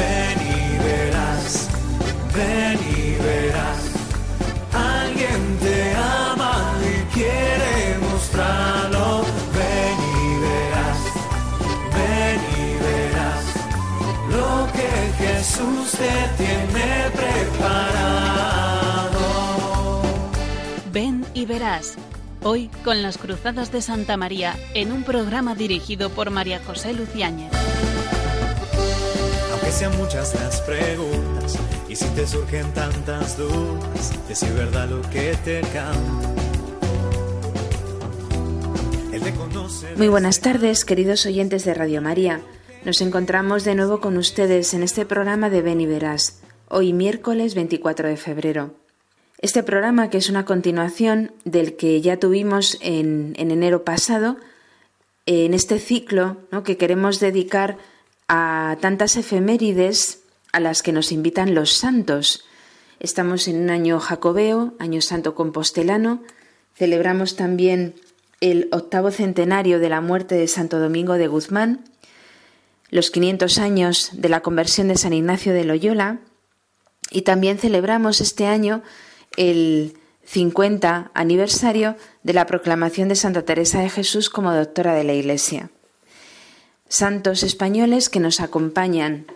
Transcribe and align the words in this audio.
ven 0.00 0.38
y 0.40 0.78
verás, 0.84 1.68
ven 2.34 2.78
y 2.96 3.00
verás. 3.22 3.80
Alguien 4.72 5.42
te 5.64 5.94
ama 5.94 6.54
y 6.90 6.94
quiere 7.14 7.74
mostrarlo. 8.06 9.24
Ven 9.56 9.98
y 10.16 10.28
verás, 10.46 11.00
ven 11.96 12.40
y 12.60 12.66
verás 12.86 13.44
lo 14.36 14.50
que 14.76 14.90
Jesús 15.22 15.84
te 15.92 16.14
tiene 16.42 16.88
preparado. 17.18 18.40
Ven 20.92 21.24
y 21.34 21.44
verás. 21.44 21.96
Hoy 22.42 22.70
con 22.84 23.02
las 23.02 23.18
Cruzadas 23.18 23.70
de 23.70 23.82
Santa 23.82 24.16
María 24.16 24.56
en 24.72 24.92
un 24.92 25.02
programa 25.02 25.54
dirigido 25.54 26.08
por 26.08 26.30
María 26.30 26.58
José 26.64 26.94
Luciáñez. 26.94 27.69
Sean 29.70 29.96
muchas 29.96 30.34
las 30.34 30.60
preguntas 30.62 31.56
y 31.88 31.94
si 31.94 32.04
te 32.08 32.26
surgen 32.26 32.70
tantas 32.74 33.38
dudas, 33.38 34.28
decir 34.28 34.52
verdad 34.52 34.88
lo 34.90 35.00
que 35.10 35.34
te 35.44 35.60
canta. 35.72 36.28
Muy 39.96 40.08
buenas 40.08 40.40
tardes, 40.40 40.84
queridos 40.84 41.24
oyentes 41.24 41.64
de 41.64 41.72
Radio 41.74 42.02
María. 42.02 42.40
Nos 42.84 43.00
encontramos 43.00 43.64
de 43.64 43.74
nuevo 43.74 44.00
con 44.00 44.16
ustedes 44.18 44.74
en 44.74 44.82
este 44.82 45.06
programa 45.06 45.48
de 45.50 45.62
Ven 45.62 45.80
y 45.80 45.86
Verás, 45.86 46.42
hoy 46.68 46.92
miércoles 46.92 47.54
24 47.54 48.08
de 48.08 48.16
febrero. 48.16 48.74
Este 49.38 49.62
programa, 49.62 50.10
que 50.10 50.18
es 50.18 50.28
una 50.28 50.44
continuación 50.44 51.32
del 51.44 51.76
que 51.76 52.00
ya 52.00 52.18
tuvimos 52.18 52.76
en, 52.82 53.34
en 53.38 53.50
enero 53.50 53.84
pasado, 53.84 54.36
en 55.26 55.54
este 55.54 55.78
ciclo 55.78 56.38
¿no? 56.50 56.64
que 56.64 56.76
queremos 56.76 57.20
dedicar 57.20 57.78
a 58.32 58.76
tantas 58.80 59.16
efemérides 59.16 60.20
a 60.52 60.60
las 60.60 60.84
que 60.84 60.92
nos 60.92 61.10
invitan 61.10 61.52
los 61.52 61.72
santos. 61.72 62.44
Estamos 63.00 63.48
en 63.48 63.60
un 63.60 63.70
año 63.70 63.98
jacobeo, 63.98 64.74
año 64.78 65.00
santo 65.00 65.34
compostelano, 65.34 66.22
celebramos 66.76 67.34
también 67.34 67.96
el 68.40 68.68
octavo 68.70 69.10
centenario 69.10 69.80
de 69.80 69.88
la 69.88 70.00
muerte 70.00 70.36
de 70.36 70.46
Santo 70.46 70.78
Domingo 70.78 71.14
de 71.14 71.26
Guzmán, 71.26 71.84
los 72.88 73.10
500 73.10 73.58
años 73.58 74.10
de 74.12 74.28
la 74.28 74.42
conversión 74.42 74.86
de 74.86 74.96
San 74.96 75.12
Ignacio 75.12 75.52
de 75.52 75.64
Loyola 75.64 76.20
y 77.10 77.22
también 77.22 77.58
celebramos 77.58 78.20
este 78.20 78.46
año 78.46 78.84
el 79.36 79.98
50 80.22 81.10
aniversario 81.14 81.96
de 82.22 82.32
la 82.32 82.46
proclamación 82.46 83.08
de 83.08 83.16
Santa 83.16 83.42
Teresa 83.42 83.80
de 83.80 83.90
Jesús 83.90 84.30
como 84.30 84.54
doctora 84.54 84.94
de 84.94 85.02
la 85.02 85.14
Iglesia. 85.14 85.72
Santos 86.90 87.44
españoles 87.44 88.08
que 88.08 88.18
nos 88.18 88.40
acompañan 88.40 89.26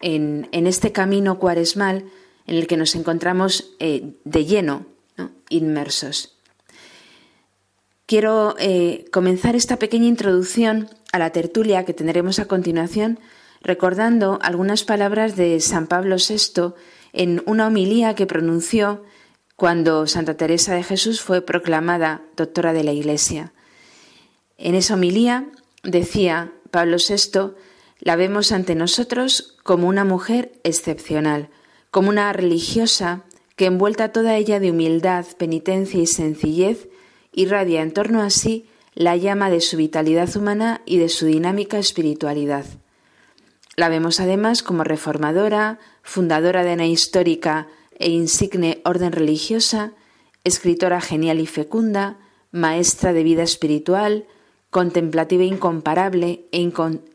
en, 0.00 0.48
este 0.52 0.90
camino 0.90 1.38
cuaresmal 1.38 2.04
en 2.48 2.56
el 2.56 2.66
que 2.66 2.76
nos 2.76 2.96
encontramos 2.96 3.74
eh, 3.78 4.14
de 4.24 4.44
lleno, 4.44 4.86
¿no? 5.16 5.30
inmersos. 5.48 6.36
Quiero 8.06 8.56
eh, 8.58 9.04
comenzar 9.12 9.54
esta 9.54 9.78
pequeña 9.78 10.06
introducción 10.06 10.90
a 11.12 11.20
la 11.20 11.30
tertulia 11.30 11.84
que 11.84 11.94
tendremos 11.94 12.40
a 12.40 12.46
continuación 12.46 13.20
recordando 13.62 14.40
algunas 14.42 14.82
palabras 14.82 15.36
de 15.36 15.60
San 15.60 15.86
Pablo 15.86 16.16
VI 16.16 16.74
en 17.12 17.40
una 17.46 17.68
homilía 17.68 18.16
que 18.16 18.26
pronunció 18.26 19.04
cuando 19.54 20.08
Santa 20.08 20.36
Teresa 20.36 20.74
de 20.74 20.82
Jesús 20.82 21.20
fue 21.20 21.40
proclamada 21.40 22.22
doctora 22.36 22.72
de 22.72 22.82
la 22.82 22.92
Iglesia. 22.92 23.52
En 24.58 24.74
esa 24.74 24.94
homilía 24.94 25.46
decía 25.84 26.52
Pablo 26.76 26.98
VI, 26.98 27.54
la 28.00 28.16
vemos 28.16 28.52
ante 28.52 28.74
nosotros 28.74 29.56
como 29.62 29.88
una 29.88 30.04
mujer 30.04 30.52
excepcional, 30.62 31.48
como 31.90 32.10
una 32.10 32.30
religiosa 32.34 33.22
que 33.56 33.64
envuelta 33.64 34.12
toda 34.12 34.36
ella 34.36 34.60
de 34.60 34.72
humildad, 34.72 35.24
penitencia 35.38 36.02
y 36.02 36.06
sencillez, 36.06 36.90
irradia 37.32 37.80
en 37.80 37.94
torno 37.94 38.20
a 38.20 38.28
sí 38.28 38.66
la 38.92 39.16
llama 39.16 39.48
de 39.48 39.62
su 39.62 39.78
vitalidad 39.78 40.36
humana 40.36 40.82
y 40.84 40.98
de 40.98 41.08
su 41.08 41.24
dinámica 41.24 41.78
espiritualidad. 41.78 42.66
La 43.74 43.88
vemos 43.88 44.20
además 44.20 44.62
como 44.62 44.84
reformadora, 44.84 45.78
fundadora 46.02 46.62
de 46.62 46.74
una 46.74 46.86
histórica 46.86 47.68
e 47.98 48.10
insigne 48.10 48.82
orden 48.84 49.12
religiosa, 49.12 49.94
escritora 50.44 51.00
genial 51.00 51.40
y 51.40 51.46
fecunda, 51.46 52.18
maestra 52.52 53.14
de 53.14 53.22
vida 53.22 53.44
espiritual, 53.44 54.26
contemplativa 54.76 55.42
incomparable 55.42 56.44
e, 56.52 56.70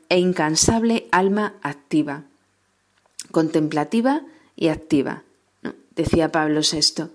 e 0.09 0.17
incansable 0.17 1.07
alma 1.11 1.53
activa. 1.61 2.23
Contemplativa 3.29 4.23
y 4.55 4.69
activa, 4.69 5.21
decía 5.95 6.31
Pablo 6.31 6.61
VI. 6.61 7.11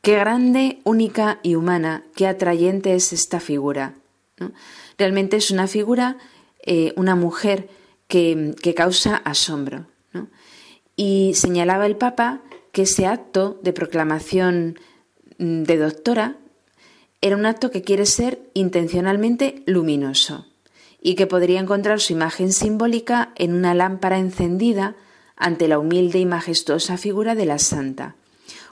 Qué 0.00 0.14
grande, 0.14 0.78
única 0.84 1.40
y 1.42 1.56
humana, 1.56 2.04
qué 2.14 2.28
atrayente 2.28 2.94
es 2.94 3.12
esta 3.12 3.40
figura. 3.40 3.94
Realmente 4.98 5.36
es 5.36 5.50
una 5.50 5.66
figura, 5.66 6.16
eh, 6.64 6.92
una 6.94 7.16
mujer 7.16 7.68
que, 8.06 8.54
que 8.62 8.74
causa 8.74 9.16
asombro. 9.16 9.86
Y 10.94 11.32
señalaba 11.34 11.86
el 11.86 11.96
Papa 11.96 12.42
que 12.70 12.82
ese 12.82 13.06
acto 13.06 13.58
de 13.64 13.72
proclamación 13.72 14.78
de 15.38 15.76
doctora 15.76 16.36
era 17.20 17.36
un 17.36 17.46
acto 17.46 17.70
que 17.70 17.82
quiere 17.82 18.06
ser 18.06 18.40
intencionalmente 18.54 19.62
luminoso 19.66 20.46
y 21.00 21.14
que 21.14 21.26
podría 21.26 21.60
encontrar 21.60 22.00
su 22.00 22.12
imagen 22.12 22.52
simbólica 22.52 23.32
en 23.36 23.54
una 23.54 23.74
lámpara 23.74 24.18
encendida 24.18 24.96
ante 25.36 25.68
la 25.68 25.78
humilde 25.78 26.18
y 26.18 26.26
majestuosa 26.26 26.96
figura 26.96 27.34
de 27.34 27.46
la 27.46 27.58
santa. 27.58 28.16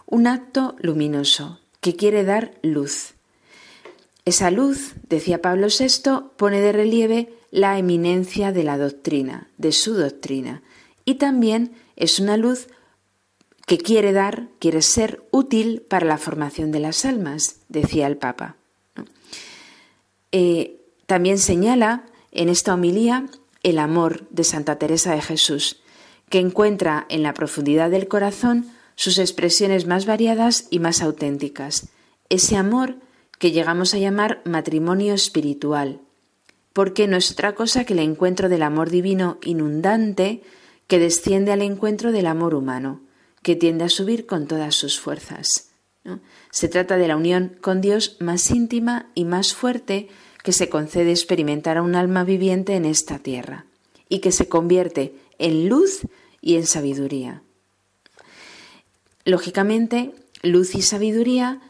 Un 0.07 0.27
acto 0.27 0.77
luminoso 0.79 1.61
que 1.81 1.97
quiere 1.97 2.25
dar 2.25 2.53
luz. 2.63 3.15
Esa 4.25 4.51
luz, 4.51 4.95
decía 5.09 5.41
Pablo 5.41 5.69
VI, 5.69 6.31
pone 6.37 6.61
de 6.61 6.73
relieve 6.73 7.33
la 7.53 7.79
eminencia 7.79 8.53
de 8.53 8.65
la 8.65 8.77
doctrina, 8.77 9.49
de 9.57 9.71
su 9.71 9.95
doctrina, 9.95 10.63
y 11.05 11.15
también 11.15 11.73
es 11.95 12.19
una 12.19 12.37
luz 12.37 12.67
que 13.67 13.79
quiere 13.79 14.13
dar, 14.13 14.49
quiere 14.61 14.81
ser 14.81 15.25
útil 15.33 15.83
para 15.83 16.07
la 16.07 16.19
formación 16.19 16.71
de 16.71 16.81
las 16.81 17.05
almas, 17.05 17.57
decía 17.69 18.07
el 18.07 18.17
Papa. 18.17 18.57
Eh, 20.33 20.81
también 21.07 21.39
señala 21.39 22.07
en 22.31 22.49
esta 22.49 22.75
homilía 22.75 23.27
el 23.63 23.79
amor 23.79 24.29
de 24.31 24.45
Santa 24.45 24.79
Teresa 24.79 25.15
de 25.15 25.21
Jesús, 25.21 25.83
que 26.29 26.39
encuentra 26.39 27.07
en 27.09 27.23
la 27.23 27.35
profundidad 27.35 27.91
del 27.91 28.09
corazón 28.09 28.67
sus 28.95 29.19
expresiones 29.19 29.87
más 29.87 30.07
variadas 30.07 30.69
y 30.71 30.79
más 30.79 31.03
auténticas, 31.03 31.89
ese 32.29 32.57
amor 32.57 32.97
que 33.39 33.51
llegamos 33.51 33.95
a 33.95 33.99
llamar 33.99 34.41
matrimonio 34.45 35.13
espiritual, 35.13 36.01
porque 36.73 37.09
no 37.09 37.17
es 37.17 37.33
otra 37.33 37.55
cosa 37.55 37.85
que 37.85 37.95
el 37.95 37.99
encuentro 37.99 38.49
del 38.49 38.63
amor 38.63 38.91
divino 38.91 39.39
inundante 39.43 40.43
que 40.87 40.99
desciende 40.99 41.53
al 41.53 41.63
encuentro 41.63 42.13
del 42.13 42.27
amor 42.27 42.55
humano, 42.55 43.01
que 43.47 43.55
tiende 43.55 43.85
a 43.85 43.89
subir 43.89 44.27
con 44.27 44.49
todas 44.49 44.75
sus 44.75 44.99
fuerzas. 44.99 45.71
Se 46.51 46.67
trata 46.67 46.97
de 46.97 47.07
la 47.07 47.17
unión 47.17 47.57
con 47.61 47.81
Dios 47.81 48.17
más 48.19 48.51
íntima 48.51 49.07
y 49.15 49.25
más 49.25 49.55
fuerte 49.55 50.09
que 50.43 50.51
se 50.51 50.69
concede 50.69 51.13
experimentar 51.13 51.77
a 51.77 51.83
un 51.83 51.95
alma 51.95 52.25
viviente 52.25 52.75
en 52.75 52.85
esta 52.85 53.21
tierra 53.21 53.67
y 54.09 54.19
que 54.19 54.33
se 54.33 54.49
convierte 54.49 55.15
en 55.39 55.69
luz 55.69 56.01
y 56.41 56.57
en 56.57 56.67
sabiduría. 56.67 57.43
Lógicamente, 59.25 60.13
luz 60.43 60.75
y 60.75 60.83
sabiduría 60.83 61.61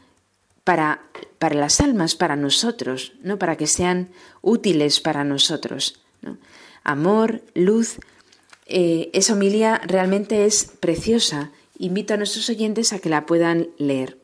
para, 0.64 1.02
para 1.38 1.56
las 1.56 1.82
almas, 1.82 2.14
para 2.14 2.36
nosotros, 2.36 3.12
¿no? 3.22 3.38
para 3.38 3.56
que 3.56 3.66
sean 3.66 4.08
útiles 4.40 4.98
para 5.00 5.24
nosotros. 5.24 6.00
¿no? 6.22 6.38
Amor, 6.84 7.42
luz, 7.52 7.98
eh, 8.64 9.10
esa 9.12 9.34
homilía 9.34 9.78
realmente 9.86 10.46
es 10.46 10.64
preciosa. 10.80 11.52
Invito 11.78 12.14
a 12.14 12.16
nuestros 12.16 12.48
oyentes 12.48 12.92
a 12.92 12.98
que 12.98 13.08
la 13.08 13.26
puedan 13.26 13.68
leer. 13.78 14.18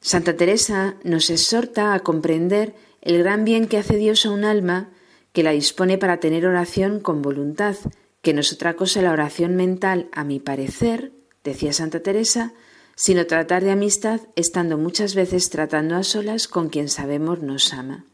Santa 0.00 0.36
Teresa 0.36 0.96
nos 1.04 1.30
exhorta 1.30 1.94
a 1.94 2.00
comprender 2.00 2.74
el 3.00 3.18
gran 3.18 3.44
bien 3.44 3.68
que 3.68 3.78
hace 3.78 3.96
Dios 3.96 4.26
a 4.26 4.30
un 4.30 4.44
alma 4.44 4.90
que 5.32 5.42
la 5.42 5.52
dispone 5.52 5.98
para 5.98 6.20
tener 6.20 6.46
oración 6.46 7.00
con 7.00 7.22
voluntad, 7.22 7.76
que 8.20 8.34
no 8.34 8.40
es 8.40 8.52
otra 8.52 8.74
cosa 8.74 9.02
la 9.02 9.12
oración 9.12 9.56
mental, 9.56 10.08
a 10.12 10.24
mi 10.24 10.40
parecer, 10.40 11.12
decía 11.44 11.72
Santa 11.72 12.00
Teresa, 12.00 12.52
sino 12.94 13.26
tratar 13.26 13.64
de 13.64 13.70
amistad 13.70 14.20
estando 14.36 14.78
muchas 14.78 15.14
veces 15.14 15.50
tratando 15.50 15.96
a 15.96 16.02
solas 16.02 16.48
con 16.48 16.68
quien 16.68 16.88
sabemos 16.88 17.40
nos 17.40 17.72
ama. 17.72 18.04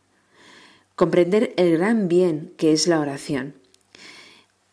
Comprender 0.94 1.52
el 1.56 1.76
gran 1.76 2.08
bien 2.08 2.52
que 2.56 2.72
es 2.72 2.86
la 2.86 3.00
oración. 3.00 3.54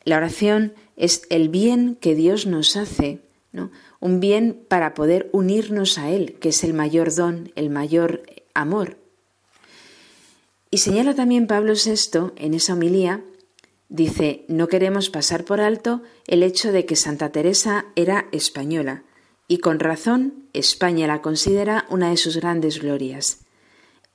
La 0.03 0.17
oración 0.17 0.73
es 0.95 1.23
el 1.29 1.49
bien 1.49 1.95
que 1.95 2.15
Dios 2.15 2.45
nos 2.45 2.75
hace, 2.75 3.19
¿no? 3.51 3.71
un 3.99 4.19
bien 4.19 4.65
para 4.67 4.93
poder 4.93 5.29
unirnos 5.31 5.97
a 5.97 6.09
Él, 6.09 6.37
que 6.39 6.49
es 6.49 6.63
el 6.63 6.73
mayor 6.73 7.13
don, 7.13 7.51
el 7.55 7.69
mayor 7.69 8.23
amor. 8.53 8.97
Y 10.71 10.79
señala 10.79 11.15
también 11.15 11.47
Pablo 11.47 11.73
VI 11.73 12.31
en 12.35 12.53
esa 12.53 12.73
homilía 12.73 13.23
Dice, 13.89 14.45
no 14.47 14.67
queremos 14.67 15.09
pasar 15.09 15.45
por 15.45 15.61
alto 15.61 16.01
el 16.25 16.41
hecho 16.41 16.71
de 16.71 16.85
que 16.85 16.95
Santa 16.95 17.31
Teresa 17.31 17.85
era 17.95 18.27
española, 18.31 19.03
y 19.47 19.59
con 19.59 19.79
razón 19.79 20.47
España 20.53 21.05
la 21.05 21.21
considera 21.21 21.85
una 21.89 22.09
de 22.09 22.17
sus 22.17 22.37
grandes 22.37 22.81
glorias. 22.81 23.41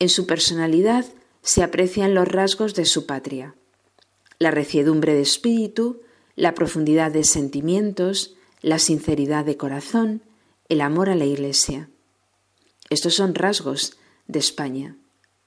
En 0.00 0.08
su 0.08 0.26
personalidad 0.26 1.06
se 1.42 1.62
aprecian 1.62 2.14
los 2.14 2.26
rasgos 2.26 2.74
de 2.74 2.84
su 2.84 3.06
patria, 3.06 3.54
la 4.38 4.50
reciedumbre 4.50 5.14
de 5.14 5.22
espíritu, 5.22 6.00
la 6.36 6.54
profundidad 6.54 7.10
de 7.12 7.24
sentimientos, 7.24 8.34
la 8.62 8.78
sinceridad 8.78 9.44
de 9.44 9.56
corazón, 9.56 10.22
el 10.68 10.80
amor 10.80 11.10
a 11.10 11.16
la 11.16 11.24
Iglesia. 11.24 11.90
Estos 12.90 13.14
son 13.14 13.34
rasgos 13.34 13.96
de 14.26 14.38
España, 14.38 14.96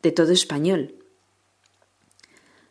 de 0.01 0.11
todo 0.11 0.31
español. 0.31 0.95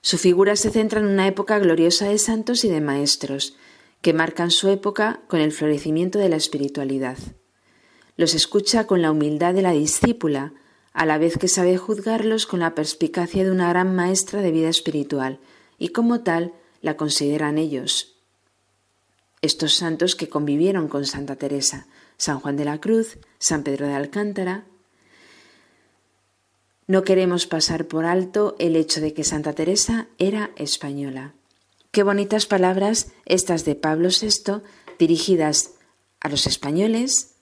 Su 0.01 0.19
figura 0.19 0.57
se 0.57 0.71
centra 0.71 1.01
en 1.01 1.07
una 1.07 1.27
época 1.29 1.59
gloriosa 1.59 2.09
de 2.09 2.19
santos 2.19 2.65
y 2.65 2.69
de 2.69 2.81
maestros, 2.81 3.57
que 4.01 4.13
marcan 4.13 4.51
su 4.51 4.69
época 4.69 5.21
con 5.29 5.41
el 5.41 5.53
florecimiento 5.53 6.19
de 6.19 6.29
la 6.29 6.37
espiritualidad. 6.37 7.19
Los 8.17 8.35
escucha 8.35 8.87
con 8.87 9.01
la 9.01 9.13
humildad 9.13 9.55
de 9.55 9.63
la 9.63 9.73
discípula, 9.73 10.53
a 10.93 11.07
la 11.07 11.19
vez 11.19 11.39
que 11.39 11.49
sabe 11.49 11.79
juzgarlos 11.79 12.47
con 12.47 12.61
la 12.61 12.75
perspicacia 12.75 13.45
de 13.45 13.51
una 13.51 13.69
gran 13.69 13.95
maestra 13.95 14.43
de 14.43 14.51
vida 14.51 14.69
espiritual, 14.69 15.39
y 15.79 15.89
como 15.89 16.21
tal 16.21 16.53
la 16.83 16.97
consideran 16.97 17.57
ellos. 17.57 18.17
Estos 19.41 19.75
santos 19.75 20.15
que 20.15 20.29
convivieron 20.29 20.89
con 20.89 21.07
Santa 21.07 21.37
Teresa, 21.37 21.87
San 22.19 22.39
Juan 22.41 22.57
de 22.57 22.65
la 22.67 22.81
Cruz, 22.81 23.19
San 23.39 23.63
Pedro 23.63 23.87
de 23.87 23.95
Alcántara, 23.95 24.67
no 26.87 27.05
queremos 27.05 27.47
pasar 27.47 27.87
por 27.87 28.05
alto 28.05 28.55
el 28.59 28.77
hecho 28.77 29.01
de 29.01 29.15
que 29.15 29.25
Santa 29.25 29.55
Teresa 29.55 30.09
era 30.19 30.51
española. 30.57 31.35
Qué 31.91 32.03
bonitas 32.03 32.47
palabras 32.47 33.13
estas 33.25 33.65
de 33.65 33.75
Pablo 33.75 34.09
VI 34.09 34.63
dirigidas 34.99 35.75
a 36.21 36.29
los 36.29 36.47
españoles, 36.47 37.37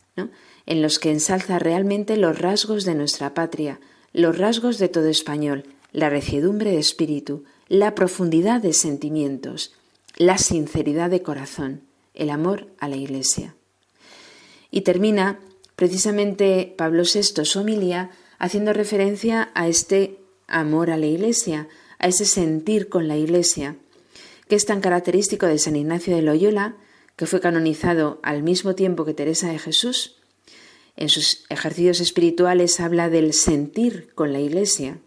en 0.66 0.82
los 0.82 0.98
que 0.98 1.10
ensalza 1.10 1.58
realmente 1.58 2.16
los 2.16 2.38
rasgos 2.38 2.84
de 2.84 2.94
nuestra 2.94 3.34
patria, 3.34 3.80
los 4.12 4.38
rasgos 4.38 4.78
de 4.78 4.88
todo 4.88 5.08
español, 5.08 5.64
la 5.92 6.10
reciedumbre 6.10 6.70
de 6.72 6.78
espíritu, 6.78 7.44
la 7.70 7.94
profundidad 7.94 8.60
de 8.60 8.72
sentimientos, 8.72 9.72
la 10.16 10.38
sinceridad 10.38 11.08
de 11.08 11.22
corazón, 11.22 11.82
el 12.14 12.30
amor 12.30 12.66
a 12.80 12.88
la 12.88 12.96
Iglesia. 12.96 13.54
Y 14.72 14.80
termina 14.80 15.38
precisamente 15.76 16.74
Pablo 16.76 17.04
VI 17.04 17.44
su 17.44 17.60
homilía 17.60 18.10
haciendo 18.40 18.72
referencia 18.72 19.52
a 19.54 19.68
este 19.68 20.18
amor 20.48 20.90
a 20.90 20.96
la 20.96 21.06
Iglesia, 21.06 21.68
a 22.00 22.08
ese 22.08 22.24
sentir 22.24 22.88
con 22.88 23.06
la 23.06 23.16
Iglesia, 23.16 23.76
que 24.48 24.56
es 24.56 24.66
tan 24.66 24.80
característico 24.80 25.46
de 25.46 25.60
San 25.60 25.76
Ignacio 25.76 26.16
de 26.16 26.22
Loyola, 26.22 26.74
que 27.14 27.26
fue 27.26 27.40
canonizado 27.40 28.18
al 28.24 28.42
mismo 28.42 28.74
tiempo 28.74 29.04
que 29.04 29.14
Teresa 29.14 29.48
de 29.48 29.60
Jesús. 29.60 30.16
En 30.96 31.08
sus 31.08 31.44
ejercicios 31.48 32.00
espirituales 32.00 32.80
habla 32.80 33.08
del 33.10 33.32
sentir 33.32 34.12
con 34.16 34.32
la 34.32 34.40
Iglesia. 34.40 34.98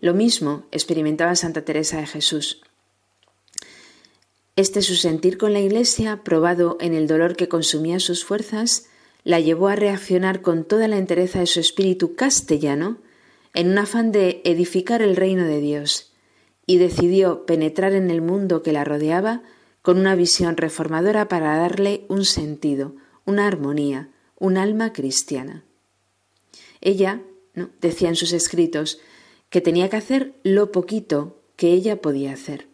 Lo 0.00 0.14
mismo 0.14 0.64
experimentaba 0.70 1.34
Santa 1.34 1.64
Teresa 1.64 1.98
de 1.98 2.06
Jesús. 2.06 2.62
Este 4.54 4.82
su 4.82 4.94
sentir 4.94 5.38
con 5.38 5.52
la 5.52 5.60
Iglesia, 5.60 6.22
probado 6.24 6.76
en 6.80 6.94
el 6.94 7.06
dolor 7.06 7.36
que 7.36 7.48
consumía 7.48 8.00
sus 8.00 8.24
fuerzas, 8.24 8.86
la 9.24 9.40
llevó 9.40 9.68
a 9.68 9.76
reaccionar 9.76 10.40
con 10.40 10.64
toda 10.64 10.88
la 10.88 10.98
entereza 10.98 11.40
de 11.40 11.46
su 11.46 11.60
espíritu 11.60 12.14
castellano 12.14 12.98
en 13.54 13.70
un 13.70 13.78
afán 13.78 14.12
de 14.12 14.40
edificar 14.44 15.02
el 15.02 15.16
reino 15.16 15.44
de 15.44 15.60
Dios, 15.60 16.12
y 16.66 16.78
decidió 16.78 17.46
penetrar 17.46 17.92
en 17.94 18.10
el 18.10 18.20
mundo 18.20 18.62
que 18.62 18.72
la 18.72 18.84
rodeaba 18.84 19.42
con 19.82 19.98
una 19.98 20.14
visión 20.14 20.56
reformadora 20.56 21.28
para 21.28 21.56
darle 21.56 22.04
un 22.08 22.24
sentido, 22.24 22.94
una 23.24 23.46
armonía, 23.46 24.10
un 24.38 24.58
alma 24.58 24.92
cristiana. 24.92 25.64
Ella, 26.80 27.20
decía 27.80 28.08
en 28.08 28.16
sus 28.16 28.32
escritos, 28.32 29.00
que 29.50 29.60
tenía 29.60 29.88
que 29.88 29.96
hacer 29.96 30.34
lo 30.42 30.72
poquito 30.72 31.40
que 31.56 31.72
ella 31.72 32.00
podía 32.00 32.32
hacer. 32.32 32.66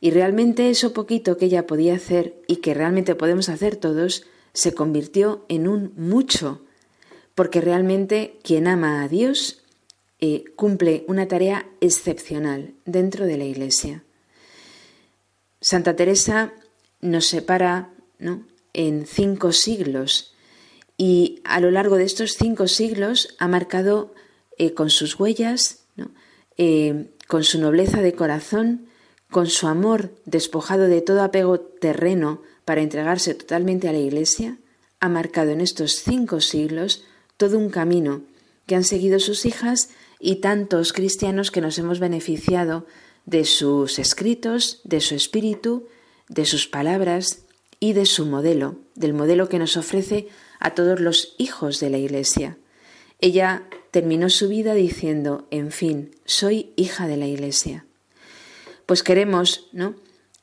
Y 0.00 0.10
realmente 0.10 0.70
eso 0.70 0.92
poquito 0.92 1.36
que 1.36 1.46
ella 1.46 1.66
podía 1.66 1.94
hacer 1.94 2.40
y 2.46 2.56
que 2.56 2.74
realmente 2.74 3.14
podemos 3.14 3.48
hacer 3.48 3.76
todos, 3.76 4.24
se 4.52 4.72
convirtió 4.72 5.44
en 5.48 5.66
un 5.66 5.92
mucho, 5.96 6.62
porque 7.34 7.60
realmente 7.60 8.38
quien 8.42 8.66
ama 8.66 9.02
a 9.02 9.08
Dios 9.08 9.62
eh, 10.20 10.44
cumple 10.56 11.04
una 11.08 11.28
tarea 11.28 11.68
excepcional 11.80 12.74
dentro 12.84 13.26
de 13.26 13.38
la 13.38 13.44
Iglesia. 13.44 14.02
Santa 15.60 15.96
Teresa 15.96 16.52
nos 17.00 17.26
separa 17.26 17.90
en 18.72 19.06
cinco 19.06 19.52
siglos 19.52 20.34
y 20.96 21.40
a 21.44 21.60
lo 21.60 21.70
largo 21.70 21.96
de 21.96 22.04
estos 22.04 22.32
cinco 22.32 22.66
siglos 22.66 23.36
ha 23.38 23.48
marcado 23.48 24.14
eh, 24.56 24.74
con 24.74 24.90
sus 24.90 25.18
huellas, 25.18 25.77
eh, 26.58 27.10
con 27.26 27.44
su 27.44 27.60
nobleza 27.60 28.02
de 28.02 28.12
corazón, 28.12 28.86
con 29.30 29.46
su 29.46 29.66
amor 29.66 30.10
despojado 30.24 30.88
de 30.88 31.00
todo 31.00 31.22
apego 31.22 31.60
terreno 31.60 32.42
para 32.64 32.82
entregarse 32.82 33.34
totalmente 33.34 33.88
a 33.88 33.92
la 33.92 33.98
Iglesia, 33.98 34.58
ha 35.00 35.08
marcado 35.08 35.50
en 35.50 35.60
estos 35.60 35.92
cinco 36.02 36.40
siglos 36.40 37.04
todo 37.36 37.58
un 37.58 37.70
camino 37.70 38.22
que 38.66 38.74
han 38.74 38.84
seguido 38.84 39.20
sus 39.20 39.46
hijas 39.46 39.90
y 40.20 40.36
tantos 40.36 40.92
cristianos 40.92 41.50
que 41.50 41.60
nos 41.60 41.78
hemos 41.78 42.00
beneficiado 42.00 42.86
de 43.24 43.44
sus 43.44 43.98
escritos, 43.98 44.80
de 44.84 45.00
su 45.00 45.14
espíritu, 45.14 45.86
de 46.28 46.44
sus 46.44 46.66
palabras 46.66 47.44
y 47.80 47.92
de 47.92 48.06
su 48.06 48.26
modelo, 48.26 48.76
del 48.94 49.14
modelo 49.14 49.48
que 49.48 49.58
nos 49.58 49.76
ofrece 49.76 50.28
a 50.58 50.74
todos 50.74 51.00
los 51.00 51.34
hijos 51.38 51.78
de 51.78 51.90
la 51.90 51.98
Iglesia. 51.98 52.58
Ella 53.20 53.64
terminó 53.90 54.30
su 54.30 54.48
vida 54.48 54.74
diciendo, 54.74 55.46
en 55.50 55.70
fin, 55.70 56.10
soy 56.24 56.72
hija 56.76 57.06
de 57.06 57.16
la 57.16 57.26
Iglesia. 57.26 57.86
Pues 58.86 59.02
queremos, 59.02 59.68
¿no? 59.72 59.94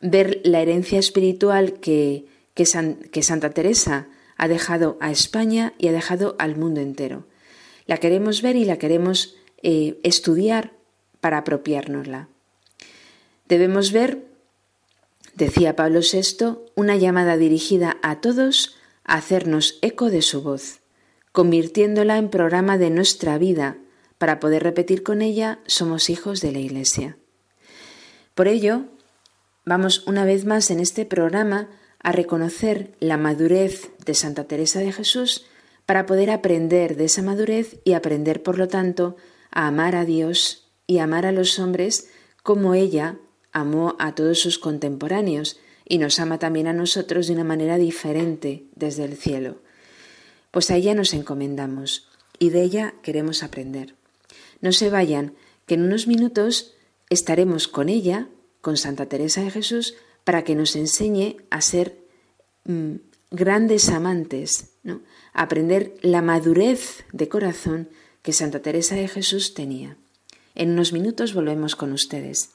ver 0.02 0.42
la 0.44 0.62
herencia 0.62 1.00
espiritual 1.00 1.80
que, 1.80 2.26
que, 2.54 2.66
Santa 2.66 3.50
Teresa 3.52 4.08
ha 4.38 4.48
dejado 4.48 4.98
a 5.00 5.12
España 5.12 5.74
y 5.78 5.88
ha 5.88 5.92
dejado 5.92 6.36
al 6.40 6.56
mundo 6.56 6.82
entero. 6.82 7.26
La 7.86 7.98
queremos 7.98 8.42
ver 8.42 8.56
y 8.56 8.66
la 8.66 8.78
queremos 8.78 9.36
eh, 9.62 10.00
estudiar 10.04 10.74
para 11.22 11.40
apropiárnosla. 11.40 12.30
Debemos 13.48 13.92
ver, 13.92 14.26
decía 15.36 15.76
Pablo 15.76 16.00
VI, 16.00 16.58
una 16.76 16.98
llamada 16.98 17.38
dirigida 17.38 17.98
a 18.02 18.22
todos 18.22 18.76
a 19.04 19.16
hacernos 19.16 19.78
eco 19.82 20.10
de 20.10 20.22
su 20.22 20.42
voz, 20.42 20.80
convirtiéndola 21.36 22.18
en 22.18 22.30
programa 22.30 22.80
de 22.80 22.90
nuestra 22.90 23.38
vida, 23.38 23.78
para 24.18 24.40
poder 24.40 24.64
repetir 24.64 25.04
con 25.04 25.22
ella 25.22 25.60
somos 25.68 26.10
hijos 26.10 26.42
de 26.42 26.52
la 26.52 26.60
Iglesia. 26.60 27.18
Por 28.34 28.48
ello, 28.48 28.86
Vamos 29.68 30.06
una 30.06 30.26
vez 30.26 30.46
más 30.46 30.70
en 30.70 30.80
este 30.80 31.06
programa 31.06 31.70
a 32.00 32.12
reconocer 32.12 32.92
la 33.00 33.18
madurez 33.18 33.90
de 34.06 34.14
Santa 34.14 34.44
Teresa 34.44 34.80
de 34.80 34.92
Jesús 34.92 35.48
para 35.88 36.06
poder 36.06 36.30
aprender 36.30 36.96
de 36.96 37.06
esa 37.06 37.24
madurez 37.24 37.80
y 37.84 37.94
aprender, 37.94 38.44
por 38.44 38.60
lo 38.60 38.68
tanto, 38.68 39.16
a 39.50 39.66
amar 39.66 39.96
a 39.96 40.06
Dios 40.06 40.72
y 40.86 41.00
amar 41.00 41.26
a 41.26 41.32
los 41.32 41.58
hombres 41.58 42.10
como 42.44 42.76
ella 42.76 43.18
amó 43.52 43.96
a 43.98 44.14
todos 44.14 44.38
sus 44.40 44.60
contemporáneos 44.60 45.60
y 45.84 45.98
nos 45.98 46.20
ama 46.20 46.38
también 46.38 46.68
a 46.68 46.74
nosotros 46.74 47.26
de 47.26 47.34
una 47.34 47.44
manera 47.44 47.78
diferente 47.78 48.68
desde 48.76 49.06
el 49.06 49.18
cielo. 49.18 49.62
Pues 50.56 50.72
a 50.72 50.78
ella 50.78 50.96
nos 50.96 51.14
encomendamos 51.14 52.08
y 52.40 52.50
de 52.50 52.62
ella 52.62 52.94
queremos 53.04 53.44
aprender. 53.44 53.96
No 54.62 54.72
se 54.72 54.90
vayan, 54.90 55.34
que 55.66 55.74
en 55.74 55.82
unos 55.82 56.08
minutos 56.08 56.76
estaremos 57.10 57.68
con 57.68 57.90
ella 57.90 58.30
con 58.62 58.78
Santa 58.78 59.08
Teresa 59.08 59.42
de 59.42 59.52
Jesús 59.52 59.96
para 60.24 60.46
que 60.46 60.56
nos 60.56 60.78
enseñe 60.78 61.36
a 61.50 61.60
ser 61.60 61.98
mm, 62.64 62.94
grandes 63.32 63.90
amantes, 63.90 64.70
¿no? 64.84 65.02
a 65.34 65.42
aprender 65.42 65.94
la 66.02 66.22
madurez 66.22 67.04
de 67.12 67.28
corazón 67.28 67.90
que 68.22 68.32
Santa 68.32 68.62
Teresa 68.62 68.96
de 68.96 69.10
Jesús 69.10 69.56
tenía. 69.56 69.98
En 70.56 70.72
unos 70.72 70.94
minutos 70.94 71.34
volvemos 71.34 71.76
con 71.76 71.92
ustedes. 71.92 72.55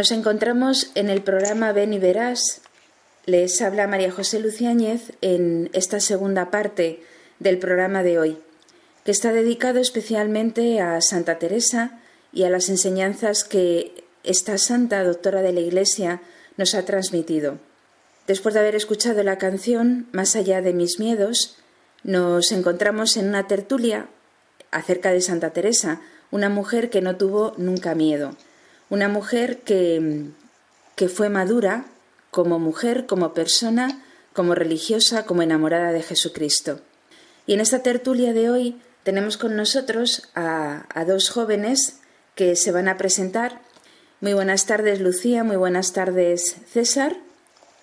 Nos 0.00 0.12
encontramos 0.12 0.92
en 0.94 1.10
el 1.10 1.20
programa 1.20 1.72
Ven 1.72 1.92
y 1.92 1.98
Verás. 1.98 2.62
Les 3.26 3.60
habla 3.60 3.86
María 3.86 4.10
José 4.10 4.40
Luciáñez 4.40 5.12
en 5.20 5.68
esta 5.74 6.00
segunda 6.00 6.50
parte 6.50 7.02
del 7.38 7.58
programa 7.58 8.02
de 8.02 8.18
hoy, 8.18 8.38
que 9.04 9.10
está 9.10 9.30
dedicado 9.30 9.78
especialmente 9.78 10.80
a 10.80 10.98
Santa 11.02 11.38
Teresa 11.38 12.00
y 12.32 12.44
a 12.44 12.48
las 12.50 12.70
enseñanzas 12.70 13.44
que 13.44 14.04
esta 14.24 14.58
santa 14.58 15.02
doctora 15.04 15.42
de 15.42 15.52
la 15.52 15.60
Iglesia 15.60 16.20
nos 16.56 16.74
ha 16.74 16.84
transmitido. 16.84 17.58
Después 18.26 18.54
de 18.54 18.60
haber 18.60 18.74
escuchado 18.74 19.22
la 19.22 19.38
canción 19.38 20.06
Más 20.12 20.36
allá 20.36 20.60
de 20.60 20.72
mis 20.72 20.98
miedos, 20.98 21.56
nos 22.04 22.52
encontramos 22.52 23.16
en 23.16 23.28
una 23.28 23.46
tertulia 23.46 24.08
acerca 24.70 25.12
de 25.12 25.20
Santa 25.20 25.50
Teresa, 25.50 26.00
una 26.30 26.48
mujer 26.48 26.90
que 26.90 27.00
no 27.00 27.16
tuvo 27.16 27.54
nunca 27.56 27.94
miedo, 27.94 28.36
una 28.88 29.08
mujer 29.08 29.58
que, 29.58 30.26
que 30.96 31.08
fue 31.08 31.28
madura 31.28 31.86
como 32.30 32.58
mujer, 32.58 33.06
como 33.06 33.34
persona, 33.34 34.02
como 34.32 34.54
religiosa, 34.54 35.24
como 35.24 35.42
enamorada 35.42 35.92
de 35.92 36.02
Jesucristo. 36.02 36.80
Y 37.46 37.54
en 37.54 37.60
esta 37.60 37.82
tertulia 37.82 38.32
de 38.32 38.50
hoy 38.50 38.80
tenemos 39.02 39.36
con 39.36 39.56
nosotros 39.56 40.28
a, 40.34 40.86
a 40.94 41.04
dos 41.04 41.30
jóvenes 41.30 42.00
que 42.34 42.54
se 42.54 42.70
van 42.70 42.88
a 42.88 42.96
presentar. 42.96 43.60
Muy 44.20 44.34
buenas 44.34 44.66
tardes, 44.66 45.00
Lucía. 45.00 45.44
Muy 45.44 45.56
buenas 45.56 45.94
tardes, 45.94 46.56
César. 46.70 47.16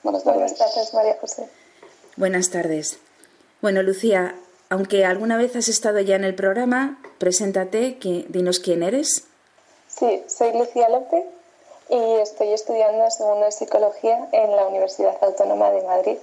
Buenas 0.04 0.24
tardes. 0.24 0.40
Buenas 0.40 0.58
tardes, 0.58 0.94
María 0.94 1.18
José. 1.20 1.48
Buenas 2.16 2.50
tardes. 2.52 3.00
Bueno, 3.60 3.82
Lucía, 3.82 4.36
aunque 4.70 5.04
alguna 5.04 5.38
vez 5.38 5.56
has 5.56 5.68
estado 5.68 6.00
ya 6.00 6.16
en 6.16 6.24
el 6.24 6.36
programa, 6.36 7.02
preséntate, 7.18 7.98
que, 7.98 8.28
dinos 8.30 8.60
quién 8.60 8.84
eres. 8.84 9.24
Sí, 9.88 10.24
soy 10.28 10.56
Lucía 10.56 10.90
López 10.90 11.24
y 11.90 12.22
estoy 12.22 12.54
estudiando 12.54 13.10
segundo 13.10 13.46
de 13.46 13.52
psicología 13.52 14.30
en 14.32 14.56
la 14.56 14.68
Universidad 14.68 15.18
Autónoma 15.22 15.72
de 15.72 15.82
Madrid. 15.82 16.18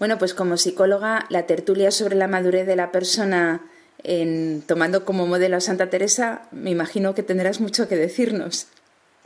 Bueno, 0.00 0.18
pues 0.18 0.34
como 0.34 0.56
psicóloga, 0.56 1.26
la 1.28 1.46
tertulia 1.46 1.92
sobre 1.92 2.16
la 2.16 2.26
madurez 2.26 2.66
de 2.66 2.74
la 2.74 2.90
persona 2.90 3.60
en, 4.04 4.62
tomando 4.66 5.04
como 5.04 5.26
modelo 5.26 5.56
a 5.56 5.60
Santa 5.60 5.90
Teresa, 5.90 6.42
me 6.50 6.70
imagino 6.70 7.14
que 7.14 7.22
tendrás 7.22 7.60
mucho 7.60 7.88
que 7.88 7.96
decirnos. 7.96 8.66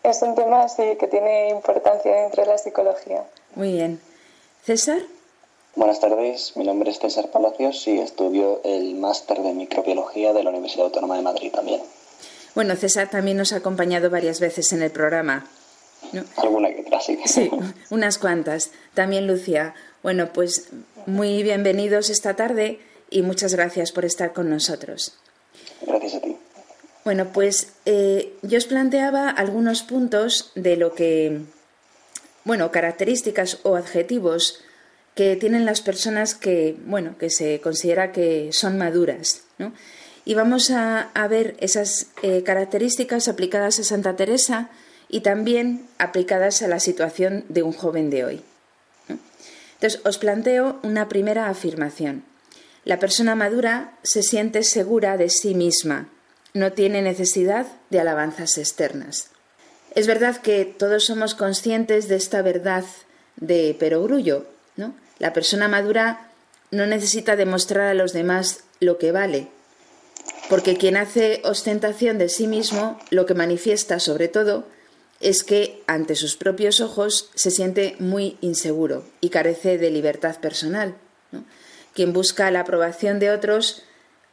Es 0.02 0.20
un 0.22 0.34
tema 0.34 0.68
sí, 0.68 0.96
que 0.98 1.06
tiene 1.06 1.50
importancia 1.50 2.12
dentro 2.12 2.42
de 2.42 2.50
la 2.50 2.58
psicología. 2.58 3.24
Muy 3.54 3.72
bien. 3.72 4.00
César, 4.64 5.00
Buenas 5.76 5.98
tardes, 5.98 6.52
mi 6.56 6.64
nombre 6.64 6.92
es 6.92 7.00
César 7.00 7.30
Palacios 7.32 7.88
y 7.88 7.98
estudio 7.98 8.60
el 8.62 8.94
máster 8.94 9.42
de 9.42 9.54
microbiología 9.54 10.32
de 10.32 10.44
la 10.44 10.50
Universidad 10.50 10.86
Autónoma 10.86 11.16
de 11.16 11.22
Madrid 11.22 11.50
también. 11.52 11.80
bueno, 12.54 12.76
César 12.76 13.10
también 13.10 13.36
nos 13.36 13.52
ha 13.52 13.56
acompañado 13.56 14.08
varias 14.08 14.38
veces 14.38 14.72
en 14.72 14.82
el 14.82 14.92
programa. 14.92 15.48
¿no? 16.12 16.22
Alguna 16.36 16.68
que 16.68 16.82
otra, 16.82 17.00
sí. 17.00 17.18
Sí, 17.24 17.50
unas 17.90 18.18
cuantas. 18.18 18.70
También 18.94 19.26
Lucía. 19.26 19.74
Bueno, 20.04 20.32
pues 20.32 20.68
muy 21.06 21.42
bienvenidos 21.42 22.08
esta 22.08 22.36
tarde 22.36 22.78
y 23.14 23.22
muchas 23.22 23.54
gracias 23.54 23.92
por 23.92 24.04
estar 24.04 24.32
con 24.32 24.50
nosotros. 24.50 25.14
Gracias 25.86 26.14
a 26.14 26.20
ti. 26.20 26.36
Bueno, 27.04 27.32
pues 27.32 27.68
eh, 27.86 28.34
yo 28.42 28.58
os 28.58 28.66
planteaba 28.66 29.30
algunos 29.30 29.84
puntos 29.84 30.50
de 30.56 30.76
lo 30.76 30.94
que, 30.94 31.42
bueno, 32.44 32.72
características 32.72 33.60
o 33.62 33.76
adjetivos 33.76 34.60
que 35.14 35.36
tienen 35.36 35.64
las 35.64 35.80
personas 35.80 36.34
que, 36.34 36.76
bueno, 36.86 37.16
que 37.16 37.30
se 37.30 37.60
considera 37.60 38.10
que 38.10 38.52
son 38.52 38.78
maduras, 38.78 39.42
¿no? 39.58 39.72
Y 40.24 40.34
vamos 40.34 40.70
a, 40.70 41.10
a 41.14 41.28
ver 41.28 41.54
esas 41.60 42.08
eh, 42.22 42.42
características 42.42 43.28
aplicadas 43.28 43.78
a 43.78 43.84
Santa 43.84 44.16
Teresa 44.16 44.70
y 45.08 45.20
también 45.20 45.86
aplicadas 45.98 46.62
a 46.62 46.68
la 46.68 46.80
situación 46.80 47.44
de 47.48 47.62
un 47.62 47.74
joven 47.74 48.10
de 48.10 48.24
hoy. 48.24 48.40
¿no? 49.08 49.18
Entonces, 49.74 50.00
os 50.04 50.18
planteo 50.18 50.80
una 50.82 51.08
primera 51.08 51.48
afirmación. 51.48 52.24
La 52.84 52.98
persona 52.98 53.34
madura 53.34 53.96
se 54.02 54.22
siente 54.22 54.62
segura 54.62 55.16
de 55.16 55.30
sí 55.30 55.54
misma, 55.54 56.08
no 56.52 56.72
tiene 56.72 57.00
necesidad 57.00 57.66
de 57.90 58.00
alabanzas 58.00 58.58
externas. 58.58 59.30
Es 59.94 60.06
verdad 60.06 60.36
que 60.36 60.64
todos 60.64 61.04
somos 61.04 61.34
conscientes 61.34 62.08
de 62.08 62.16
esta 62.16 62.42
verdad 62.42 62.84
de 63.36 63.74
perogrullo, 63.78 64.46
¿no? 64.76 64.94
La 65.18 65.32
persona 65.32 65.68
madura 65.68 66.30
no 66.70 66.86
necesita 66.86 67.36
demostrar 67.36 67.88
a 67.88 67.94
los 67.94 68.12
demás 68.12 68.64
lo 68.80 68.98
que 68.98 69.12
vale, 69.12 69.48
porque 70.50 70.76
quien 70.76 70.96
hace 70.96 71.40
ostentación 71.44 72.18
de 72.18 72.28
sí 72.28 72.46
mismo 72.46 72.98
lo 73.10 73.24
que 73.24 73.34
manifiesta 73.34 73.98
sobre 73.98 74.28
todo 74.28 74.66
es 75.20 75.42
que 75.42 75.82
ante 75.86 76.16
sus 76.16 76.36
propios 76.36 76.80
ojos 76.80 77.30
se 77.34 77.50
siente 77.50 77.96
muy 77.98 78.36
inseguro 78.40 79.04
y 79.20 79.30
carece 79.30 79.78
de 79.78 79.90
libertad 79.90 80.38
personal. 80.40 80.96
Quien 81.94 82.12
busca 82.12 82.50
la 82.50 82.60
aprobación 82.60 83.18
de 83.18 83.30
otros 83.30 83.82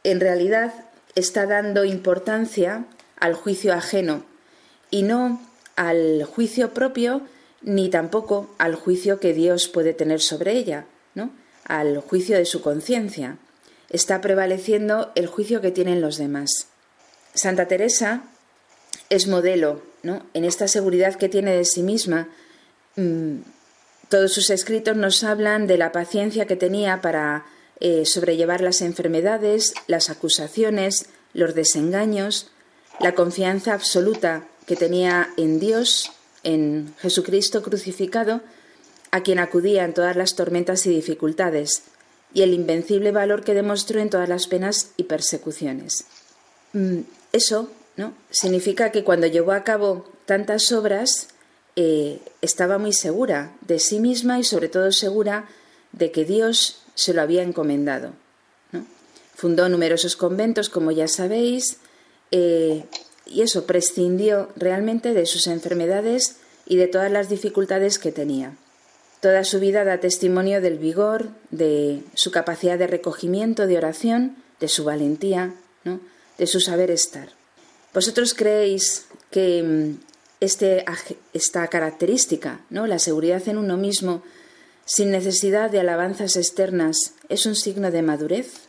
en 0.04 0.20
realidad 0.20 0.72
está 1.14 1.46
dando 1.46 1.84
importancia 1.84 2.84
al 3.18 3.34
juicio 3.34 3.72
ajeno 3.72 4.24
y 4.90 5.02
no 5.02 5.40
al 5.76 6.24
juicio 6.24 6.74
propio 6.74 7.22
ni 7.62 7.88
tampoco 7.88 8.54
al 8.58 8.74
juicio 8.74 9.20
que 9.20 9.32
Dios 9.32 9.68
puede 9.68 9.94
tener 9.94 10.20
sobre 10.20 10.52
ella, 10.52 10.86
¿no? 11.14 11.30
al 11.64 11.98
juicio 11.98 12.36
de 12.36 12.44
su 12.44 12.60
conciencia. 12.60 13.38
Está 13.88 14.20
prevaleciendo 14.20 15.12
el 15.14 15.26
juicio 15.26 15.60
que 15.60 15.70
tienen 15.70 16.00
los 16.00 16.16
demás. 16.16 16.66
Santa 17.34 17.68
Teresa 17.68 18.22
es 19.10 19.26
modelo, 19.26 19.82
¿no? 20.02 20.24
En 20.34 20.44
esta 20.44 20.66
seguridad 20.66 21.14
que 21.14 21.28
tiene 21.28 21.54
de 21.54 21.64
sí 21.64 21.82
misma. 21.82 22.28
Todos 24.12 24.34
sus 24.34 24.50
escritos 24.50 24.94
nos 24.94 25.24
hablan 25.24 25.66
de 25.66 25.78
la 25.78 25.90
paciencia 25.90 26.46
que 26.46 26.54
tenía 26.54 27.00
para 27.00 27.46
eh, 27.80 28.04
sobrellevar 28.04 28.60
las 28.60 28.82
enfermedades, 28.82 29.72
las 29.86 30.10
acusaciones, 30.10 31.06
los 31.32 31.54
desengaños, 31.54 32.50
la 33.00 33.14
confianza 33.14 33.72
absoluta 33.72 34.46
que 34.66 34.76
tenía 34.76 35.30
en 35.38 35.58
Dios, 35.58 36.12
en 36.42 36.94
Jesucristo 36.98 37.62
crucificado, 37.62 38.42
a 39.12 39.22
quien 39.22 39.38
acudía 39.38 39.82
en 39.86 39.94
todas 39.94 40.14
las 40.14 40.34
tormentas 40.34 40.84
y 40.84 40.90
dificultades, 40.90 41.84
y 42.34 42.42
el 42.42 42.52
invencible 42.52 43.12
valor 43.12 43.44
que 43.44 43.54
demostró 43.54 43.98
en 43.98 44.10
todas 44.10 44.28
las 44.28 44.46
penas 44.46 44.90
y 44.98 45.04
persecuciones. 45.04 46.04
Eso 47.32 47.70
¿no? 47.96 48.12
significa 48.28 48.92
que 48.92 49.04
cuando 49.04 49.26
llevó 49.26 49.52
a 49.52 49.64
cabo 49.64 50.04
tantas 50.26 50.70
obras, 50.70 51.28
eh, 51.76 52.20
estaba 52.40 52.78
muy 52.78 52.92
segura 52.92 53.52
de 53.62 53.78
sí 53.78 54.00
misma 54.00 54.38
y 54.38 54.44
sobre 54.44 54.68
todo 54.68 54.92
segura 54.92 55.48
de 55.92 56.10
que 56.10 56.24
Dios 56.24 56.82
se 56.94 57.14
lo 57.14 57.22
había 57.22 57.42
encomendado. 57.42 58.12
Fundó 59.34 59.68
numerosos 59.68 60.14
conventos, 60.14 60.68
como 60.68 60.90
ya 60.92 61.08
sabéis, 61.08 61.78
eh, 62.30 62.84
y 63.26 63.42
eso 63.42 63.66
prescindió 63.66 64.48
realmente 64.56 65.14
de 65.14 65.26
sus 65.26 65.46
enfermedades 65.46 66.36
y 66.66 66.76
de 66.76 66.86
todas 66.86 67.10
las 67.10 67.28
dificultades 67.28 67.98
que 67.98 68.12
tenía. 68.12 68.56
Toda 69.20 69.44
su 69.44 69.58
vida 69.60 69.84
da 69.84 69.98
testimonio 69.98 70.60
del 70.60 70.78
vigor, 70.78 71.30
de 71.50 72.02
su 72.14 72.30
capacidad 72.30 72.78
de 72.78 72.86
recogimiento, 72.86 73.66
de 73.66 73.78
oración, 73.78 74.36
de 74.60 74.68
su 74.68 74.84
valentía, 74.84 75.54
¿no? 75.84 76.00
de 76.38 76.46
su 76.46 76.60
saber 76.60 76.90
estar. 76.90 77.30
¿Vosotros 77.94 78.34
creéis 78.34 79.06
que 79.30 79.62
mm, 79.62 80.11
este, 80.42 80.84
esta 81.32 81.68
característica, 81.68 82.62
¿no? 82.68 82.88
la 82.88 82.98
seguridad 82.98 83.46
en 83.48 83.58
uno 83.58 83.76
mismo, 83.76 84.22
sin 84.84 85.12
necesidad 85.12 85.70
de 85.70 85.78
alabanzas 85.78 86.36
externas, 86.36 87.14
es 87.28 87.46
un 87.46 87.54
signo 87.54 87.92
de 87.92 88.02
madurez? 88.02 88.68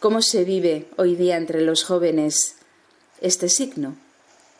¿Cómo 0.00 0.22
se 0.22 0.42
vive 0.42 0.88
hoy 0.96 1.14
día 1.14 1.36
entre 1.36 1.60
los 1.60 1.84
jóvenes 1.84 2.56
este 3.20 3.48
signo 3.48 3.94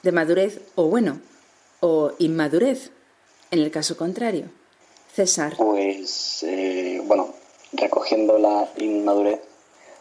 de 0.05 0.13
madurez 0.13 0.61
o 0.77 0.85
bueno, 0.85 1.19
o 1.81 2.13
inmadurez, 2.21 2.93
en 3.51 3.59
el 3.59 3.73
caso 3.73 3.97
contrario? 3.97 4.45
César. 5.13 5.55
Pues, 5.57 6.45
eh, 6.45 7.03
bueno, 7.05 7.35
recogiendo 7.73 8.39
la 8.39 8.71
inmadurez, 8.79 9.41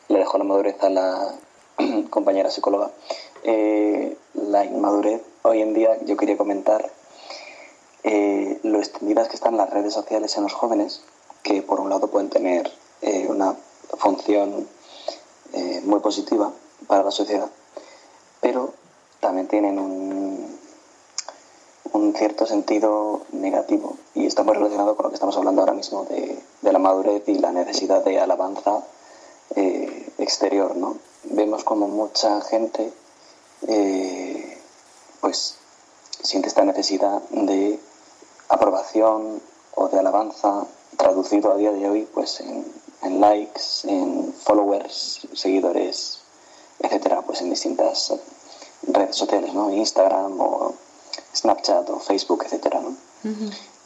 le 0.07 0.19
dejo 0.19 0.37
la 0.37 0.43
madurez 0.43 0.75
a 0.81 0.89
la 0.91 1.35
compañera 2.11 2.51
psicóloga. 2.51 2.91
Eh, 3.43 4.15
la 4.35 4.65
inmadurez, 4.65 5.21
hoy 5.43 5.61
en 5.61 5.73
día 5.73 5.97
yo 6.05 6.17
quería 6.17 6.37
comentar 6.37 6.91
eh, 8.03 8.59
lo 8.63 8.79
extendidas 8.79 9.27
que 9.29 9.35
están 9.35 9.55
las 9.55 9.69
redes 9.69 9.93
sociales 9.93 10.35
en 10.37 10.43
los 10.43 10.53
jóvenes, 10.53 11.03
que 11.43 11.61
por 11.61 11.79
un 11.79 11.89
lado 11.89 12.07
pueden 12.07 12.29
tener 12.29 12.71
una 13.27 13.55
función 13.97 14.65
muy 15.83 15.99
positiva 15.99 16.53
para 16.87 17.03
la 17.03 17.11
sociedad, 17.11 17.49
pero 18.39 18.73
también 19.19 19.47
tienen 19.47 19.77
un, 19.77 20.57
un 21.93 22.13
cierto 22.15 22.45
sentido 22.45 23.21
negativo 23.31 23.97
y 24.15 24.25
está 24.25 24.43
muy 24.43 24.55
relacionado 24.55 24.95
con 24.95 25.03
lo 25.05 25.09
que 25.09 25.15
estamos 25.15 25.37
hablando 25.37 25.61
ahora 25.61 25.73
mismo 25.73 26.05
de, 26.05 26.41
la 26.61 26.79
madurez 26.79 27.23
y 27.27 27.35
la 27.35 27.51
necesidad 27.51 28.03
de 28.03 28.19
alabanza 28.19 28.83
eh, 29.55 30.09
exterior, 30.17 30.75
¿no? 30.75 30.97
Vemos 31.23 31.63
como 31.63 31.87
mucha 31.87 32.41
gente 32.41 32.91
eh, 33.67 34.22
pues 35.23 35.55
siente 36.21 36.49
esta 36.49 36.65
necesidad 36.65 37.21
de 37.29 37.79
aprobación 38.49 39.41
o 39.73 39.87
de 39.87 39.97
alabanza 39.97 40.67
traducido 40.97 41.53
a 41.53 41.55
día 41.55 41.71
de 41.71 41.89
hoy 41.89 42.09
pues 42.13 42.41
en, 42.41 42.65
en 43.03 43.21
likes, 43.21 43.61
en 43.85 44.33
followers, 44.33 45.25
seguidores, 45.33 46.19
etcétera, 46.79 47.21
pues 47.21 47.39
en 47.39 47.51
distintas 47.51 48.13
redes 48.85 49.15
sociales, 49.15 49.53
¿no? 49.53 49.71
Instagram 49.71 50.41
o 50.41 50.73
Snapchat 51.33 51.89
o 51.89 51.99
Facebook, 51.99 52.43
etcétera, 52.43 52.81
¿no? 52.81 52.93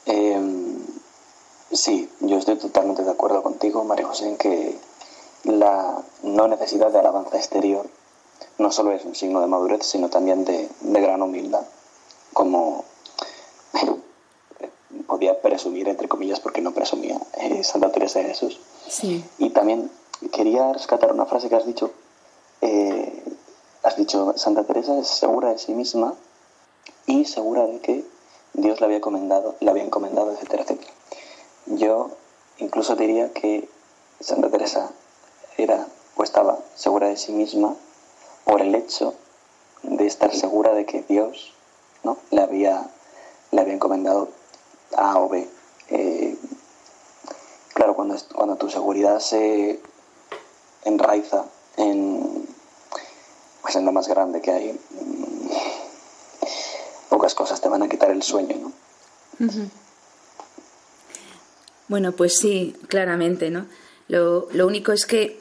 Em, 0.08 0.80
sí, 1.72 2.10
yo 2.22 2.40
estoy 2.40 2.56
totalmente 2.56 3.04
de 3.04 3.12
acuerdo 3.12 3.44
contigo, 3.44 3.84
María 3.84 4.08
José, 4.08 4.28
en 4.28 4.38
que 4.38 4.80
la 5.44 6.02
no 6.24 6.48
necesidad 6.48 6.92
de 6.92 6.98
alabanza 6.98 7.38
exterior 7.38 7.88
no 8.58 8.72
solo 8.72 8.92
es 8.92 9.06
un 9.06 9.16
signo 9.16 9.42
de 9.42 9.48
madurez, 9.48 9.86
sino 9.86 10.10
también 10.10 10.46
de, 10.46 10.70
gran 10.82 11.22
humildad, 11.22 11.66
como 12.34 12.86
podía 15.08 15.42
presumir, 15.42 15.88
entre 15.88 16.08
comillas, 16.08 16.40
porque 16.40 16.62
no 16.62 16.74
presumía 16.74 17.20
eh, 17.38 17.64
Santa 17.64 17.92
Teresa 17.92 18.20
de 18.20 18.26
Jesús. 18.26 18.60
Sí. 18.88 19.24
Y 19.38 19.52
también 19.52 19.92
quería 20.32 20.74
rescatar 20.74 21.12
una 21.14 21.26
frase 21.26 21.50
que 21.50 21.56
has 21.56 21.66
dicho. 21.66 21.92
Eh, 22.62 23.24
has 23.84 23.96
dicho, 23.96 24.34
Santa 24.38 24.64
Teresa 24.64 24.98
es 24.98 25.08
segura 25.08 25.50
de 25.50 25.58
sí 25.60 25.74
misma 25.74 26.16
y 27.06 27.26
segura 27.26 27.66
de 27.66 27.80
que 27.80 28.04
Dios 28.54 28.80
le 28.80 28.86
había 28.86 28.98
encomendado, 28.98 29.56
le 29.60 29.70
había 29.70 29.84
encomendado, 29.84 30.32
etcétera, 30.32 30.64
etcétera. 30.64 30.92
Yo 31.68 32.12
incluso 32.58 32.96
diría 32.96 33.32
que 33.34 33.70
Santa 34.20 34.50
Teresa 34.50 34.92
era 35.58 35.88
o 36.16 36.24
estaba 36.24 36.60
segura 36.76 37.08
de 37.08 37.18
sí 37.18 37.32
misma 37.32 37.76
por 38.48 38.62
el 38.62 38.74
hecho 38.74 39.14
de 39.84 40.08
estar 40.08 40.34
segura 40.34 40.74
de 40.74 40.86
que 40.86 41.04
Dios 41.04 41.54
¿no? 42.04 42.18
le, 42.32 42.42
había, 42.42 42.90
le 43.52 43.62
había 43.62 43.74
encomendado 43.74 44.30
A 44.96 45.20
o 45.20 45.30
B. 45.30 45.48
Eh, 45.90 46.36
claro, 47.74 47.94
cuando, 47.94 48.16
cuando 48.34 48.56
tu 48.56 48.70
seguridad 48.70 49.20
se 49.20 49.82
enraiza 50.86 51.46
en, 51.76 52.48
pues 53.62 53.76
en 53.76 53.86
lo 53.86 53.92
más 53.92 54.08
grande 54.08 54.42
que 54.42 54.52
hay, 54.52 54.80
pocas 57.10 57.36
cosas 57.36 57.60
te 57.60 57.68
van 57.68 57.84
a 57.84 57.90
quitar 57.90 58.10
el 58.12 58.24
sueño, 58.24 58.58
¿no? 58.58 58.72
Bueno, 61.90 62.12
pues 62.14 62.38
sí, 62.38 62.76
claramente, 62.88 63.50
¿no? 63.50 63.68
Lo, 64.08 64.48
lo 64.52 64.66
único 64.66 64.94
es 64.94 65.06
que, 65.06 65.40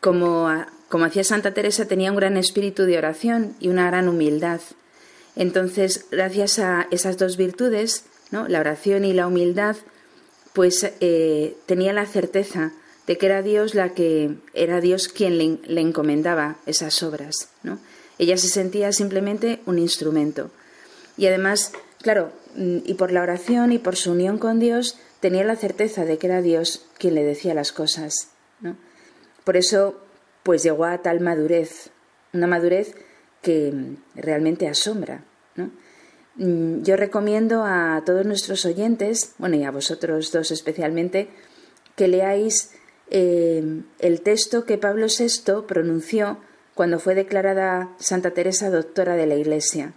como, 0.00 0.48
como 0.88 1.04
hacía 1.04 1.24
Santa 1.24 1.54
Teresa, 1.54 1.86
tenía 1.86 2.10
un 2.10 2.16
gran 2.16 2.36
espíritu 2.36 2.84
de 2.84 2.98
oración 2.98 3.54
y 3.60 3.68
una 3.68 3.86
gran 3.86 4.08
humildad. 4.08 4.60
Entonces, 5.36 6.06
gracias 6.10 6.58
a 6.58 6.88
esas 6.90 7.18
dos 7.18 7.36
virtudes, 7.36 8.04
¿no? 8.30 8.48
la 8.48 8.60
oración 8.60 9.04
y 9.04 9.12
la 9.12 9.26
humildad, 9.26 9.76
pues 10.52 10.90
eh, 11.00 11.56
tenía 11.66 11.92
la 11.92 12.06
certeza 12.06 12.72
de 13.06 13.16
que 13.16 13.26
era 13.26 13.42
Dios 13.42 13.74
la 13.74 13.94
que 13.94 14.36
era 14.52 14.80
Dios 14.80 15.08
quien 15.08 15.38
le, 15.38 15.58
le 15.66 15.80
encomendaba 15.80 16.56
esas 16.66 17.02
obras, 17.02 17.48
¿no? 17.62 17.78
Ella 18.18 18.36
se 18.36 18.48
sentía 18.48 18.92
simplemente 18.92 19.60
un 19.64 19.78
instrumento. 19.78 20.50
Y 21.16 21.26
además, 21.26 21.72
claro, 22.02 22.32
y 22.56 22.94
por 22.94 23.12
la 23.12 23.22
oración 23.22 23.72
y 23.72 23.78
por 23.78 23.96
su 23.96 24.12
unión 24.12 24.38
con 24.38 24.58
Dios, 24.58 24.98
tenía 25.20 25.44
la 25.44 25.56
certeza 25.56 26.04
de 26.04 26.18
que 26.18 26.26
era 26.26 26.42
Dios 26.42 26.84
quien 26.98 27.14
le 27.14 27.22
decía 27.22 27.54
las 27.54 27.72
cosas. 27.72 28.28
¿no? 28.60 28.76
Por 29.44 29.56
eso, 29.56 30.00
pues 30.48 30.62
llegó 30.62 30.86
a 30.86 31.02
tal 31.02 31.20
madurez, 31.20 31.90
una 32.32 32.46
madurez 32.46 32.94
que 33.42 33.70
mm, 33.70 33.96
realmente 34.14 34.66
asombra. 34.66 35.22
¿no? 35.56 35.70
Mm, 36.36 36.82
yo 36.84 36.96
recomiendo 36.96 37.64
a 37.66 38.02
todos 38.06 38.24
nuestros 38.24 38.64
oyentes, 38.64 39.34
bueno, 39.36 39.56
y 39.56 39.64
a 39.64 39.70
vosotros 39.70 40.32
dos 40.32 40.50
especialmente, 40.50 41.28
que 41.96 42.08
leáis 42.08 42.70
eh, 43.10 43.82
el 43.98 44.22
texto 44.22 44.64
que 44.64 44.78
Pablo 44.78 45.08
VI 45.08 45.66
pronunció 45.68 46.38
cuando 46.74 46.98
fue 46.98 47.14
declarada 47.14 47.90
Santa 47.98 48.30
Teresa 48.30 48.70
doctora 48.70 49.16
de 49.16 49.26
la 49.26 49.34
Iglesia 49.34 49.92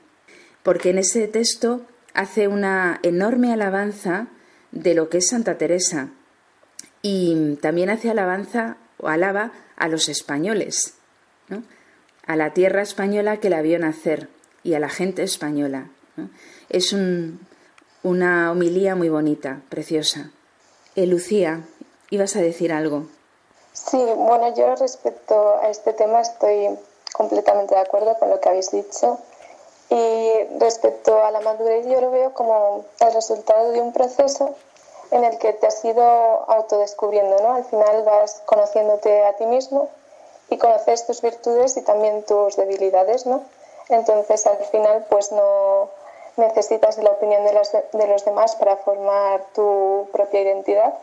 porque 0.64 0.90
en 0.90 0.98
ese 0.98 1.28
texto 1.28 1.86
hace 2.14 2.48
una 2.48 3.00
enorme 3.04 3.54
alabanza 3.54 4.28
de 4.74 4.96
lo 4.96 5.08
que 5.10 5.20
es 5.20 5.30
Santa 5.30 5.58
Teresa 5.58 6.10
y 7.02 7.56
también 7.62 7.90
hace 7.90 8.10
alabanza 8.10 8.76
o 8.98 9.08
alaba 9.08 9.52
a 9.82 9.88
los 9.88 10.10
españoles, 10.10 10.94
a 12.28 12.36
la 12.36 12.54
tierra 12.54 12.84
española 12.84 13.38
que 13.38 13.50
la 13.50 13.64
vio 13.64 13.80
nacer 13.80 14.30
y 14.62 14.76
a 14.76 14.80
la 14.80 14.90
gente 14.90 15.24
española. 15.24 15.90
Es 16.70 16.94
una 18.04 18.52
homilía 18.52 18.96
muy 18.96 19.10
bonita, 19.10 19.62
preciosa. 19.70 20.30
Eh, 20.96 21.08
Lucía, 21.08 21.62
ibas 22.12 22.36
a 22.36 22.42
decir 22.42 22.72
algo. 22.72 23.08
Sí, 23.74 23.98
bueno, 23.98 24.54
yo 24.56 24.76
respecto 24.76 25.56
a 25.64 25.70
este 25.70 25.94
tema 25.94 26.22
estoy 26.22 26.78
completamente 27.14 27.74
de 27.74 27.82
acuerdo 27.82 28.16
con 28.20 28.30
lo 28.30 28.40
que 28.40 28.50
habéis 28.50 28.70
dicho. 28.70 29.18
Y 29.90 30.60
respecto 30.60 31.24
a 31.24 31.32
la 31.32 31.42
madurez, 31.42 31.88
yo 31.88 32.00
lo 32.02 32.12
veo 32.12 32.34
como 32.36 32.86
el 33.00 33.14
resultado 33.16 33.72
de 33.72 33.82
un 33.82 33.94
proceso 33.94 34.56
en 35.12 35.24
el 35.26 35.38
que 35.38 35.54
te 35.54 35.68
has 35.68 35.84
ido 35.84 36.04
autodescubriendo, 36.50 37.38
¿no? 37.42 37.54
Al 37.54 37.66
final 37.66 38.04
vas 38.04 38.42
conociéndote 38.46 39.24
a 39.26 39.34
ti 39.34 39.46
mismo 39.46 39.90
y 40.50 40.58
conoces 40.58 41.06
tus 41.06 41.22
virtudes 41.22 41.78
y 41.78 41.82
también 41.82 42.24
tus 42.24 42.56
debilidades, 42.56 43.26
¿no? 43.26 43.44
Entonces, 43.90 44.48
al 44.48 44.58
final, 44.58 45.06
pues 45.10 45.32
no 45.32 45.90
necesitas 46.38 46.98
la 46.98 47.12
opinión 47.12 47.44
de 47.44 47.54
los, 47.54 47.72
de 47.72 48.08
los 48.08 48.24
demás 48.24 48.56
para 48.56 48.78
formar 48.78 49.44
tu 49.54 50.08
propia 50.14 50.42
identidad. 50.42 50.94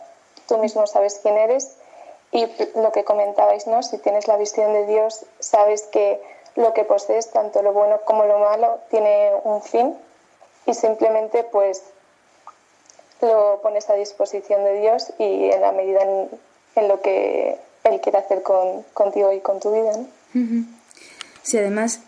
Tú 0.46 0.56
mismo 0.58 0.86
sabes 0.86 1.20
quién 1.22 1.36
eres 1.36 1.76
y 2.32 2.46
lo 2.74 2.92
que 2.92 3.04
comentabais, 3.04 3.66
¿no? 3.66 3.82
Si 3.82 3.98
tienes 3.98 4.26
la 4.26 4.36
visión 4.36 4.72
de 4.72 4.86
Dios, 4.86 5.26
sabes 5.38 5.82
que 5.82 6.22
lo 6.56 6.72
que 6.72 6.84
posees, 6.84 7.30
tanto 7.30 7.62
lo 7.62 7.72
bueno 7.72 8.00
como 8.04 8.24
lo 8.24 8.38
malo, 8.38 8.78
tiene 8.90 9.32
un 9.44 9.62
fin 9.62 9.98
y 10.66 10.74
simplemente 10.74 11.44
pues 11.44 11.82
lo 13.20 13.60
pones 13.62 13.88
a 13.90 13.94
disposición 13.94 14.64
de 14.64 14.80
Dios 14.80 15.12
y 15.18 15.50
en 15.50 15.60
la 15.60 15.72
medida 15.72 16.00
en, 16.02 16.88
lo 16.88 17.00
que 17.00 17.56
Él 17.84 18.00
quiere 18.00 18.18
hacer 18.18 18.42
con, 18.42 18.84
contigo 18.94 19.32
y 19.32 19.40
con 19.40 19.58
tu 19.58 19.72
vida. 19.72 19.92
¿no? 19.96 20.66
Sí, 21.42 21.58
además 21.58 22.02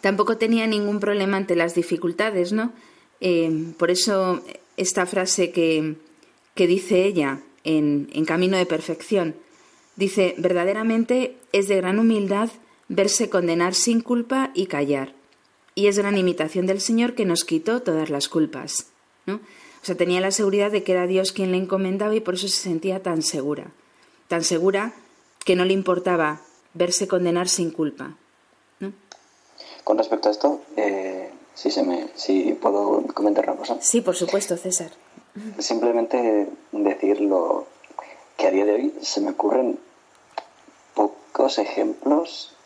tampoco 0.00 0.36
tenía 0.36 0.66
ningún 0.66 1.00
problema 1.00 1.36
ante 1.36 1.56
las 1.56 1.74
dificultades, 1.74 2.52
¿no? 2.52 2.72
Eh, 3.20 3.72
por 3.78 3.90
eso 3.90 4.42
esta 4.76 5.06
frase 5.06 5.50
que, 5.50 5.96
que 6.54 6.66
dice 6.66 7.04
ella 7.04 7.40
en, 7.64 8.10
en 8.12 8.24
Camino 8.24 8.56
de 8.56 8.66
Perfección, 8.66 9.34
dice, 9.96 10.34
verdaderamente 10.36 11.36
es 11.52 11.68
de 11.68 11.76
gran 11.76 11.98
humildad 11.98 12.50
verse 12.88 13.30
condenar 13.30 13.74
sin 13.74 14.00
culpa 14.00 14.50
y 14.54 14.66
callar. 14.66 15.14
Y 15.74 15.86
es 15.86 15.98
gran 15.98 16.18
imitación 16.18 16.66
del 16.66 16.80
Señor 16.80 17.14
que 17.14 17.24
nos 17.24 17.44
quitó 17.44 17.82
todas 17.82 18.10
las 18.10 18.28
culpas. 18.28 18.88
¿no? 19.26 19.40
O 19.84 19.86
sea, 19.86 19.96
tenía 19.96 20.22
la 20.22 20.30
seguridad 20.30 20.70
de 20.70 20.82
que 20.82 20.92
era 20.92 21.06
Dios 21.06 21.32
quien 21.32 21.52
le 21.52 21.58
encomendaba 21.58 22.14
y 22.14 22.20
por 22.20 22.36
eso 22.36 22.48
se 22.48 22.56
sentía 22.56 23.02
tan 23.02 23.20
segura. 23.20 23.66
Tan 24.28 24.42
segura 24.42 24.94
que 25.44 25.56
no 25.56 25.66
le 25.66 25.74
importaba 25.74 26.40
verse 26.72 27.06
condenar 27.06 27.50
sin 27.50 27.70
culpa. 27.70 28.16
Con 29.84 29.98
respecto 29.98 30.30
a 30.30 30.32
esto, 30.32 30.62
eh, 30.78 31.28
si, 31.52 31.70
se 31.70 31.82
me, 31.82 32.08
si 32.14 32.54
puedo 32.54 33.04
comentar 33.08 33.44
una 33.44 33.58
cosa. 33.58 33.76
Sí, 33.82 34.00
por 34.00 34.16
supuesto, 34.16 34.56
César. 34.56 34.90
Simplemente 35.58 36.48
decirlo 36.72 37.66
que 38.38 38.46
a 38.46 38.52
día 38.52 38.64
de 38.64 38.72
hoy 38.72 38.94
se 39.02 39.20
me 39.20 39.32
ocurren 39.32 39.78
pocos 40.94 41.58
ejemplos 41.58 42.56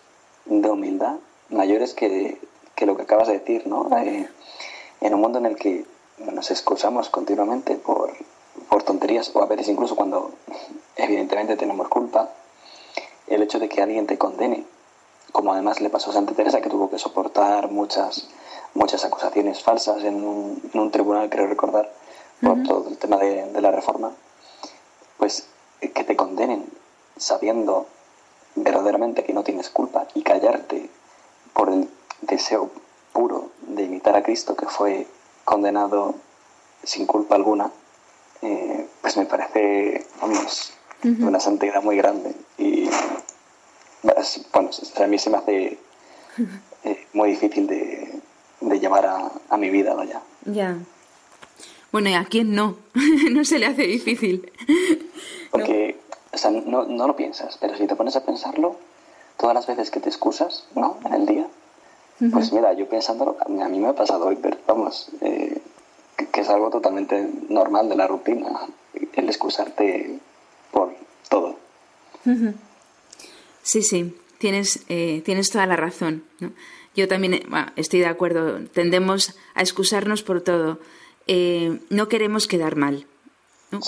de 0.45 0.71
humildad 0.71 1.17
mayores 1.49 1.95
que, 1.95 2.39
lo 2.87 2.97
que 2.97 3.03
acabas 3.03 3.27
de 3.27 3.41
decir, 3.41 3.67
¿no? 3.67 3.89
Eh, 3.99 4.29
en 5.01 5.15
un 5.15 5.21
mundo 5.21 5.41
en 5.41 5.47
el 5.47 5.57
que 5.57 5.85
nos 6.21 6.51
excusamos 6.51 7.09
continuamente 7.09 7.77
por, 7.77 8.13
por 8.69 8.83
tonterías 8.83 9.31
o 9.35 9.43
a 9.43 9.47
veces 9.47 9.69
incluso 9.69 9.97
cuando 9.97 10.33
evidentemente 10.97 11.57
tenemos 11.57 11.89
culpa, 11.89 12.31
el 13.27 13.43
hecho 13.43 13.59
de 13.59 13.69
que 13.69 13.83
alguien 13.83 14.07
te 14.07 14.19
condene, 14.19 14.65
como 15.33 15.53
además 15.53 15.81
le 15.81 15.91
pasó 15.91 16.11
a 16.11 16.15
Santa 16.15 16.35
Teresa, 16.35 16.61
que 16.61 16.71
tuvo 16.71 16.91
que 16.91 16.99
soportar 16.99 17.71
muchas, 17.71 18.29
muchas 18.75 19.05
acusaciones 19.05 19.63
falsas 19.63 20.03
en 20.05 20.25
un, 20.25 20.91
tribunal, 20.91 21.29
creo 21.29 21.47
recordar, 21.47 21.93
por 22.43 22.63
todo 22.63 22.89
el 22.89 22.99
tema 22.99 23.17
de, 23.17 23.61
la 23.61 23.71
reforma, 23.71 24.13
pues 25.17 25.47
que 25.81 26.05
te 26.05 26.17
condenen 26.17 26.65
sabiendo 27.17 27.87
verdaderamente 28.55 29.25
que 29.25 29.33
no 29.33 29.43
tienes 29.43 29.71
culpa 29.71 30.07
y 30.15 30.23
callarte 30.23 30.89
por 31.53 31.69
el 31.69 31.89
deseo 32.23 32.71
puro 33.13 33.51
de 33.63 33.85
imitar 33.85 34.17
a 34.17 34.23
Cristo 34.23 34.57
que 34.57 34.67
fue 34.67 35.07
condenado 35.49 36.15
sin 36.85 37.07
culpa 37.07 37.35
alguna, 37.35 37.71
eh, 38.43 38.87
pues 39.01 39.17
me 39.17 39.25
parece, 39.25 40.05
vamos, 40.21 40.75
una 41.03 41.41
santidad 41.41 41.83
muy 41.83 41.97
grande. 41.97 42.35
Y 42.59 42.87
bueno, 44.53 44.71
a 44.97 45.07
mí 45.07 45.19
se 45.19 45.31
me 45.31 45.39
hace 45.39 45.79
eh, 46.85 47.07
muy 47.15 47.31
difícil 47.31 47.67
de, 47.67 48.21
llevar 48.79 49.07
a, 49.07 49.57
mi 49.57 49.71
vida, 49.71 49.95
vaya. 49.95 50.21
Ya. 50.45 50.77
Bueno, 51.93 52.11
¿y 52.11 52.15
a 52.15 52.27
quién 52.27 52.55
no? 52.55 52.77
no 53.33 53.43
se 53.43 53.59
le 53.59 53.67
hace 53.67 53.85
difícil. 53.85 54.53
Porque, 55.51 55.99
o 56.31 56.37
sea, 56.37 56.51
no, 56.51 56.85
no, 56.85 57.07
lo 57.07 57.17
piensas, 57.17 57.57
pero 57.59 57.75
si 57.75 57.87
te 57.87 57.97
pones 57.97 58.17
a 58.17 58.25
pensarlo, 58.25 58.77
todas 59.39 59.55
las 59.55 59.67
veces 59.67 59.91
que 59.91 60.01
te 60.01 60.11
excusas, 60.11 60.67
¿no? 60.75 60.99
En 61.07 61.15
el 61.15 61.25
día, 61.25 61.47
pues 62.19 62.53
mira, 62.53 62.73
yo 62.73 62.89
pensándolo, 62.89 63.37
a 63.41 63.69
mí 63.69 63.79
me 63.79 63.89
ha 63.89 63.95
pasado 63.95 64.27
hoy, 64.27 64.39
pero 64.41 64.57
vamos, 64.67 65.09
eh, 65.21 65.61
que, 66.33 66.41
es 66.41 66.49
algo 66.49 66.69
totalmente 66.71 67.29
normal 67.49 67.89
de 67.89 67.97
la 67.97 68.09
rutina, 68.09 68.67
el 69.15 69.29
excusarte 69.29 70.19
por 70.73 70.95
todo. 71.29 71.57
Sí, 73.63 73.83
sí, 73.83 74.17
tienes, 74.39 74.81
eh, 74.89 75.23
tienes 75.25 75.51
toda 75.51 75.67
la 75.67 75.77
razón. 75.77 76.25
Yo 76.97 77.07
también 77.07 77.35
eh, 77.35 77.47
estoy 77.77 78.01
de 78.01 78.07
acuerdo, 78.07 78.59
tendemos 78.73 79.37
a 79.55 79.61
excusarnos 79.61 80.23
por 80.25 80.41
todo. 80.41 80.81
no 81.91 82.09
queremos 82.09 82.49
quedar 82.49 82.75
mal, 82.75 83.07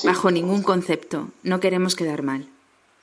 bajo 0.04 0.30
ningún 0.30 0.62
concepto, 0.62 1.28
no 1.42 1.58
queremos 1.58 1.96
quedar 1.96 2.22
mal. 2.22 2.48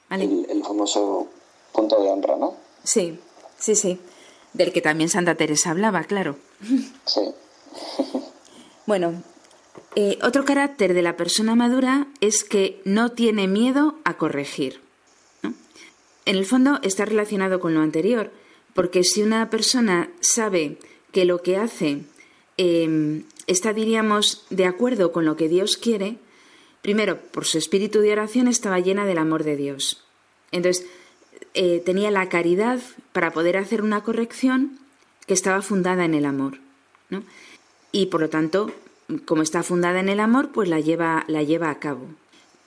El, 0.09 0.47
el 0.49 0.63
famoso 0.63 1.27
punto 1.73 2.01
de 2.01 2.09
honra, 2.09 2.37
¿no? 2.37 2.55
Sí, 2.85 3.19
sí, 3.59 3.75
sí 3.75 3.99
del 4.53 4.71
que 4.71 4.81
también 4.81 5.09
Santa 5.09 5.35
Teresa 5.35 5.71
hablaba, 5.71 6.03
claro. 6.03 6.37
Sí. 7.05 7.21
bueno, 8.85 9.23
eh, 9.95 10.19
otro 10.21 10.45
carácter 10.45 10.93
de 10.93 11.01
la 11.01 11.17
persona 11.17 11.55
madura 11.55 12.07
es 12.21 12.43
que 12.43 12.81
no 12.85 13.11
tiene 13.11 13.47
miedo 13.47 13.95
a 14.03 14.17
corregir. 14.17 14.81
En 16.25 16.35
el 16.35 16.45
fondo 16.45 16.79
está 16.83 17.05
relacionado 17.05 17.59
con 17.59 17.73
lo 17.73 17.81
anterior, 17.81 18.31
porque 18.73 19.03
si 19.03 19.23
una 19.23 19.49
persona 19.49 20.11
sabe 20.19 20.77
que 21.11 21.25
lo 21.25 21.41
que 21.41 21.57
hace 21.57 22.03
em, 22.57 23.23
está, 23.47 23.73
diríamos, 23.73 24.45
de 24.49 24.65
acuerdo 24.65 25.11
con 25.11 25.25
lo 25.25 25.35
que 25.35 25.47
Dios 25.47 25.77
quiere, 25.77 26.17
primero, 26.81 27.19
por 27.31 27.45
su 27.45 27.57
espíritu 27.57 28.01
de 28.01 28.11
oración 28.11 28.47
estaba 28.47 28.79
llena 28.79 29.05
del 29.05 29.17
amor 29.17 29.43
de 29.43 29.55
Dios. 29.55 30.03
Entonces, 30.51 30.85
eh, 31.53 31.81
tenía 31.85 32.11
la 32.11 32.29
caridad 32.29 32.79
para 33.11 33.31
poder 33.31 33.57
hacer 33.57 33.81
una 33.81 34.01
corrección 34.03 34.79
que 35.25 35.33
estaba 35.33 35.61
fundada 35.61 36.05
en 36.05 36.13
el 36.13 36.25
amor. 36.25 36.59
Y 37.91 38.07
por 38.07 38.21
lo 38.21 38.29
tanto, 38.29 38.71
como 39.25 39.41
está 39.41 39.63
fundada 39.63 39.99
en 39.99 40.09
el 40.09 40.19
amor, 40.19 40.51
pues 40.51 40.69
la 40.69 40.79
lleva, 40.79 41.25
la 41.27 41.43
lleva 41.43 41.69
a 41.69 41.79
cabo. 41.79 42.07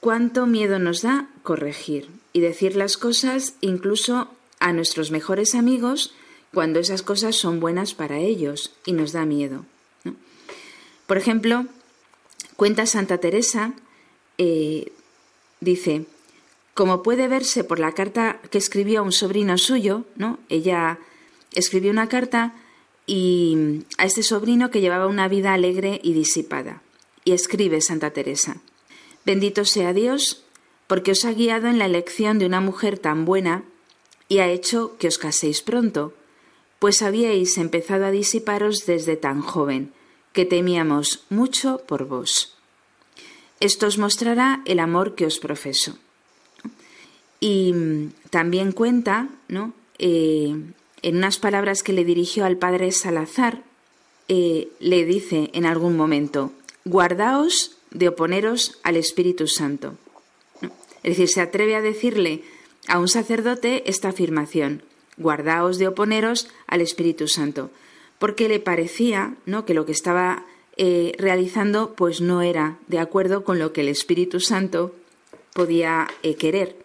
¿Cuánto 0.00 0.46
miedo 0.46 0.78
nos 0.78 1.02
da 1.02 1.28
corregir 1.42 2.08
y 2.32 2.40
decir 2.40 2.76
las 2.76 2.96
cosas 2.96 3.54
incluso 3.60 4.28
a 4.58 4.72
nuestros 4.72 5.10
mejores 5.10 5.54
amigos 5.54 6.14
cuando 6.52 6.80
esas 6.80 7.02
cosas 7.02 7.36
son 7.36 7.60
buenas 7.60 7.94
para 7.94 8.18
ellos 8.18 8.72
y 8.86 8.92
nos 8.92 9.12
da 9.12 9.26
miedo? 9.26 9.64
Por 11.06 11.18
ejemplo, 11.18 11.66
cuenta 12.56 12.86
Santa 12.86 13.18
Teresa, 13.18 13.74
eh, 14.38 14.92
dice, 15.60 16.06
como 16.80 17.02
puede 17.02 17.28
verse 17.28 17.62
por 17.62 17.78
la 17.78 17.92
carta 17.92 18.40
que 18.50 18.56
escribió 18.56 19.00
a 19.00 19.02
un 19.02 19.12
sobrino 19.12 19.58
suyo, 19.58 20.06
¿no? 20.16 20.38
Ella 20.48 20.98
escribió 21.52 21.90
una 21.90 22.08
carta 22.08 22.54
y 23.04 23.84
a 23.98 24.06
este 24.06 24.22
sobrino 24.22 24.70
que 24.70 24.80
llevaba 24.80 25.06
una 25.06 25.28
vida 25.28 25.52
alegre 25.52 26.00
y 26.02 26.14
disipada. 26.14 26.80
Y 27.22 27.32
escribe 27.32 27.82
Santa 27.82 28.12
Teresa: 28.12 28.62
Bendito 29.26 29.66
sea 29.66 29.92
Dios, 29.92 30.42
porque 30.86 31.10
os 31.10 31.26
ha 31.26 31.34
guiado 31.34 31.68
en 31.68 31.78
la 31.78 31.84
elección 31.84 32.38
de 32.38 32.46
una 32.46 32.62
mujer 32.62 32.98
tan 32.98 33.26
buena 33.26 33.62
y 34.30 34.38
ha 34.38 34.48
hecho 34.48 34.96
que 34.96 35.08
os 35.08 35.18
caséis 35.18 35.60
pronto, 35.60 36.14
pues 36.78 37.02
habíais 37.02 37.58
empezado 37.58 38.06
a 38.06 38.10
disiparos 38.10 38.86
desde 38.86 39.16
tan 39.16 39.42
joven, 39.42 39.92
que 40.32 40.46
temíamos 40.46 41.26
mucho 41.28 41.82
por 41.86 42.06
vos. 42.06 42.56
Esto 43.60 43.86
os 43.86 43.98
mostrará 43.98 44.62
el 44.64 44.80
amor 44.80 45.14
que 45.14 45.26
os 45.26 45.38
profeso. 45.40 45.98
Y 47.40 47.72
mm, 47.72 48.12
también 48.30 48.72
cuenta, 48.72 49.28
¿no? 49.48 49.72
Eh, 49.98 50.54
en 51.02 51.16
unas 51.16 51.38
palabras 51.38 51.82
que 51.82 51.92
le 51.92 52.04
dirigió 52.04 52.44
al 52.44 52.58
padre 52.58 52.92
Salazar, 52.92 53.62
eh, 54.28 54.68
le 54.78 55.04
dice 55.04 55.50
en 55.54 55.64
algún 55.64 55.96
momento, 55.96 56.52
guardaos 56.84 57.76
de 57.90 58.08
oponeros 58.08 58.78
al 58.82 58.96
Espíritu 58.96 59.46
Santo. 59.46 59.94
Es 61.02 61.16
decir, 61.16 61.28
se 61.28 61.40
atreve 61.40 61.74
a 61.74 61.80
decirle 61.80 62.42
a 62.86 62.98
un 62.98 63.08
sacerdote 63.08 63.90
esta 63.90 64.10
afirmación, 64.10 64.82
guardaos 65.16 65.78
de 65.78 65.88
oponeros 65.88 66.48
al 66.66 66.82
Espíritu 66.82 67.26
Santo, 67.26 67.70
porque 68.18 68.48
le 68.48 68.60
parecía 68.60 69.34
¿no? 69.46 69.64
que 69.64 69.74
lo 69.74 69.86
que 69.86 69.92
estaba 69.92 70.44
eh, 70.76 71.12
realizando 71.18 71.94
pues 71.94 72.20
no 72.20 72.42
era 72.42 72.78
de 72.86 72.98
acuerdo 72.98 73.44
con 73.44 73.58
lo 73.58 73.72
que 73.72 73.80
el 73.80 73.88
Espíritu 73.88 74.40
Santo 74.40 74.94
podía 75.54 76.08
querer. 76.38 76.79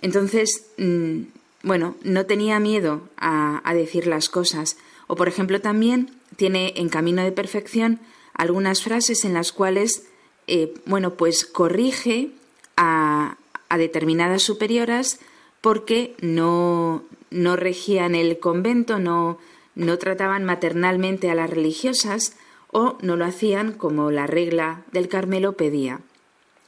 Entonces, 0.00 0.66
mm, 0.76 1.22
bueno, 1.62 1.96
no 2.02 2.26
tenía 2.26 2.60
miedo 2.60 3.02
a, 3.16 3.62
decir 3.74 4.06
las 4.06 4.28
cosas. 4.28 4.76
O, 5.06 5.16
por 5.16 5.28
ejemplo, 5.28 5.60
también 5.60 6.10
tiene 6.36 6.74
en 6.76 6.88
Camino 6.88 7.22
de 7.22 7.32
Perfección 7.32 8.00
algunas 8.34 8.82
frases 8.82 9.24
en 9.24 9.34
las 9.34 9.52
cuales, 9.52 10.06
eh, 10.46 10.74
bueno, 10.86 11.14
pues 11.14 11.44
corrige 11.44 12.30
a, 12.76 13.36
determinadas 13.76 14.42
superioras 14.42 15.20
porque 15.60 16.16
no, 16.20 17.04
no 17.30 17.54
regían 17.54 18.14
el 18.14 18.38
convento, 18.38 18.98
no, 18.98 19.38
no 19.74 19.98
trataban 19.98 20.44
maternalmente 20.44 21.30
a 21.30 21.34
las 21.34 21.50
religiosas 21.50 22.34
o 22.70 22.96
no 23.02 23.16
lo 23.16 23.26
hacían 23.26 23.72
como 23.72 24.10
la 24.10 24.26
regla 24.26 24.84
del 24.92 25.08
Carmelo 25.08 25.52
pedía. 25.52 26.00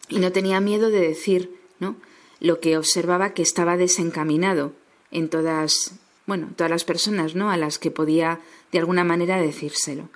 Y 0.09 0.19
no 0.19 0.31
tenía 0.31 0.61
miedo 0.61 0.91
de 0.91 1.01
decir, 1.01 1.57
¿no? 1.79 1.97
Lo 2.41 2.61
que 2.61 2.77
observaba 2.77 3.31
que 3.31 3.43
estaba 3.43 3.77
desencaminado 3.77 4.73
en 5.11 5.29
todas, 5.29 5.93
bueno, 6.27 6.49
todas 6.57 6.71
las 6.71 6.85
personas, 6.85 7.35
¿no? 7.35 7.51
a 7.51 7.57
las 7.57 7.79
que 7.79 7.91
podía 7.91 8.41
de 8.73 8.79
alguna 8.79 9.05
manera 9.05 9.37
decírselo. 9.37 10.09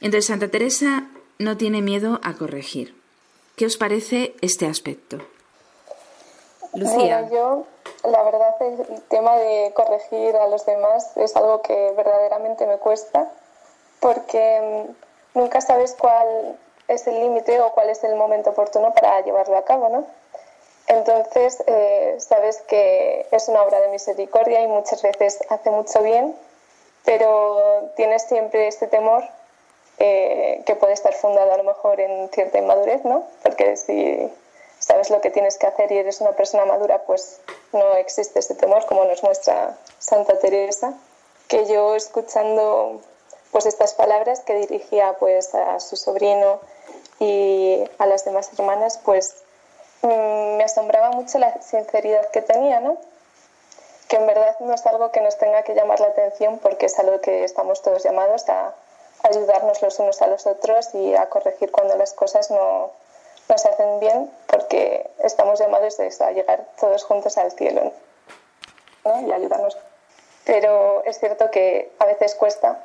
Entonces 0.00 0.26
Santa 0.26 0.48
Teresa 0.48 1.08
no 1.38 1.56
tiene 1.56 1.82
miedo 1.82 2.20
a 2.22 2.34
corregir. 2.34 2.94
¿Qué 3.56 3.66
os 3.66 3.76
parece 3.76 4.34
este 4.40 4.66
aspecto? 4.66 5.18
Lucía. 6.74 7.28
yo, 7.30 7.64
la 8.04 8.22
verdad, 8.22 8.54
el 8.60 9.02
tema 9.08 9.36
de 9.36 9.72
corregir 9.74 10.36
a 10.36 10.46
los 10.48 10.66
demás 10.66 11.16
es 11.16 11.34
algo 11.36 11.62
que 11.62 11.92
verdaderamente 11.96 12.66
me 12.66 12.76
cuesta, 12.76 13.32
porque 14.00 14.86
mm, 15.34 15.38
nunca 15.38 15.62
sabes 15.62 15.96
cuál 15.98 16.58
es 16.88 17.06
el 17.06 17.18
límite 17.18 17.58
o 17.60 17.72
cuál 17.72 17.88
es 17.88 18.04
el 18.04 18.14
momento 18.14 18.50
oportuno 18.50 18.92
para 18.92 19.22
llevarlo 19.22 19.56
a 19.56 19.64
cabo, 19.64 19.88
¿no? 19.88 20.06
Entonces, 20.88 21.62
eh, 21.66 22.16
sabes 22.18 22.62
que 22.62 23.26
es 23.30 23.48
una 23.48 23.62
obra 23.62 23.80
de 23.80 23.88
misericordia 23.88 24.60
y 24.60 24.68
muchas 24.68 25.02
veces 25.02 25.38
hace 25.48 25.70
mucho 25.70 26.02
bien, 26.02 26.36
pero 27.04 27.90
tienes 27.96 28.22
siempre 28.22 28.68
este 28.68 28.86
temor 28.86 29.24
eh, 29.98 30.62
que 30.66 30.76
puede 30.76 30.92
estar 30.92 31.14
fundado 31.14 31.52
a 31.52 31.56
lo 31.56 31.64
mejor 31.64 32.00
en 32.00 32.28
cierta 32.30 32.58
inmadurez, 32.58 33.04
¿no? 33.04 33.24
Porque 33.42 33.76
si 33.76 34.30
sabes 34.78 35.10
lo 35.10 35.20
que 35.20 35.30
tienes 35.30 35.58
que 35.58 35.66
hacer 35.66 35.90
y 35.90 35.98
eres 35.98 36.20
una 36.20 36.32
persona 36.32 36.64
madura, 36.64 37.02
pues 37.02 37.40
no 37.72 37.94
existe 37.94 38.38
ese 38.38 38.54
temor, 38.54 38.86
como 38.86 39.04
nos 39.04 39.22
muestra 39.22 39.76
Santa 39.98 40.38
Teresa, 40.38 40.94
que 41.48 41.66
yo 41.66 41.96
escuchando 41.96 43.00
pues 43.50 43.66
estas 43.66 43.94
palabras 43.94 44.40
que 44.40 44.54
dirigía 44.54 45.16
pues 45.18 45.54
a 45.54 45.80
su 45.80 45.96
sobrino 45.96 46.60
y 47.18 47.82
a 47.98 48.06
las 48.06 48.24
demás 48.24 48.50
hermanas, 48.52 49.00
pues 49.02 49.45
me 50.02 50.64
asombraba 50.64 51.10
mucho 51.10 51.38
la 51.38 51.60
sinceridad 51.62 52.30
que 52.30 52.42
tenía, 52.42 52.80
¿no? 52.80 52.98
Que 54.08 54.16
en 54.16 54.26
verdad 54.26 54.56
no 54.60 54.72
es 54.72 54.86
algo 54.86 55.10
que 55.10 55.20
nos 55.20 55.36
tenga 55.38 55.62
que 55.62 55.74
llamar 55.74 56.00
la 56.00 56.08
atención 56.08 56.58
porque 56.58 56.86
es 56.86 56.98
algo 56.98 57.20
que 57.20 57.44
estamos 57.44 57.82
todos 57.82 58.04
llamados 58.04 58.48
a 58.48 58.74
ayudarnos 59.22 59.82
los 59.82 59.98
unos 59.98 60.22
a 60.22 60.26
los 60.26 60.46
otros 60.46 60.94
y 60.94 61.14
a 61.14 61.28
corregir 61.28 61.70
cuando 61.72 61.96
las 61.96 62.12
cosas 62.12 62.50
no, 62.50 62.92
no 63.48 63.58
se 63.58 63.68
hacen 63.68 64.00
bien 64.00 64.30
porque 64.46 65.10
estamos 65.22 65.58
llamados 65.58 65.98
a 66.00 66.30
llegar 66.32 66.64
todos 66.78 67.04
juntos 67.04 67.36
al 67.38 67.52
cielo 67.52 67.92
¿no? 69.04 69.26
y 69.26 69.32
ayudarnos. 69.32 69.76
Pero 70.44 71.02
es 71.04 71.18
cierto 71.18 71.50
que 71.50 71.90
a 71.98 72.06
veces 72.06 72.34
cuesta 72.34 72.84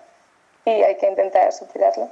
y 0.65 0.71
hay 0.71 0.95
que 0.95 1.07
intentar 1.07 1.53
superarlo. 1.53 2.09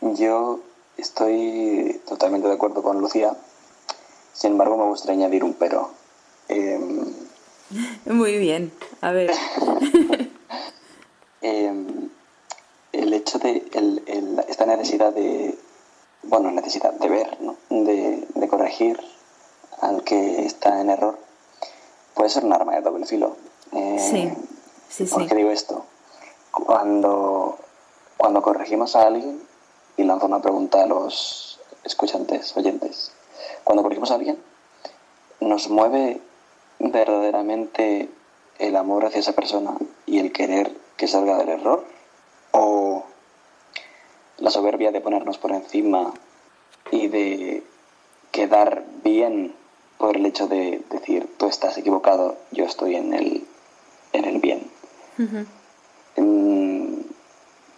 Yo 0.00 0.60
estoy 0.96 2.00
totalmente 2.06 2.48
de 2.48 2.54
acuerdo 2.54 2.82
con 2.82 3.00
Lucía. 3.00 3.36
Sin 4.32 4.52
embargo, 4.52 4.76
me 4.76 4.84
gustaría 4.84 5.24
añadir 5.24 5.44
un 5.44 5.54
pero. 5.54 5.90
Em, 6.48 7.12
Muy 8.06 8.38
bien, 8.38 8.72
a 9.00 9.12
ver. 9.12 9.32
Em, 11.44 12.08
el 12.92 13.12
hecho 13.14 13.40
de 13.40 13.64
esta 14.46 14.64
necesidad 14.64 15.12
de, 15.12 15.58
bueno, 16.22 16.52
necesidad 16.52 16.92
de 16.92 17.08
ver, 17.08 17.36
¿no? 17.40 17.56
de, 17.68 18.48
corregir 18.48 19.00
al 19.80 20.04
que 20.04 20.44
está 20.44 20.80
en 20.80 20.90
error, 20.90 21.18
puede 22.14 22.28
ser 22.30 22.44
un 22.44 22.52
arma 22.52 22.74
de 22.74 22.82
doble 22.82 23.06
filo. 23.06 23.36
Eh, 23.72 23.96
sí, 23.98 24.30
sí, 24.88 25.12
¿Por 25.12 25.26
qué 25.26 25.34
digo 25.34 25.50
esto? 25.50 25.84
Cuando, 26.52 27.58
cuando 28.18 28.40
corregimos 28.42 28.94
a 28.94 29.06
alguien, 29.06 29.42
y 29.96 30.04
lanzo 30.04 30.26
una 30.26 30.40
pregunta 30.40 30.82
a 30.82 30.86
los 30.86 31.60
escuchantes, 31.84 32.56
oyentes, 32.56 33.12
cuando 33.64 33.82
corregimos 33.82 34.10
a 34.10 34.14
alguien, 34.14 34.38
¿nos 35.40 35.68
mueve 35.68 36.20
verdaderamente 36.78 38.08
el 38.58 38.76
amor 38.76 39.04
hacia 39.04 39.20
esa 39.20 39.32
persona 39.32 39.76
y 40.06 40.18
el 40.18 40.32
querer 40.32 40.72
que 40.96 41.08
salga 41.08 41.38
del 41.38 41.48
error? 41.48 41.84
¿O 42.52 43.04
la 44.38 44.50
soberbia 44.50 44.92
de 44.92 45.00
ponernos 45.00 45.38
por 45.38 45.52
encima 45.52 46.12
y 46.90 47.08
de 47.08 47.62
quedar 48.30 48.84
bien 49.02 49.54
por 49.98 50.16
el 50.16 50.26
hecho 50.26 50.48
de 50.48 50.82
decir 50.90 51.28
tú 51.38 51.46
estás 51.46 51.78
equivocado, 51.78 52.36
yo 52.50 52.64
estoy 52.64 52.96
en 52.96 53.14
el, 53.14 53.46
en 54.12 54.24
el 54.24 54.38
bien 54.38 54.70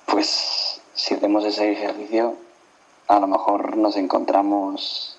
pues 0.06 0.80
si 0.94 1.13
hacemos 1.24 1.44
ese 1.44 1.72
ejercicio, 1.72 2.36
a 3.08 3.18
lo 3.18 3.26
mejor 3.26 3.76
nos 3.76 3.96
encontramos 3.96 5.16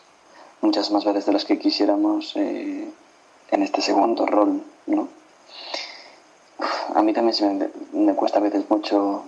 muchas 0.62 0.91
más 0.91 1.04
veces 1.04 1.26
de 1.26 1.34
las 1.34 1.46
que 1.46 1.60
quisiéramos 1.60 2.36
eh, 2.36 2.88
en 3.52 3.63
este 3.63 3.82
segundo 3.82 4.26
rol, 4.26 4.62
¿no? 4.88 5.08
A 6.96 7.02
mí 7.02 7.13
también 7.13 7.70
me, 7.94 8.02
me 8.06 8.15
cuesta 8.15 8.39
a 8.39 8.41
veces 8.44 8.70
mucho 8.70 9.24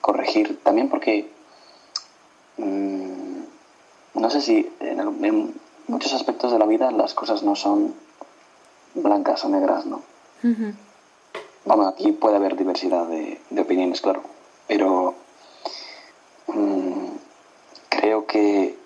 corregir, 0.00 0.60
también 0.62 0.88
porque 0.88 1.28
Mm, 2.56 3.42
no 4.14 4.30
sé 4.30 4.40
si 4.40 4.70
en, 4.80 5.54
muchos 5.88 6.12
aspectos 6.12 6.52
de 6.52 6.58
la 6.58 6.66
vida 6.66 6.90
las 6.92 7.14
cosas 7.14 7.42
no 7.42 7.56
son 7.56 7.94
blancas 8.94 9.44
o 9.44 9.48
negras, 9.48 9.86
¿no? 9.86 10.02
Bueno, 11.64 11.88
aquí 11.88 12.12
puede 12.12 12.36
haber 12.36 12.56
diversidad 12.56 13.06
de, 13.06 13.40
opiniones, 13.58 14.00
claro, 14.00 14.22
pero 14.68 15.14
mm, 16.46 17.06
creo 17.88 18.26
que 18.26 18.76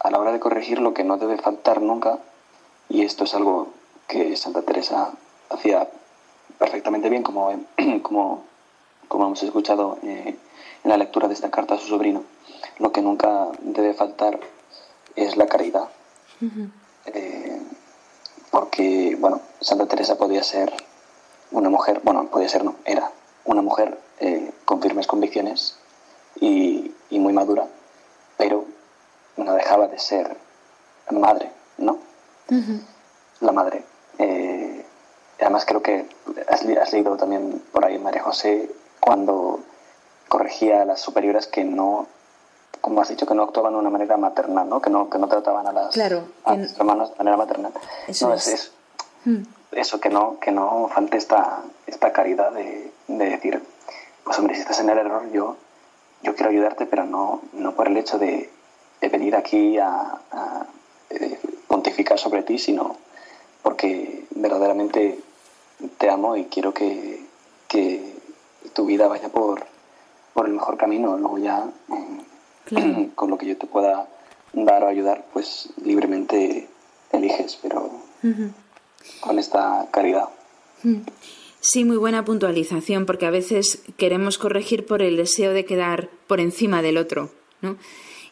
a 0.00 0.10
la 0.10 0.18
hora 0.18 0.32
de 0.32 0.40
corregir 0.40 0.80
lo 0.80 0.94
que 0.94 1.04
no 1.04 1.16
debe 1.16 1.38
faltar 1.38 1.80
nunca, 1.80 2.18
y 2.88 3.02
esto 3.02 3.24
es 3.24 3.34
algo 3.34 3.68
que 4.08 4.36
Santa 4.36 4.62
Teresa 4.62 5.10
hacía 5.50 5.88
perfectamente 6.58 7.08
bien, 7.08 7.22
como, 7.22 7.50
como, 8.02 8.44
como 9.08 9.26
hemos 9.26 9.42
escuchado 9.42 9.98
eh, 10.02 10.36
en 10.84 10.90
la 10.90 10.96
lectura 10.96 11.28
de 11.28 11.34
esta 11.34 11.50
carta 11.50 11.74
a 11.74 11.78
su 11.78 11.86
sobrino, 11.86 12.24
lo 12.78 12.92
que 12.92 13.02
nunca 13.02 13.48
debe 13.60 13.94
faltar 13.94 14.38
es 15.16 15.36
la 15.36 15.46
caridad. 15.46 15.88
Eh, 17.06 17.62
porque, 18.50 19.16
bueno, 19.18 19.40
Santa 19.60 19.86
Teresa 19.86 20.16
podía 20.18 20.42
ser 20.42 20.72
una 21.52 21.68
mujer, 21.68 22.00
bueno, 22.02 22.26
podía 22.26 22.48
ser, 22.48 22.64
no, 22.64 22.76
era 22.84 23.10
una 23.44 23.62
mujer 23.62 23.98
eh, 24.20 24.52
con 24.64 24.82
firmes 24.82 25.06
convicciones 25.06 25.76
y, 26.40 26.92
muy 27.18 27.32
madura, 27.32 27.66
pero 28.36 28.64
no 29.36 29.54
dejaba 29.54 29.88
de 29.88 29.98
ser 29.98 30.36
madre, 31.10 31.50
¿no? 31.78 31.98
La 33.40 33.52
madre. 33.52 33.84
Eh, 34.18 34.84
además 35.40 35.64
creo 35.64 35.82
que 35.82 36.06
has, 36.48 36.62
has, 36.62 36.92
leído 36.92 37.16
también 37.16 37.62
por 37.72 37.84
ahí 37.84 37.98
María 37.98 38.22
José 38.22 38.70
cuando 39.00 39.60
corregía 40.28 40.82
a 40.82 40.84
las 40.84 41.00
superiores 41.00 41.46
que 41.46 41.64
no 41.64 42.06
como 42.82 43.00
has 43.00 43.08
dicho, 43.08 43.26
que 43.26 43.34
no 43.34 43.44
actuaban 43.44 43.72
de 43.72 43.78
una 43.78 43.90
manera 43.90 44.16
maternal, 44.16 44.68
¿no? 44.68 44.82
Que 44.82 44.90
no, 44.90 45.08
que 45.08 45.16
no 45.16 45.28
trataban 45.28 45.66
a 45.66 45.72
las 45.72 45.96
hermanas 45.96 47.10
de 47.10 47.16
manera 47.16 47.36
maternal. 47.36 47.72
Eso 48.08 48.28
no, 48.28 48.34
es, 48.34 48.72
hmm. 49.24 49.42
eso, 49.70 50.00
que 50.00 50.10
no, 50.10 50.38
que 50.40 50.50
no 50.50 50.90
falte 50.92 51.16
esta, 51.16 51.62
esta 51.86 52.12
caridad 52.12 52.50
de, 52.52 52.92
decir, 53.06 53.62
pues 54.24 54.36
hombre, 54.38 54.56
si 54.56 54.62
estás 54.62 54.80
en 54.80 54.90
el 54.90 54.98
error, 54.98 55.30
yo, 55.32 55.56
yo 56.22 56.34
quiero 56.34 56.50
ayudarte, 56.50 56.86
pero 56.86 57.04
no, 57.04 57.42
no 57.52 57.74
por 57.74 57.88
el 57.88 57.96
hecho 57.96 58.18
de, 58.18 58.50
venir 59.10 59.34
aquí 59.34 59.78
a, 59.78 60.20
eh, 61.10 61.38
pontificar 61.66 62.18
sobre 62.18 62.42
ti, 62.42 62.58
sino 62.58 62.96
porque 63.62 64.24
verdaderamente 64.30 65.18
te 65.98 66.08
amo 66.08 66.36
y 66.36 66.44
quiero 66.44 66.72
que, 66.72 67.26
que 67.68 68.14
tu 68.72 68.86
vida 68.86 69.08
vaya 69.08 69.28
por, 69.28 69.66
por 70.34 70.46
el 70.46 70.52
mejor 70.52 70.76
camino. 70.76 71.16
Luego 71.16 71.38
ya... 71.38 71.66
Eh, 71.90 72.22
con 73.14 73.30
lo 73.30 73.38
que 73.38 73.46
yo 73.46 73.56
te 73.56 73.66
pueda 73.66 74.08
dar 74.52 74.84
o 74.84 74.88
ayudar, 74.88 75.24
pues 75.32 75.70
libremente 75.82 76.68
eliges, 77.10 77.58
pero 77.60 77.90
con 79.20 79.38
esta 79.38 79.86
caridad. 79.90 80.28
Sí, 81.64 81.84
muy 81.84 81.96
buena 81.96 82.24
puntualización, 82.24 83.06
porque 83.06 83.24
a 83.24 83.30
veces 83.30 83.84
queremos 83.96 84.36
corregir 84.36 84.84
por 84.84 85.00
el 85.00 85.16
deseo 85.16 85.52
de 85.52 85.64
quedar 85.64 86.10
por 86.26 86.40
encima 86.40 86.82
del 86.82 86.96
otro, 86.96 87.30
¿no? 87.60 87.76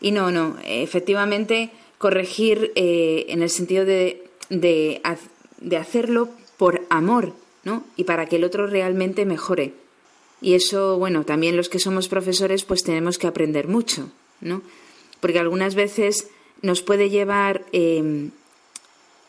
Y 0.01 0.11
no, 0.11 0.33
no, 0.33 0.57
efectivamente 0.65 1.71
corregir 1.97 2.73
eh, 2.75 3.27
en 3.29 3.43
el 3.43 3.51
sentido 3.51 3.85
de, 3.85 4.27
de, 4.49 5.01
de, 5.59 5.77
hacerlo 5.77 6.31
por 6.57 6.85
amor, 6.91 7.33
¿no? 7.63 7.85
Y 7.95 8.03
para 8.03 8.27
que 8.27 8.35
el 8.35 8.43
otro 8.43 8.67
realmente 8.67 9.25
mejore. 9.25 9.75
Y 10.41 10.55
eso, 10.55 10.99
bueno, 10.99 11.25
también 11.25 11.57
los 11.57 11.69
que 11.69 11.79
somos 11.79 12.09
profesores 12.09 12.65
pues 12.65 12.83
tenemos 12.83 13.17
que 13.17 13.29
aprender 13.29 13.69
mucho, 13.69 14.11
¿no? 14.41 14.61
Porque 15.21 15.39
algunas 15.39 15.77
veces 15.77 16.27
nos 16.63 16.83
puede 16.83 17.11
llevar 17.11 17.65
em, 17.71 18.33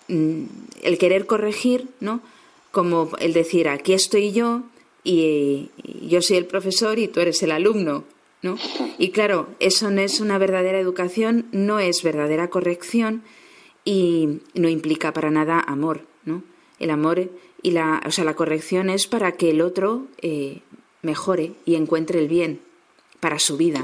mm, 0.07 0.45
el 0.81 0.97
querer 0.97 1.27
corregir, 1.27 1.87
¿no? 1.99 2.21
Como 2.71 3.09
el 3.19 3.33
decir, 3.33 3.67
aquí 3.67 3.93
estoy 3.93 4.31
yo 4.31 4.63
y, 5.03 5.69
yo 6.07 6.21
soy 6.21 6.37
el 6.37 6.45
profesor 6.45 6.99
y 6.99 7.07
tú 7.07 7.19
eres 7.19 7.41
el 7.43 7.51
alumno, 7.51 8.05
¿no? 8.41 8.57
Y 8.97 9.09
claro, 9.09 9.47
eso 9.59 9.91
no 9.91 10.01
es 10.01 10.19
una 10.19 10.37
verdadera 10.37 10.79
educación, 10.79 11.47
no 11.51 11.79
es 11.79 12.03
verdadera 12.03 12.49
corrección 12.49 13.23
y 13.83 14.39
no 14.53 14.69
implica 14.69 15.13
para 15.13 15.31
nada 15.31 15.59
amor, 15.59 16.05
¿no? 16.25 16.43
El 16.79 16.91
amor 16.91 17.29
y 17.61 17.71
la, 17.71 18.01
o 18.05 18.11
sea, 18.11 18.23
la 18.23 18.35
corrección 18.35 18.89
es 18.89 19.07
para 19.07 19.33
que 19.33 19.51
el 19.51 19.61
otro 19.61 20.07
eh, 20.21 20.61
mejore 21.01 21.53
y 21.65 21.75
encuentre 21.75 22.19
el 22.19 22.27
bien 22.27 22.61
para 23.19 23.37
su 23.37 23.57
vida 23.57 23.83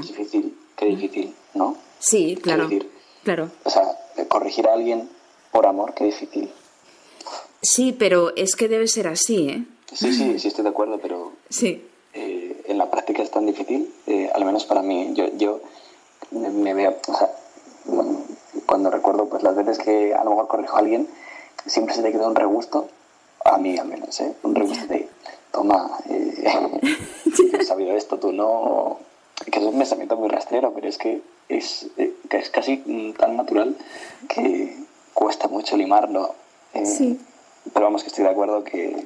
qué 0.78 0.86
difícil, 0.86 1.34
¿no? 1.54 1.76
Sí, 1.98 2.38
claro. 2.40 2.70
claro. 3.24 3.50
O 3.64 3.70
sea, 3.70 3.82
corregir 4.28 4.66
a 4.68 4.74
alguien 4.74 5.08
por 5.50 5.66
amor, 5.66 5.92
qué 5.94 6.04
difícil. 6.04 6.50
Sí, 7.62 7.92
pero 7.92 8.34
es 8.36 8.54
que 8.56 8.68
debe 8.68 8.86
ser 8.88 9.08
así, 9.08 9.48
¿eh? 9.48 9.64
Sí, 9.92 10.12
sí, 10.12 10.38
sí 10.38 10.48
estoy 10.48 10.64
de 10.64 10.70
acuerdo, 10.70 10.98
pero 11.00 11.32
sí. 11.48 11.84
Eh, 12.14 12.62
en 12.66 12.78
la 12.78 12.90
práctica 12.90 13.22
es 13.22 13.30
tan 13.30 13.46
difícil, 13.46 13.92
eh, 14.06 14.30
al 14.34 14.44
menos 14.44 14.64
para 14.64 14.82
mí. 14.82 15.12
Yo, 15.14 15.26
yo 15.36 15.60
me 16.30 16.74
veo, 16.74 16.96
o 17.06 17.14
sea, 17.14 17.30
cuando 18.66 18.90
recuerdo 18.90 19.28
pues 19.28 19.42
las 19.42 19.56
veces 19.56 19.78
que 19.78 20.14
a 20.14 20.22
lo 20.24 20.30
mejor 20.30 20.48
corrijo 20.48 20.76
a 20.76 20.80
alguien, 20.80 21.08
siempre 21.66 21.94
se 21.94 22.02
te 22.02 22.12
queda 22.12 22.28
un 22.28 22.34
regusto, 22.36 22.88
a 23.44 23.56
mí 23.58 23.78
al 23.78 23.88
menos, 23.88 24.20
¿eh? 24.20 24.34
Un 24.42 24.54
regusto 24.54 24.86
de, 24.86 25.08
toma, 25.50 25.98
eh, 26.08 26.44
he 27.58 27.64
sabido 27.64 27.96
esto, 27.96 28.18
tú 28.18 28.32
no, 28.32 28.98
que 29.50 29.58
es 29.58 29.64
un 29.64 29.78
pensamiento 29.78 30.16
muy 30.16 30.28
rastrero, 30.28 30.72
pero 30.74 30.88
es 30.88 30.98
que 30.98 31.22
es, 31.48 31.86
eh, 31.96 32.14
que 32.28 32.38
es 32.38 32.50
casi 32.50 32.82
mm, 32.84 33.14
tan 33.14 33.36
natural 33.36 33.76
que 34.28 34.76
cuesta 35.14 35.48
mucho 35.48 35.76
limarlo. 35.76 36.34
Eh, 36.74 36.84
Sí. 36.86 37.18
Pero 37.72 37.86
vamos, 37.86 38.02
que 38.02 38.08
estoy 38.08 38.24
de 38.24 38.30
acuerdo 38.30 38.64
que, 38.64 39.04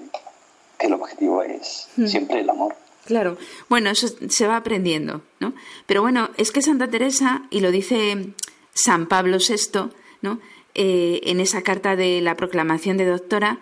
que 0.78 0.86
el 0.86 0.92
objetivo 0.92 1.42
es 1.42 1.88
Mm. 1.96 2.06
siempre 2.06 2.40
el 2.40 2.50
amor. 2.50 2.74
Claro, 3.04 3.36
bueno, 3.68 3.90
eso 3.90 4.08
se 4.28 4.46
va 4.46 4.56
aprendiendo, 4.56 5.22
¿no? 5.40 5.54
Pero 5.86 6.02
bueno, 6.02 6.30
es 6.36 6.52
que 6.52 6.62
Santa 6.62 6.88
Teresa, 6.88 7.42
y 7.50 7.60
lo 7.60 7.70
dice 7.72 8.28
San 8.74 9.06
Pablo 9.06 9.38
VI, 9.38 9.90
¿no? 10.20 10.38
Eh, 10.74 11.20
en 11.24 11.40
esa 11.40 11.62
carta 11.62 11.96
de 11.96 12.20
la 12.20 12.36
proclamación 12.36 12.96
de 12.96 13.06
doctora, 13.06 13.58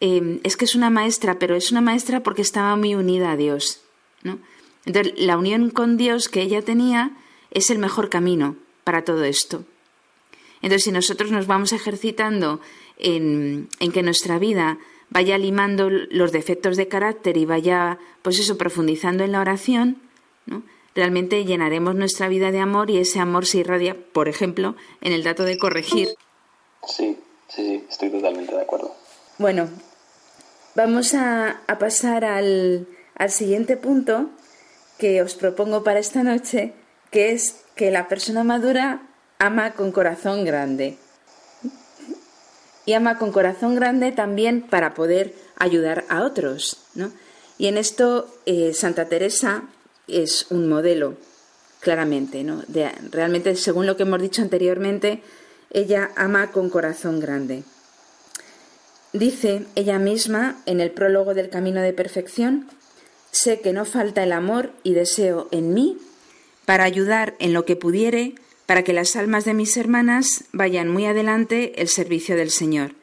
eh, 0.00 0.40
es 0.42 0.56
que 0.56 0.64
es 0.64 0.74
una 0.74 0.90
maestra, 0.90 1.38
pero 1.38 1.54
es 1.54 1.70
una 1.70 1.80
maestra 1.80 2.20
porque 2.22 2.42
estaba 2.42 2.74
muy 2.76 2.94
unida 2.94 3.30
a 3.32 3.36
Dios, 3.36 3.80
¿no? 4.24 4.38
Entonces, 4.86 5.12
la 5.18 5.36
unión 5.38 5.70
con 5.70 5.96
Dios 5.96 6.28
que 6.28 6.42
ella 6.42 6.62
tenía 6.62 7.12
es 7.52 7.70
el 7.70 7.78
mejor 7.78 8.08
camino 8.08 8.56
para 8.82 9.04
todo 9.04 9.24
esto. 9.24 9.64
Entonces, 10.62 10.84
si 10.84 10.92
nosotros 10.92 11.30
nos 11.30 11.46
vamos 11.46 11.72
ejercitando 11.72 12.60
en, 13.00 13.68
en 13.78 13.92
que 13.92 14.02
nuestra 14.02 14.38
vida 14.38 14.78
vaya 15.10 15.38
limando 15.38 15.90
los 15.90 16.32
defectos 16.32 16.76
de 16.76 16.88
carácter 16.88 17.36
y 17.36 17.44
vaya, 17.44 17.98
pues 18.22 18.38
eso, 18.38 18.56
profundizando 18.56 19.24
en 19.24 19.32
la 19.32 19.40
oración, 19.40 19.96
¿no? 20.46 20.62
realmente 20.94 21.44
llenaremos 21.44 21.94
nuestra 21.94 22.28
vida 22.28 22.50
de 22.50 22.60
amor 22.60 22.90
y 22.90 22.98
ese 22.98 23.20
amor 23.20 23.46
se 23.46 23.58
irradia, 23.58 23.96
por 24.12 24.28
ejemplo, 24.28 24.76
en 25.00 25.12
el 25.12 25.24
dato 25.24 25.44
de 25.44 25.58
corregir. 25.58 26.08
Sí, 26.86 27.16
sí, 27.16 27.18
sí, 27.48 27.84
estoy 27.88 28.10
totalmente 28.10 28.54
de 28.54 28.62
acuerdo. 28.62 28.94
Bueno, 29.38 29.68
vamos 30.74 31.14
a, 31.14 31.60
a 31.66 31.78
pasar 31.78 32.24
al, 32.24 32.86
al 33.16 33.30
siguiente 33.30 33.76
punto 33.76 34.30
que 34.98 35.22
os 35.22 35.34
propongo 35.34 35.82
para 35.82 35.98
esta 35.98 36.22
noche, 36.22 36.74
que 37.10 37.32
es 37.32 37.64
que 37.74 37.90
la 37.90 38.08
persona 38.08 38.44
madura 38.44 39.02
ama 39.38 39.72
con 39.72 39.92
corazón 39.92 40.44
grande. 40.44 40.98
Y 42.90 42.92
ama 42.92 43.18
con 43.18 43.30
corazón 43.30 43.76
grande 43.76 44.10
también 44.10 44.62
para 44.62 44.94
poder 44.94 45.32
ayudar 45.54 46.04
a 46.08 46.24
otros, 46.24 46.78
¿no? 46.96 47.12
Y 47.56 47.68
en 47.68 47.78
esto 47.78 48.26
eh, 48.46 48.74
Santa 48.74 49.04
Teresa 49.04 49.62
es 50.08 50.46
un 50.50 50.68
modelo, 50.68 51.14
claramente, 51.78 52.42
¿no? 52.42 52.64
Realmente, 53.12 53.54
según 53.54 53.86
lo 53.86 53.96
que 53.96 54.02
hemos 54.02 54.20
dicho 54.20 54.42
anteriormente, 54.42 55.22
ella 55.70 56.10
ama 56.16 56.50
con 56.50 56.68
corazón 56.68 57.20
grande. 57.20 57.62
Dice 59.12 59.66
ella 59.76 60.00
misma 60.00 60.60
en 60.66 60.80
el 60.80 60.90
prólogo 60.90 61.32
del 61.32 61.48
Camino 61.48 61.82
de 61.82 61.92
Perfección, 61.92 62.66
sé 63.30 63.60
que 63.60 63.72
no 63.72 63.84
falta 63.84 64.24
el 64.24 64.32
amor 64.32 64.72
y 64.82 64.94
deseo 64.94 65.46
en 65.52 65.74
mí 65.74 65.96
para 66.64 66.82
ayudar 66.82 67.36
en 67.38 67.52
lo 67.52 67.64
que 67.64 67.76
pudiere 67.76 68.34
para 68.70 68.84
que 68.84 68.92
las 68.92 69.16
almas 69.16 69.44
de 69.44 69.52
mis 69.52 69.76
hermanas 69.76 70.44
vayan 70.52 70.88
muy 70.88 71.04
adelante 71.04 71.82
el 71.82 71.88
servicio 71.88 72.36
del 72.36 72.52
Señor. 72.52 72.94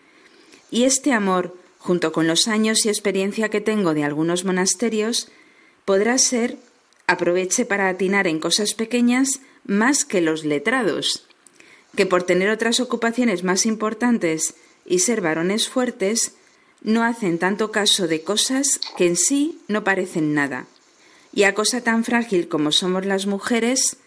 Y 0.72 0.86
este 0.86 1.12
amor, 1.12 1.58
junto 1.78 2.14
con 2.14 2.26
los 2.26 2.48
años 2.48 2.86
y 2.86 2.88
experiencia 2.88 3.50
que 3.50 3.60
tengo 3.60 3.94
de 3.94 4.06
algunos 4.06 4.46
monasterios, 4.46 5.30
podrá 5.84 6.18
ser 6.20 6.58
aproveche 7.06 7.66
para 7.66 7.90
atinar 7.90 8.28
en 8.28 8.40
cosas 8.40 8.76
pequeñas 8.76 9.42
más 9.66 10.06
que 10.06 10.22
los 10.22 10.46
letrados, 10.46 11.28
que 11.98 12.06
por 12.06 12.24
tener 12.24 12.50
otras 12.50 12.80
ocupaciones 12.80 13.44
más 13.44 13.66
importantes 13.66 14.54
y 14.86 15.00
ser 15.00 15.20
varones 15.20 15.68
fuertes, 15.68 16.36
no 16.82 17.04
hacen 17.04 17.40
tanto 17.40 17.74
caso 17.74 18.08
de 18.08 18.22
cosas 18.22 18.80
que 18.98 19.06
en 19.06 19.18
sí 19.18 19.60
no 19.68 19.84
parecen 19.84 20.34
nada. 20.34 20.66
Y 21.34 21.44
a 21.44 21.54
cosa 21.54 21.82
tan 21.82 22.06
frágil 22.06 22.48
como 22.48 22.72
somos 22.72 23.06
las 23.06 23.26
mujeres, 23.26 23.98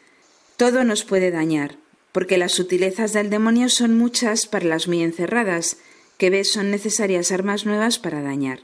todo 0.60 0.84
nos 0.84 1.04
puede 1.04 1.30
dañar, 1.30 1.78
porque 2.12 2.36
las 2.36 2.52
sutilezas 2.52 3.14
del 3.14 3.30
demonio 3.30 3.70
son 3.70 3.96
muchas 3.96 4.44
para 4.44 4.66
las 4.66 4.88
muy 4.88 5.02
encerradas, 5.02 5.78
que 6.18 6.28
ves 6.28 6.52
son 6.52 6.70
necesarias 6.70 7.32
armas 7.32 7.64
nuevas 7.64 7.98
para 7.98 8.20
dañar. 8.20 8.60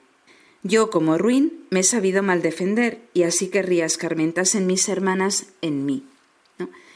Yo, 0.63 0.91
como 0.91 1.17
ruin, 1.17 1.65
me 1.71 1.81
he 1.81 1.85
sabido 1.85 2.23
mal 2.23 2.43
defender, 2.43 3.01
y 3.15 3.23
así 3.23 3.49
querría 3.49 3.87
escarmentas 3.87 4.55
en 4.55 4.67
mis 4.67 4.91
hermanas 4.91 5.47
en 5.63 5.87
mí. 5.87 6.05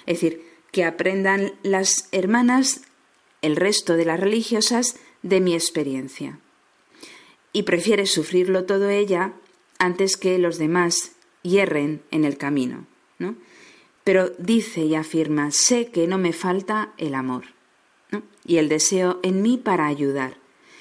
Es 0.04 0.20
decir, 0.20 0.42
que 0.70 0.84
aprendan 0.84 1.54
las 1.62 2.10
hermanas, 2.12 2.82
el 3.40 3.56
resto 3.56 3.96
de 3.96 4.04
las 4.04 4.20
religiosas, 4.20 4.96
de 5.22 5.40
mi 5.40 5.54
experiencia. 5.54 6.40
Y 7.54 7.62
prefiere 7.62 8.04
sufrirlo 8.04 8.66
todo 8.66 8.90
ella 8.90 9.32
antes 9.78 10.18
que 10.18 10.36
los 10.36 10.58
demás 10.58 11.12
hierren 11.42 12.02
en 12.10 12.26
el 12.26 12.36
camino. 12.36 12.84
¿no? 13.18 13.36
Pero 14.04 14.30
dice 14.38 14.80
y 14.82 14.94
afirma, 14.94 15.50
sé 15.50 15.90
que 15.90 16.06
no 16.06 16.18
me 16.18 16.32
falta 16.32 16.92
el 16.98 17.14
amor 17.14 17.44
y 18.44 18.56
el 18.56 18.68
deseo 18.68 19.20
en 19.22 19.42
mí 19.42 19.58
para 19.58 19.86
ayudar. 19.86 20.36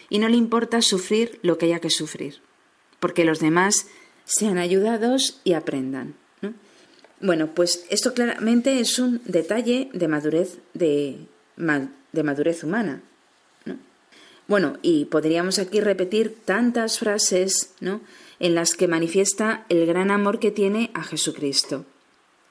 Y 0.09 0.19
no 0.19 0.29
le 0.29 0.37
importa 0.37 0.81
sufrir 0.81 1.39
lo 1.43 1.57
que 1.57 1.67
haya 1.67 1.79
que 1.79 1.89
sufrir, 1.91 2.41
porque 2.99 3.25
los 3.25 3.39
demás 3.39 3.87
sean 4.25 4.57
ayudados 4.57 5.41
y 5.43 5.53
aprendan. 5.53 6.15
¿no? 6.41 6.53
Bueno, 7.19 7.47
pues 7.53 7.85
esto 7.89 8.13
claramente 8.13 8.79
es 8.79 8.97
un 8.97 9.21
detalle 9.25 9.89
de 9.93 10.07
madurez, 10.07 10.59
de, 10.73 11.17
ma- 11.57 11.91
de 12.11 12.23
madurez 12.23 12.63
humana. 12.63 13.03
¿no? 13.65 13.75
Bueno, 14.47 14.77
y 14.81 15.05
podríamos 15.05 15.59
aquí 15.59 15.79
repetir 15.81 16.37
tantas 16.45 16.97
frases 16.97 17.73
en 18.39 18.55
las 18.55 18.73
que 18.73 18.87
manifiesta 18.87 19.65
el 19.69 19.85
gran 19.85 20.09
amor 20.09 20.39
que 20.39 20.49
tiene 20.49 20.89
a 20.95 21.03
Jesucristo. 21.03 21.85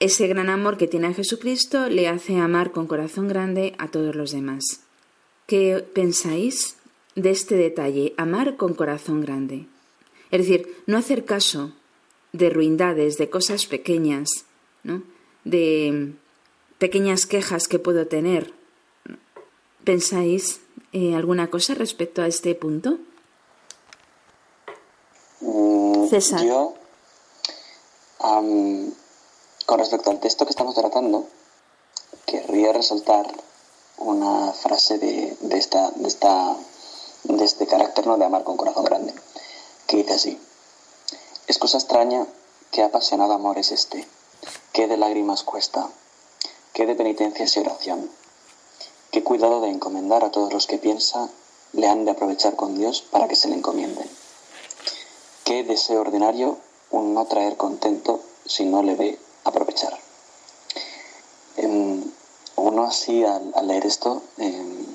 Ese 0.01 0.29
gran 0.29 0.49
amor 0.49 0.77
que 0.77 0.87
tiene 0.87 1.09
a 1.09 1.13
Jesucristo 1.13 1.89
le 1.89 2.07
hace 2.07 2.39
amar 2.39 2.71
con 2.71 2.87
corazón 2.87 3.27
grande 3.27 3.75
a 3.79 3.89
todos 3.89 4.15
los 4.15 4.31
demás. 4.31 4.81
¿Qué 5.47 5.85
pensáis 5.93 6.77
de 7.17 7.31
este 7.31 7.57
detalle? 7.57 8.15
Amar 8.17 8.57
con 8.57 8.75
corazón 8.75 9.21
grande. 9.21 9.67
Es 10.31 10.47
decir, 10.47 10.83
no 10.87 10.99
hacer 10.99 11.25
caso 11.25 11.73
de 12.33 12.51
ruindades, 12.51 13.19
de 13.19 13.29
cosas 13.29 13.67
pequeñas, 13.67 14.29
¿no? 14.85 15.03
de 15.45 16.13
pequeñas 16.79 17.27
quejas 17.27 17.67
que 17.67 17.79
puedo 17.79 18.07
tener. 18.07 18.53
¿Pensáis 19.83 20.61
eh, 20.93 21.15
alguna 21.15 21.49
cosa 21.49 21.75
respecto 21.75 22.23
a 22.23 22.29
este 22.29 22.55
punto? 22.55 22.99
Mm, 25.41 26.09
César. 26.09 26.45
Yo, 26.45 26.75
con 29.69 29.81
respecto 29.81 30.11
al 30.11 30.19
texto 30.19 30.47
que 30.47 30.51
estamos 30.51 30.75
tratando, 30.75 31.27
querría 32.25 32.73
resaltar 32.73 33.27
una 33.99 34.55
frase 34.55 34.97
de, 34.97 35.37
de 35.43 35.59
esta, 35.59 35.91
de, 35.91 36.09
esta, 36.09 36.57
de 37.25 37.45
este 37.45 37.67
carácter 37.67 38.07
¿no? 38.07 38.17
de 38.17 38.25
amar 38.25 38.45
con 38.45 38.57
corazón 38.57 38.87
grande, 38.87 39.13
que 39.87 39.99
dice 39.99 40.15
así, 40.15 40.41
es 41.49 41.59
cosa 41.59 41.77
extraña 41.77 42.27
qué 42.71 42.83
apasionado 42.83 43.35
amor 43.35 43.59
es 43.59 43.71
este, 43.71 44.09
qué 44.73 44.87
de 44.87 44.97
lágrimas 44.97 45.43
cuesta, 45.43 45.91
qué 46.73 46.87
de 46.87 46.95
penitencias 46.95 47.55
y 47.55 47.61
oración, 47.61 48.11
qué 49.11 49.23
cuidado 49.23 49.61
de 49.61 49.69
encomendar 49.69 50.25
a 50.25 50.31
todos 50.31 50.51
los 50.51 50.67
que 50.67 50.79
piensa 50.79 51.29
le 51.75 51.89
han 51.89 52.07
de 52.07 52.13
aprovechar 52.13 52.57
con 52.57 52.75
Dios 52.75 53.03
para 53.03 53.29
que 53.29 53.37
se 53.37 53.49
le 53.49 53.57
encomienden. 53.57 54.09
Qué 55.45 55.63
deseo 55.63 56.01
ordinario 56.01 56.57
un 56.91 57.13
no 57.13 57.27
traer 57.27 57.59
contento 57.59 58.23
si 58.47 58.65
no 58.65 58.83
le 58.83 58.95
ve 58.95 59.28
aprovechar. 59.49 59.99
Em, 61.57 62.05
uno 62.57 62.85
así 62.85 63.25
al, 63.25 63.53
leer 63.67 63.87
esto 63.87 64.23
em, 64.37 64.87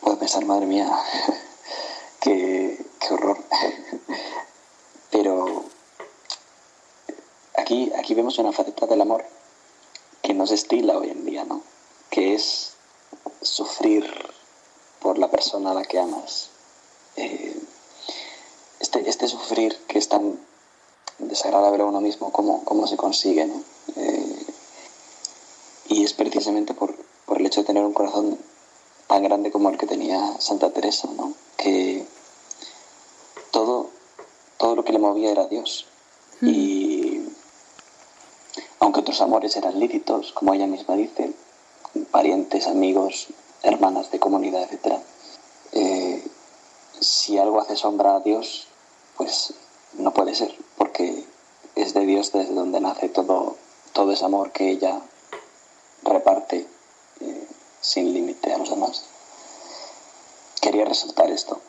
puede 0.00 0.16
pensar, 0.16 0.44
madre 0.44 0.66
mía, 0.66 0.90
qué, 2.20 2.84
horror. 3.10 3.38
Pero 5.10 5.64
aquí, 7.56 7.92
aquí 7.98 8.14
vemos 8.14 8.38
una 8.38 8.52
faceta 8.52 8.86
del 8.86 9.00
amor 9.00 9.24
que 10.22 10.34
nos 10.34 10.50
estila 10.50 10.98
hoy 10.98 11.10
en 11.10 11.24
día, 11.24 11.44
¿no? 11.44 11.62
Que 12.10 12.34
es 12.34 12.74
sufrir 13.42 14.04
por 15.00 15.18
la 15.18 15.30
persona 15.30 15.70
a 15.70 15.74
la 15.74 15.84
que 15.84 15.98
amas. 15.98 16.50
Eh, 17.16 17.56
este, 18.80 19.08
este 19.08 19.28
sufrir 19.28 19.76
que 19.86 19.98
es 19.98 20.08
tan 20.08 20.38
desagradable 21.18 21.82
a 21.82 21.86
uno 21.86 22.00
mismo, 22.00 22.30
¿cómo, 22.32 22.64
cómo 22.64 22.86
se 22.86 22.96
consigue? 22.96 23.46
¿no? 23.46 23.62
Eh, 23.96 24.46
y 25.88 26.04
es 26.04 26.12
precisamente 26.12 26.74
por, 26.74 26.94
por 27.24 27.38
el 27.38 27.46
hecho 27.46 27.60
de 27.60 27.66
tener 27.66 27.84
un 27.84 27.94
corazón 27.94 28.38
tan 29.06 29.22
grande 29.22 29.50
como 29.50 29.70
el 29.70 29.78
que 29.78 29.86
tenía 29.86 30.40
Santa 30.40 30.70
Teresa, 30.70 31.08
¿no? 31.16 31.32
que 31.56 32.06
todo, 33.50 33.90
todo 34.58 34.76
lo 34.76 34.84
que 34.84 34.92
le 34.92 34.98
movía 34.98 35.30
era 35.30 35.46
Dios. 35.46 35.86
Y 36.42 37.22
aunque 38.80 39.00
otros 39.00 39.20
amores 39.22 39.56
eran 39.56 39.80
lícitos, 39.80 40.32
como 40.32 40.52
ella 40.52 40.66
misma 40.66 40.94
dice, 40.96 41.32
parientes, 42.10 42.66
amigos, 42.66 43.28
hermanas 43.62 44.10
de 44.10 44.18
comunidad, 44.18 44.68
etc., 44.70 44.98
eh, 45.72 46.24
si 47.00 47.38
algo 47.38 47.60
hace 47.60 47.76
sombra 47.76 48.16
a 48.16 48.20
Dios, 48.20 48.66
pues 49.16 49.54
no 49.94 50.12
puede 50.12 50.34
ser, 50.34 50.55
es 52.26 52.32
desde 52.32 52.54
donde 52.54 52.80
nace 52.80 53.08
todo, 53.08 53.56
todo 53.92 54.12
ese 54.12 54.24
amor 54.24 54.50
que 54.50 54.70
ella 54.70 55.00
reparte 56.02 56.66
eh, 57.20 57.46
sin 57.80 58.12
límite 58.12 58.52
a 58.52 58.58
los 58.58 58.70
demás. 58.70 59.04
Quería 60.60 60.84
resaltar 60.84 61.30
esto. 61.30 61.60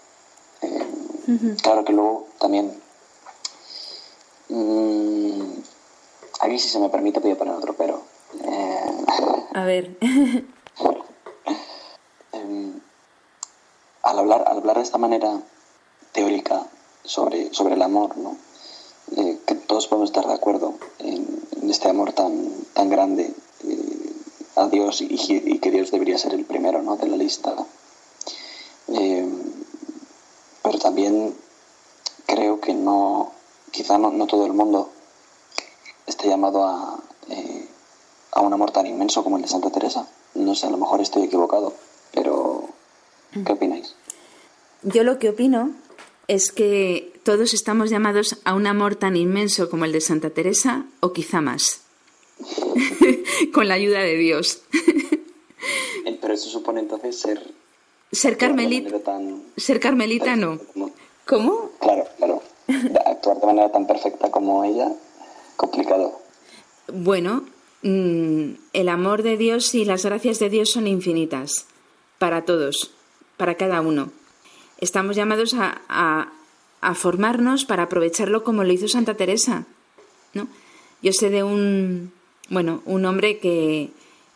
Eh, 0.62 1.56
claro 1.62 1.86
que 1.86 1.94
luego 1.94 2.28
también, 2.40 2.82
mmm, 4.50 5.42
aquí 6.40 6.60
si 6.60 6.70
se 6.70 6.80
me 6.80 6.90
permite 6.90 7.20
voy 7.20 7.32
a 7.32 7.38
poner 7.38 7.54
otro 7.54 7.76
pero. 7.76 8.02
Eh, 8.44 9.06
a 9.54 9.64
ver. 9.64 9.98
Em, 12.34 12.82
al, 14.04 14.20
hablar, 14.20 14.44
al 14.48 14.58
hablar 14.58 14.78
de 14.78 14.84
esta 14.84 14.98
manera 14.98 15.42
teórica 16.12 16.68
sobre, 17.04 17.54
sobre 17.54 17.76
el 17.76 17.82
amor, 17.82 18.18
¿no? 18.18 18.38
Todos 19.78 19.90
podemos 19.90 20.10
estar 20.10 20.26
de 20.26 20.34
acuerdo 20.34 20.74
en, 20.98 21.70
este 21.70 21.88
amor 21.88 22.12
tan, 22.12 22.50
tan 22.74 22.90
grande 22.90 23.32
eh, 23.64 24.12
a 24.56 24.68
Dios 24.70 25.02
y, 25.02 25.60
que 25.60 25.70
Dios 25.70 25.92
debería 25.92 26.18
ser 26.18 26.34
el 26.34 26.46
primero 26.46 26.82
¿no? 26.82 26.96
de 26.96 27.08
la 27.08 27.16
lista. 27.16 27.54
Eh, 28.88 29.30
pero 30.64 30.80
también 30.80 31.36
creo 32.26 32.60
que 32.60 32.74
no, 32.74 33.34
quizá 33.70 34.00
no, 34.00 34.26
todo 34.26 34.48
el 34.48 34.54
mundo 34.54 34.90
esté 36.08 36.28
llamado 36.28 36.66
a, 36.66 37.00
eh, 37.30 37.68
a 38.32 38.42
un 38.42 38.52
amor 38.54 38.72
tan 38.72 38.88
inmenso 38.88 39.24
como 39.24 39.36
el 39.36 39.44
de 39.44 39.48
Santa 39.48 39.70
Teresa. 39.70 40.08
No 40.34 40.56
sé, 40.56 40.66
a 40.66 40.72
lo 40.72 40.78
mejor 40.78 41.02
estoy 41.02 41.26
equivocado, 41.26 41.72
pero 42.14 42.64
¿qué 43.46 43.54
opináis? 43.54 43.94
Yo 44.82 45.04
lo 45.04 45.20
que 45.20 45.30
opino 45.30 45.70
es 46.28 46.52
que 46.52 47.17
todos 47.28 47.54
estamos 47.54 47.90
llamados 47.90 48.40
a 48.46 48.54
un 48.54 48.68
amor 48.68 48.96
tan 48.96 49.18
inmenso 49.18 49.70
como 49.70 49.84
el 49.84 49.92
de 49.92 50.00
Santa 50.00 50.30
Teresa 50.30 50.86
o 51.02 51.12
quizá 51.12 51.42
más, 51.42 51.82
con 53.54 53.68
la 53.68 53.74
ayuda 53.74 54.00
de 54.00 54.16
Dios. 54.16 54.62
Eh, 56.06 56.18
pero 56.22 56.34
eso 56.34 56.48
supone 56.48 56.80
entonces 56.80 57.20
ser... 57.20 57.54
Ser 58.14 58.38
carmelita. 58.38 58.96
Ser 59.58 59.82
carmelita 59.82 60.38
no. 60.38 60.58
¿Cómo? 61.26 61.72
Claro, 61.82 62.06
claro. 62.16 62.42
Actuar 63.06 63.42
de 63.42 63.46
manera 63.46 63.74
tan 63.74 63.86
perfecta 63.86 64.32
como 64.32 64.64
ella, 64.64 64.90
complicado. 65.58 66.22
Bueno, 66.88 67.44
mm, 67.82 68.52
el 68.72 68.88
amor 68.88 69.22
de 69.24 69.36
Dios 69.36 69.76
y 69.76 69.84
las 69.84 70.06
gracias 70.06 70.40
de 70.40 70.50
Dios 70.50 70.72
son 70.72 70.88
infinitas 70.88 71.66
para 72.20 72.46
todos, 72.46 72.94
para 73.36 73.56
cada 73.56 73.82
uno. 73.82 74.14
Estamos 74.80 75.18
llamados 75.18 75.56
a, 75.56 76.32
a 76.82 76.96
formarnos 76.96 77.66
para 77.66 77.84
aprovecharlo 77.84 78.44
como 78.44 78.64
lo 78.64 78.74
hizo 78.74 78.88
Santa 78.88 79.16
Teresa. 79.16 79.66
¿no? 80.34 80.48
Yo 81.02 81.14
sé 81.14 81.30
de 81.30 81.44
un, 81.44 82.12
bueno, 82.50 82.82
un 82.86 83.06
hombre 83.06 83.40
que, 83.40 83.92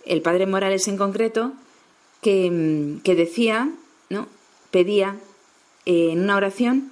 el 0.05 0.21
padre 0.21 0.47
Morales 0.47 0.87
en 0.87 0.97
concreto, 0.97 1.53
que, 2.21 2.97
que 3.03 3.15
decía, 3.15 3.69
¿no? 4.09 4.27
pedía 4.71 5.17
eh, 5.85 6.09
en 6.11 6.21
una 6.21 6.35
oración 6.35 6.91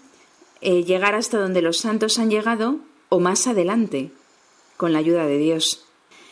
eh, 0.62 0.84
llegar 0.84 1.16
hasta 1.16 1.40
donde 1.40 1.62
los 1.62 1.78
santos 1.78 2.20
han 2.20 2.30
llegado 2.30 2.78
o 3.10 3.20
más 3.20 3.48
adelante, 3.48 4.12
con 4.78 4.94
la 4.94 5.00
ayuda 5.00 5.26
de 5.26 5.38
Dios. 5.38 5.86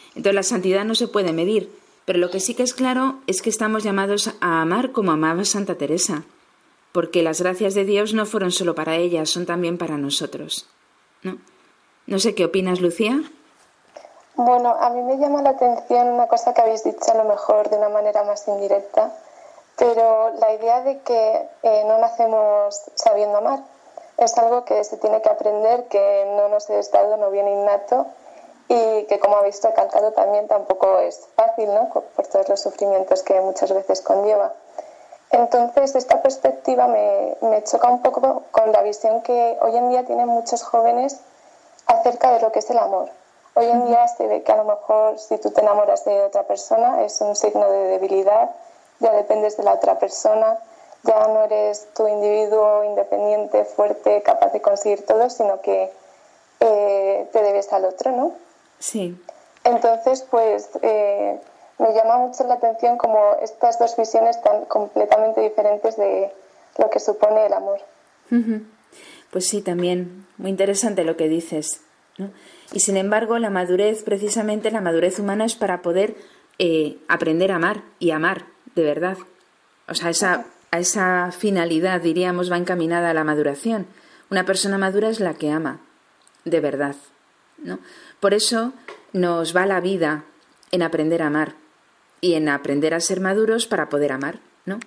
Entonces 0.09 0.35
la 0.35 0.43
santidad 0.43 0.85
no 0.85 0.95
se 0.95 1.07
puede 1.07 1.33
medir, 1.33 1.69
pero 2.05 2.19
lo 2.19 2.29
que 2.29 2.39
sí 2.39 2.53
que 2.53 2.63
es 2.63 2.73
claro 2.73 3.19
es 3.27 3.41
que 3.41 3.49
estamos 3.49 3.83
llamados 3.83 4.31
a 4.39 4.61
amar 4.61 4.91
como 4.91 5.11
amaba 5.11 5.45
Santa 5.45 5.75
Teresa 5.75 6.23
porque 6.97 7.21
las 7.21 7.41
gracias 7.41 7.75
de 7.75 7.85
Dios 7.85 8.15
no 8.15 8.25
fueron 8.25 8.49
solo 8.49 8.73
para 8.73 8.95
ella, 8.95 9.23
son 9.27 9.45
también 9.45 9.77
para 9.77 9.99
nosotros. 9.99 10.67
¿no? 11.21 11.37
no 12.07 12.17
sé 12.17 12.33
qué 12.33 12.43
opinas, 12.43 12.81
Lucía. 12.81 13.21
Bueno, 14.33 14.75
a 14.79 14.89
mí 14.89 15.03
me 15.03 15.19
llama 15.19 15.43
la 15.43 15.51
atención 15.51 16.07
una 16.07 16.25
cosa 16.25 16.55
que 16.55 16.61
habéis 16.61 16.83
dicho 16.83 17.11
a 17.11 17.13
lo 17.13 17.25
mejor 17.25 17.69
de 17.69 17.77
una 17.77 17.89
manera 17.89 18.23
más 18.23 18.47
indirecta, 18.47 19.13
pero 19.77 20.33
la 20.39 20.51
idea 20.55 20.81
de 20.81 20.97
que 21.01 21.47
eh, 21.61 21.83
no 21.85 21.99
nacemos 21.99 22.81
sabiendo 22.95 23.37
amar 23.37 23.59
es 24.17 24.35
algo 24.39 24.65
que 24.65 24.83
se 24.83 24.97
tiene 24.97 25.21
que 25.21 25.29
aprender, 25.29 25.83
que 25.89 26.33
no 26.35 26.49
nos 26.49 26.67
es 26.71 26.89
dado, 26.89 27.15
no 27.17 27.29
viene 27.29 27.53
innato 27.53 28.07
y 28.69 29.03
que 29.03 29.19
como 29.19 29.37
habéis 29.37 29.61
recalcado 29.61 30.13
también 30.13 30.47
tampoco 30.47 30.97
es 30.97 31.27
fácil, 31.35 31.67
¿no? 31.67 31.89
Por 31.89 32.25
todos 32.25 32.49
los 32.49 32.59
sufrimientos 32.59 33.21
que 33.21 33.39
muchas 33.39 33.71
veces 33.71 34.01
conlleva. 34.01 34.55
Entonces, 35.31 35.95
esta 35.95 36.21
perspectiva 36.21 36.87
me, 36.87 37.63
choca 37.63 37.89
un 37.89 38.01
poco 38.01 38.43
con 38.51 38.71
la 38.71 38.81
visión 38.81 39.21
que 39.21 39.57
hoy 39.61 39.75
en 39.75 39.89
día 39.89 40.05
tienen 40.05 40.27
muchos 40.27 40.63
jóvenes 40.63 41.19
acerca 41.85 42.31
de 42.31 42.39
lo 42.39 42.51
que 42.51 42.59
es 42.59 42.69
el 42.69 42.77
amor. 42.77 43.09
Hoy 43.53 43.65
en 43.65 43.87
día 43.87 44.07
se 44.07 44.27
ve 44.27 44.43
que 44.43 44.51
a 44.51 44.57
lo 44.57 44.63
mejor 44.63 45.17
si 45.19 45.37
tú 45.37 45.51
te 45.51 45.61
enamoras 45.61 46.05
de 46.05 46.21
otra 46.21 46.43
persona 46.43 47.03
es 47.03 47.19
un 47.21 47.35
signo 47.35 47.69
de 47.69 47.87
debilidad, 47.87 48.51
ya 48.99 49.11
dependes 49.11 49.57
de 49.57 49.63
la 49.63 49.73
otra 49.73 49.97
persona, 49.99 50.59
ya 51.03 51.27
no 51.27 51.43
eres 51.43 51.87
tu 51.93 52.07
individuo 52.07 52.83
independiente, 52.83 53.65
fuerte, 53.65 54.21
capaz 54.21 54.51
de 54.53 54.61
conseguir 54.61 55.05
todo, 55.05 55.29
sino 55.29 55.61
que 55.61 55.91
eh, 56.59 57.29
te 57.31 57.41
debes 57.41 57.71
al 57.73 57.85
otro, 57.85 58.11
¿no? 58.11 58.31
Sí. 58.79 59.19
Entonces, 59.63 60.25
pues 60.29 60.69
eh, 60.81 61.39
me 61.79 61.93
llama 61.93 62.17
mucho 62.17 62.43
la 62.45 62.55
atención 62.55 62.97
como 62.97 63.35
estas 63.41 63.77
dos 63.79 63.95
visiones 63.95 64.41
tan 64.41 64.65
completamente 64.65 65.41
diferentes 65.41 65.95
de 65.97 66.31
lo 66.77 66.89
que 66.89 66.99
supone 66.99 67.45
el 67.45 67.53
amor. 67.53 67.79
Pues 69.31 69.47
sí, 69.47 69.61
también, 69.61 70.25
muy 70.37 70.49
interesante 70.49 71.03
lo 71.03 71.17
que 71.17 71.29
dices. 71.29 71.81
Y 72.73 72.79
sin 72.79 72.97
embargo, 72.97 73.37
la 73.37 73.49
madurez, 73.49 74.03
precisamente 74.03 74.71
la 74.71 74.81
madurez 74.81 75.19
humana 75.19 75.45
es 75.45 75.55
para 75.55 75.81
poder 75.81 76.15
eh, 76.57 76.97
aprender 77.07 77.51
a 77.51 77.57
amar 77.57 77.83
y 77.99 78.11
amar 78.11 78.45
de 78.75 78.83
verdad. 78.83 79.17
O 79.87 79.93
sea, 79.93 80.09
esa, 80.09 80.45
a 80.71 80.79
esa 80.79 81.31
finalidad, 81.31 82.01
diríamos, 82.01 82.51
va 82.51 82.57
encaminada 82.57 83.11
a 83.11 83.13
la 83.13 83.23
maduración. 83.23 83.87
Una 84.31 84.45
persona 84.45 84.77
madura 84.77 85.09
es 85.09 85.19
la 85.19 85.35
que 85.35 85.51
ama 85.51 85.79
de 86.43 86.59
verdad. 86.59 86.95
¿no? 87.59 87.79
Por 88.19 88.33
eso 88.33 88.73
nos 89.13 89.55
va 89.55 89.65
la 89.65 89.79
vida 89.79 90.23
en 90.71 90.81
aprender 90.81 91.21
a 91.21 91.27
amar 91.27 91.53
y 92.21 92.33
en 92.33 92.49
aprender 92.49 92.93
a 92.93 92.99
ser 92.99 93.19
maduros 93.21 93.67
para 93.67 93.89
poder 93.89 94.11
amar, 94.11 94.39
¿no? 94.65 94.79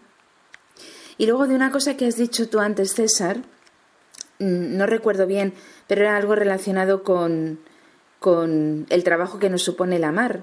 Y 1.18 1.26
luego 1.26 1.46
de 1.46 1.54
una 1.54 1.70
cosa 1.70 1.96
que 1.96 2.06
has 2.06 2.16
dicho 2.16 2.48
tú 2.48 2.60
antes, 2.60 2.94
César, 2.94 3.38
mm, 4.38 4.76
no 4.76 4.86
recuerdo 4.86 5.26
bien, 5.26 5.52
pero 5.86 6.02
era 6.02 6.16
algo 6.16 6.34
relacionado 6.34 7.02
con, 7.02 7.60
con 8.18 8.86
el 8.88 9.04
trabajo 9.04 9.38
que 9.38 9.50
nos 9.50 9.62
supone 9.62 9.96
el 9.96 10.04
amar. 10.04 10.42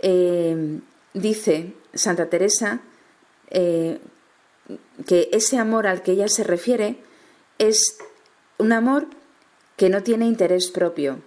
Eh, 0.00 0.80
dice 1.14 1.74
Santa 1.94 2.28
Teresa 2.28 2.80
eh, 3.50 4.00
que 5.06 5.28
ese 5.32 5.58
amor 5.58 5.86
al 5.86 6.02
que 6.02 6.12
ella 6.12 6.28
se 6.28 6.44
refiere 6.44 6.96
es 7.58 7.98
un 8.58 8.72
amor 8.72 9.06
que 9.76 9.88
no 9.88 10.02
tiene 10.02 10.26
interés 10.26 10.70
propio, 10.70 11.18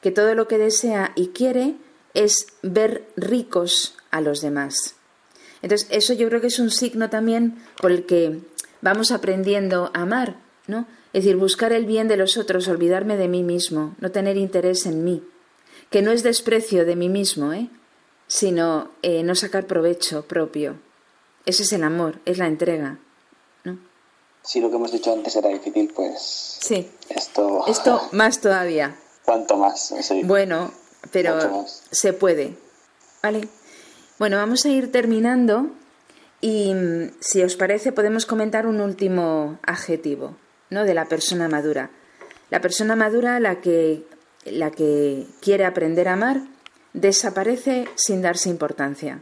que 0.00 0.10
todo 0.10 0.34
lo 0.34 0.48
que 0.48 0.58
desea 0.58 1.12
y 1.14 1.28
quiere 1.28 1.76
es 2.14 2.46
ver 2.62 3.06
ricos 3.16 3.96
a 4.10 4.20
los 4.20 4.40
demás. 4.40 4.94
Entonces, 5.62 5.88
eso 5.90 6.12
yo 6.14 6.28
creo 6.28 6.40
que 6.40 6.48
es 6.48 6.58
un 6.58 6.70
signo 6.70 7.10
también 7.10 7.62
por 7.80 7.92
el 7.92 8.06
que 8.06 8.40
vamos 8.80 9.10
aprendiendo 9.10 9.90
a 9.94 10.02
amar, 10.02 10.36
¿no? 10.66 10.86
Es 11.12 11.24
decir, 11.24 11.36
buscar 11.36 11.72
el 11.72 11.86
bien 11.86 12.08
de 12.08 12.16
los 12.16 12.36
otros, 12.36 12.68
olvidarme 12.68 13.16
de 13.16 13.28
mí 13.28 13.42
mismo, 13.42 13.94
no 13.98 14.10
tener 14.10 14.36
interés 14.36 14.86
en 14.86 15.04
mí, 15.04 15.22
que 15.90 16.02
no 16.02 16.12
es 16.12 16.22
desprecio 16.22 16.84
de 16.86 16.96
mí 16.96 17.08
mismo, 17.08 17.52
¿eh? 17.52 17.68
sino 18.28 18.90
eh, 19.02 19.24
no 19.24 19.34
sacar 19.34 19.66
provecho 19.66 20.22
propio. 20.22 20.76
Ese 21.46 21.64
es 21.64 21.72
el 21.72 21.82
amor, 21.82 22.20
es 22.26 22.38
la 22.38 22.46
entrega. 22.46 22.98
¿no? 23.64 23.78
Si 24.42 24.60
lo 24.60 24.70
que 24.70 24.76
hemos 24.76 24.92
dicho 24.92 25.12
antes 25.12 25.34
era 25.34 25.48
difícil, 25.48 25.92
pues. 25.94 26.58
Sí. 26.60 26.88
Esto. 27.08 27.64
Esto 27.66 28.00
más 28.12 28.40
todavía. 28.40 28.96
¿Cuánto 29.24 29.56
más? 29.56 29.92
Bueno, 30.24 30.72
pero 31.12 31.66
se 31.90 32.12
puede. 32.12 32.56
¿Vale? 33.22 33.48
Bueno, 34.18 34.36
vamos 34.36 34.64
a 34.64 34.68
ir 34.68 34.92
terminando 34.92 35.70
y 36.40 36.74
mm, 36.74 37.12
si 37.20 37.42
os 37.42 37.56
parece 37.56 37.92
podemos 37.92 38.26
comentar 38.26 38.66
un 38.66 38.80
último 38.80 39.58
adjetivo, 39.62 40.36
¿no? 40.70 40.84
De 40.84 40.94
la 40.94 41.06
persona 41.06 41.48
madura. 41.48 41.90
La 42.50 42.60
persona 42.60 42.96
madura, 42.96 43.40
la 43.40 43.60
que, 43.60 44.04
la 44.44 44.70
que 44.70 45.26
quiere 45.40 45.64
aprender 45.64 46.08
a 46.08 46.14
amar, 46.14 46.42
desaparece 46.92 47.86
sin 47.94 48.22
darse 48.22 48.48
importancia. 48.48 49.20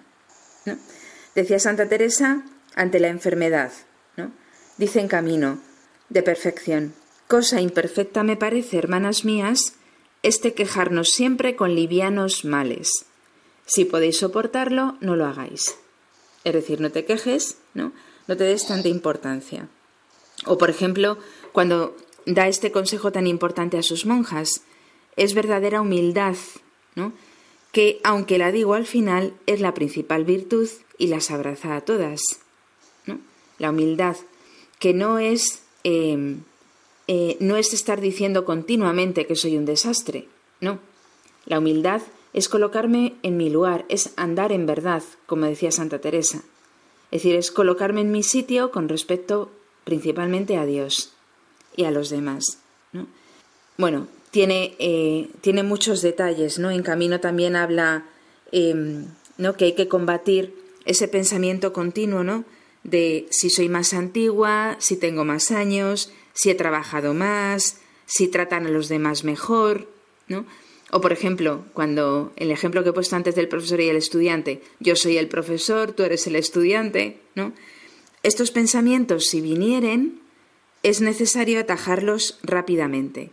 Decía 1.34 1.58
Santa 1.58 1.88
Teresa 1.88 2.42
ante 2.74 3.00
la 3.00 3.08
enfermedad, 3.08 3.72
¿no? 4.16 4.32
Dice 4.76 5.00
en 5.00 5.08
camino 5.08 5.60
de 6.08 6.22
perfección, 6.22 6.94
cosa 7.26 7.60
imperfecta 7.60 8.22
me 8.22 8.36
parece, 8.36 8.78
hermanas 8.78 9.24
mías, 9.24 9.74
este 10.22 10.54
quejarnos 10.54 11.10
siempre 11.10 11.56
con 11.56 11.74
livianos 11.74 12.44
males. 12.44 13.06
Si 13.66 13.84
podéis 13.84 14.18
soportarlo, 14.18 14.96
no 15.00 15.16
lo 15.16 15.26
hagáis. 15.26 15.76
Es 16.44 16.54
decir, 16.54 16.80
no 16.80 16.90
te 16.90 17.04
quejes, 17.04 17.58
¿no? 17.74 17.92
No 18.26 18.36
te 18.36 18.44
des 18.44 18.66
tanta 18.66 18.88
importancia. 18.88 19.68
O, 20.46 20.58
por 20.58 20.70
ejemplo, 20.70 21.18
cuando 21.52 21.96
da 22.26 22.48
este 22.48 22.70
consejo 22.70 23.10
tan 23.12 23.26
importante 23.26 23.78
a 23.78 23.82
sus 23.82 24.06
monjas, 24.06 24.62
es 25.16 25.34
verdadera 25.34 25.80
humildad 25.80 26.36
¿no? 26.94 27.12
que, 27.72 28.00
aunque 28.04 28.38
la 28.38 28.52
digo 28.52 28.74
al 28.74 28.86
final, 28.86 29.34
es 29.46 29.60
la 29.60 29.74
principal 29.74 30.24
virtud 30.24 30.68
y 30.96 31.08
las 31.08 31.30
abraza 31.30 31.76
a 31.76 31.80
todas. 31.80 32.20
¿no? 33.06 33.18
La 33.58 33.70
humildad, 33.70 34.16
que 34.78 34.94
no 34.94 35.18
es, 35.18 35.62
em, 35.84 36.42
eh, 37.08 37.36
no 37.40 37.56
es 37.56 37.72
estar 37.72 38.00
diciendo 38.00 38.44
continuamente 38.44 39.26
que 39.26 39.34
soy 39.34 39.56
un 39.56 39.64
desastre, 39.64 40.28
no. 40.60 40.78
La 41.46 41.58
humildad 41.58 42.02
es 42.34 42.48
colocarme 42.48 43.14
en 43.22 43.36
mi 43.36 43.48
lugar, 43.48 43.86
es 43.88 44.12
andar 44.16 44.52
en 44.52 44.66
verdad, 44.66 45.02
como 45.26 45.46
decía 45.46 45.72
Santa 45.72 46.00
Teresa. 46.00 46.42
Es 47.10 47.22
decir, 47.22 47.34
es 47.36 47.50
colocarme 47.50 48.02
en 48.02 48.12
mi 48.12 48.22
sitio 48.22 48.70
con 48.70 48.88
respecto 48.88 49.50
principalmente 49.84 50.58
a 50.58 50.66
Dios 50.66 51.14
y 51.74 51.84
a 51.84 51.90
los 51.90 52.10
demás. 52.10 52.58
Bueno, 53.78 54.08
tiene, 54.30 54.74
eh, 54.78 55.30
tiene 55.40 55.62
muchos 55.62 56.02
detalles, 56.02 56.58
¿no? 56.58 56.70
En 56.70 56.82
camino 56.82 57.20
también 57.20 57.56
habla 57.56 58.04
em, 58.52 59.06
¿no? 59.38 59.56
que 59.56 59.66
hay 59.66 59.72
que 59.72 59.88
combatir 59.88 60.54
ese 60.84 61.08
pensamiento 61.08 61.72
continuo, 61.72 62.24
¿no? 62.24 62.44
De 62.82 63.26
si 63.30 63.50
soy 63.50 63.68
más 63.68 63.94
antigua, 63.94 64.76
si 64.78 64.96
tengo 64.96 65.24
más 65.24 65.50
años, 65.50 66.12
si 66.38 66.50
he 66.50 66.54
trabajado 66.54 67.14
más, 67.14 67.78
si 68.06 68.28
tratan 68.28 68.66
a 68.66 68.70
los 68.70 68.88
demás 68.88 69.24
mejor, 69.24 69.88
¿no? 70.28 70.46
O 70.90 71.00
por 71.00 71.12
ejemplo, 71.12 71.64
cuando 71.74 72.32
el 72.36 72.50
ejemplo 72.50 72.82
que 72.82 72.90
he 72.90 72.92
puesto 72.92 73.16
antes 73.16 73.34
del 73.34 73.48
profesor 73.48 73.80
y 73.80 73.88
el 73.88 73.96
estudiante, 73.96 74.62
yo 74.78 74.94
soy 74.94 75.18
el 75.18 75.28
profesor, 75.28 75.92
tú 75.92 76.04
eres 76.04 76.26
el 76.28 76.36
estudiante, 76.36 77.18
¿no? 77.34 77.52
Estos 78.22 78.52
pensamientos, 78.52 79.26
si 79.26 79.40
vinieren, 79.40 80.20
es 80.82 81.00
necesario 81.00 81.58
atajarlos 81.58 82.38
rápidamente 82.42 83.30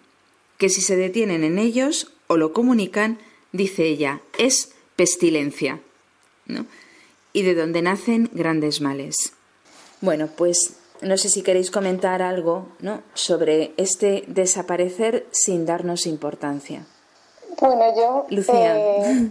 que 0.58 0.70
si 0.70 0.82
se 0.82 0.95
detienen 0.95 1.43
en 1.43 1.60
ellos 1.60 2.14
o 2.28 2.38
lo 2.38 2.53
comunican, 2.53 3.20
dice 3.51 3.86
ella, 3.86 4.22
es 4.38 4.74
pestilencia, 4.95 5.80
¿no? 6.47 6.66
Y 7.34 7.43
de 7.43 7.53
donde 7.53 7.82
nacen 7.82 8.30
grandes 8.34 8.82
males. 8.82 9.34
Bueno, 10.01 10.30
pues 10.36 10.78
no 11.02 11.18
sé 11.18 11.30
si 11.30 11.43
queréis 11.43 11.72
comentar 11.72 12.22
algo 12.22 12.68
¿no? 12.80 13.02
sobre 13.14 13.74
este 13.78 14.24
desaparecer 14.28 15.26
sin 15.32 15.66
darnos 15.66 16.06
importancia. 16.06 16.86
Bueno, 17.60 17.96
yo 17.96 18.26
Lucía. 18.30 18.78
Eh, 18.78 19.30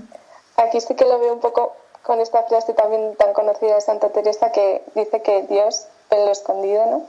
aquí 0.57 0.81
sí 0.81 0.95
que 0.95 1.05
lo 1.05 1.19
veo 1.19 1.35
un 1.35 1.41
poco 1.41 1.77
con 2.03 2.21
esta 2.21 2.43
frase 2.45 2.75
también 2.75 3.17
tan 3.17 3.33
conocida 3.33 3.75
de 3.75 3.81
Santa 3.81 4.11
Teresa 4.11 4.53
que 4.53 4.83
dice 4.95 5.23
que 5.23 5.43
Dios 5.45 5.87
ve 6.11 6.25
lo 6.25 6.33
escondido, 6.33 6.87
¿no? 6.87 7.07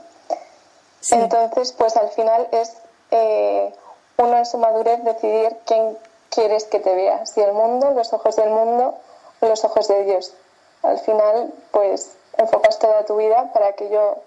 Entonces, 1.10 1.72
pues 1.72 1.96
al 1.96 2.08
final 2.10 2.48
es 2.50 2.72
eh, 3.10 3.72
uno 4.16 4.38
en 4.38 4.46
su 4.46 4.58
madurez 4.58 5.04
decidir 5.04 5.56
quién 5.66 5.96
quieres 6.30 6.64
que 6.64 6.80
te 6.80 6.94
vea, 6.94 7.24
si 7.26 7.40
el 7.40 7.52
mundo, 7.52 7.92
los 7.92 8.12
ojos 8.12 8.34
del 8.36 8.50
mundo 8.50 8.94
o 9.40 9.46
los 9.46 9.64
ojos 9.64 9.86
de 9.88 10.04
Dios. 10.04 10.34
Al 10.82 10.98
final, 10.98 11.52
pues 11.70 12.16
enfocas 12.38 12.78
toda 12.78 13.04
tu 13.04 13.16
vida 13.16 13.50
para 13.52 13.68
aquello 13.68 14.18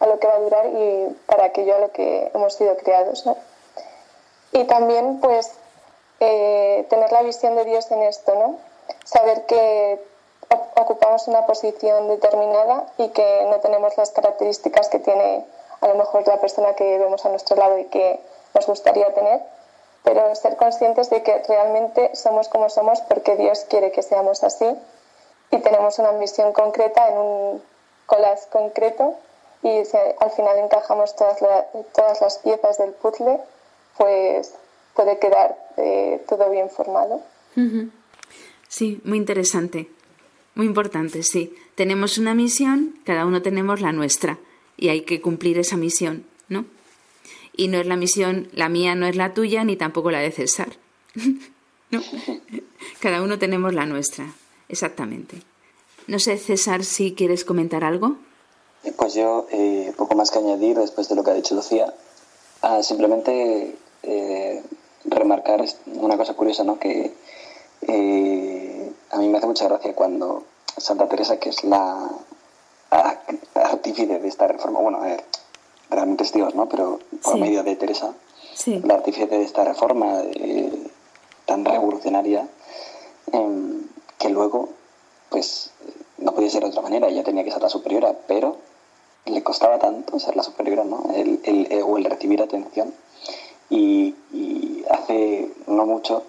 a 0.00 0.06
lo 0.06 0.18
que 0.18 0.26
va 0.26 0.34
a 0.34 0.40
durar 0.40 0.66
y 0.66 1.16
para 1.26 1.44
aquello 1.44 1.76
a 1.76 1.78
lo 1.78 1.92
que 1.92 2.30
hemos 2.34 2.54
sido 2.54 2.76
creados. 2.76 3.26
¿no? 3.26 3.36
Y 4.52 4.64
también, 4.64 5.20
pues, 5.20 5.52
eh, 6.20 6.86
tener 6.88 7.12
la 7.12 7.22
visión 7.22 7.54
de 7.56 7.64
Dios 7.64 7.90
en 7.90 8.02
esto, 8.02 8.34
¿no? 8.34 8.58
Saber 9.04 9.46
que 9.46 10.00
ocupamos 10.76 11.28
una 11.28 11.46
posición 11.46 12.08
determinada 12.08 12.86
y 12.96 13.08
que 13.08 13.46
no 13.50 13.60
tenemos 13.60 13.96
las 13.96 14.10
características 14.10 14.88
que 14.88 14.98
tiene 14.98 15.44
a 15.80 15.88
lo 15.88 15.94
mejor 15.94 16.26
la 16.26 16.40
persona 16.40 16.74
que 16.74 16.98
vemos 16.98 17.24
a 17.24 17.28
nuestro 17.28 17.56
lado 17.56 17.78
y 17.78 17.84
que 17.84 18.20
nos 18.54 18.66
gustaría 18.66 19.12
tener, 19.14 19.42
pero 20.02 20.34
ser 20.34 20.56
conscientes 20.56 21.10
de 21.10 21.22
que 21.22 21.42
realmente 21.46 22.16
somos 22.16 22.48
como 22.48 22.70
somos 22.70 23.00
porque 23.02 23.36
Dios 23.36 23.66
quiere 23.68 23.92
que 23.92 24.02
seamos 24.02 24.42
así 24.42 24.76
y 25.50 25.58
tenemos 25.58 25.98
una 25.98 26.12
misión 26.12 26.52
concreta 26.52 27.08
en 27.08 27.18
un 27.18 27.62
collage 28.06 28.48
concreto 28.50 29.14
y 29.62 29.84
si 29.84 29.96
al 29.96 30.30
final 30.30 30.58
encajamos 30.58 31.16
todas, 31.16 31.38
todas 31.94 32.20
las 32.20 32.38
piezas 32.38 32.78
del 32.78 32.92
puzzle, 32.92 33.38
pues 33.96 34.54
puede 34.94 35.18
quedar 35.18 35.56
eh, 35.76 36.22
todo 36.28 36.50
bien 36.50 36.70
formado. 36.70 37.22
Sí, 38.68 39.00
muy 39.04 39.18
interesante, 39.18 39.90
muy 40.54 40.66
importante, 40.66 41.22
sí. 41.22 41.56
Tenemos 41.74 42.18
una 42.18 42.34
misión, 42.34 43.00
cada 43.04 43.26
uno 43.26 43.42
tenemos 43.42 43.80
la 43.80 43.92
nuestra 43.92 44.38
y 44.76 44.90
hay 44.90 45.02
que 45.02 45.20
cumplir 45.20 45.58
esa 45.58 45.76
misión, 45.76 46.24
¿no? 46.48 46.64
y 47.58 47.66
no 47.66 47.78
es 47.78 47.86
la 47.86 47.96
misión, 47.96 48.48
la 48.52 48.68
mía 48.68 48.94
no 48.94 49.06
es 49.06 49.16
la 49.16 49.34
tuya 49.34 49.64
ni 49.64 49.74
tampoco 49.74 50.12
la 50.12 50.20
de 50.20 50.30
César. 50.30 50.68
¿No? 51.90 52.02
Cada 53.00 53.20
uno 53.20 53.38
tenemos 53.38 53.74
la 53.74 53.84
nuestra, 53.84 54.32
exactamente. 54.68 55.42
No 56.06 56.20
sé, 56.20 56.38
César, 56.38 56.84
si 56.84 57.14
quieres 57.14 57.44
comentar 57.44 57.82
algo. 57.82 58.16
Eh, 58.84 58.92
pues 58.96 59.14
yo, 59.14 59.46
eh, 59.50 59.92
poco 59.96 60.14
más 60.14 60.30
que 60.30 60.38
añadir 60.38 60.78
después 60.78 61.08
de 61.08 61.14
lo 61.14 61.24
que 61.24 61.30
ha 61.30 61.34
dicho 61.34 61.54
Lucía. 61.54 61.92
Ah, 62.62 62.82
simplemente 62.82 63.76
eh, 64.02 64.62
remarcar 65.04 65.64
una 65.94 66.16
cosa 66.16 66.34
curiosa, 66.34 66.64
¿no? 66.64 66.78
Que 66.78 67.12
a 69.10 69.18
mí 69.18 69.28
me 69.28 69.38
hace 69.38 69.46
mucha 69.46 69.68
gracia 69.68 69.94
cuando 69.94 70.44
Santa 70.76 71.08
Teresa, 71.08 71.38
que 71.38 71.50
es 71.50 71.64
la 71.64 72.10
artífice 73.54 74.18
de 74.18 74.28
esta 74.28 74.46
reforma, 74.46 74.80
bueno, 74.80 74.98
a 74.98 75.06
ver, 75.06 75.24
realmente 75.90 76.24
es 76.24 76.32
Dios, 76.32 76.54
¿no? 76.54 76.68
Pero 76.68 76.98
por 77.22 77.38
medio 77.38 77.62
de 77.62 77.76
Teresa, 77.76 78.14
la 78.66 78.94
artífice 78.94 79.26
de 79.26 79.42
esta 79.42 79.64
reforma 79.64 80.22
eh, 80.22 80.90
tan 81.46 81.64
revolucionaria, 81.64 82.48
em, 83.32 83.82
que 84.18 84.28
luego, 84.28 84.70
pues, 85.30 85.70
no 86.18 86.34
podía 86.34 86.50
ser 86.50 86.62
de 86.62 86.70
otra 86.70 86.82
manera, 86.82 87.08
ella 87.08 87.24
tenía 87.24 87.44
que 87.44 87.52
ser 87.52 87.62
la 87.62 87.68
superiora, 87.68 88.14
pero 88.26 88.56
le 89.28 89.42
costaba 89.42 89.78
tanto 89.78 90.18
ser 90.18 90.36
la 90.36 90.42
superiora, 90.42 90.84
¿no? 90.84 91.10
El, 91.14 91.40
el, 91.44 91.82
o 91.82 91.98
el 91.98 92.04
recibir 92.04 92.42
atención. 92.42 92.92
Y, 93.70 94.14
hace 94.90 95.50
no 95.66 95.84
mucho, 95.84 96.22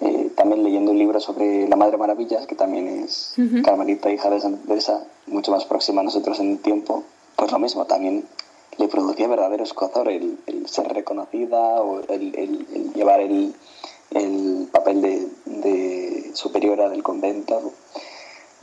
eh, 0.00 0.30
también 0.36 0.62
leyendo 0.62 0.92
un 0.92 0.98
libro 0.98 1.18
sobre 1.18 1.68
la 1.68 1.76
Madre 1.76 1.96
Maravillas, 1.96 2.46
que 2.46 2.54
también 2.54 2.86
es 3.04 3.34
Carmelita, 3.64 4.10
hija 4.10 4.30
de 4.30 4.40
Santa 4.40 4.66
Teresa, 4.66 5.04
mucho 5.26 5.50
más 5.50 5.64
próxima 5.64 6.00
a 6.00 6.04
nosotros 6.04 6.38
en 6.38 6.52
el 6.52 6.58
tiempo, 6.58 7.02
pues 7.34 7.50
lo 7.50 7.58
mismo, 7.58 7.86
también 7.86 8.24
le 8.78 8.88
producía 8.88 9.26
verdadero 9.26 9.64
escozor 9.64 10.08
el, 10.08 10.38
ser 10.66 10.88
reconocida 10.92 11.82
o 11.82 12.00
el, 12.08 12.92
llevar 12.94 13.20
el, 13.20 13.54
papel 14.70 15.02
de, 15.02 16.30
superiora 16.34 16.88
del 16.88 17.02
convento. 17.02 17.72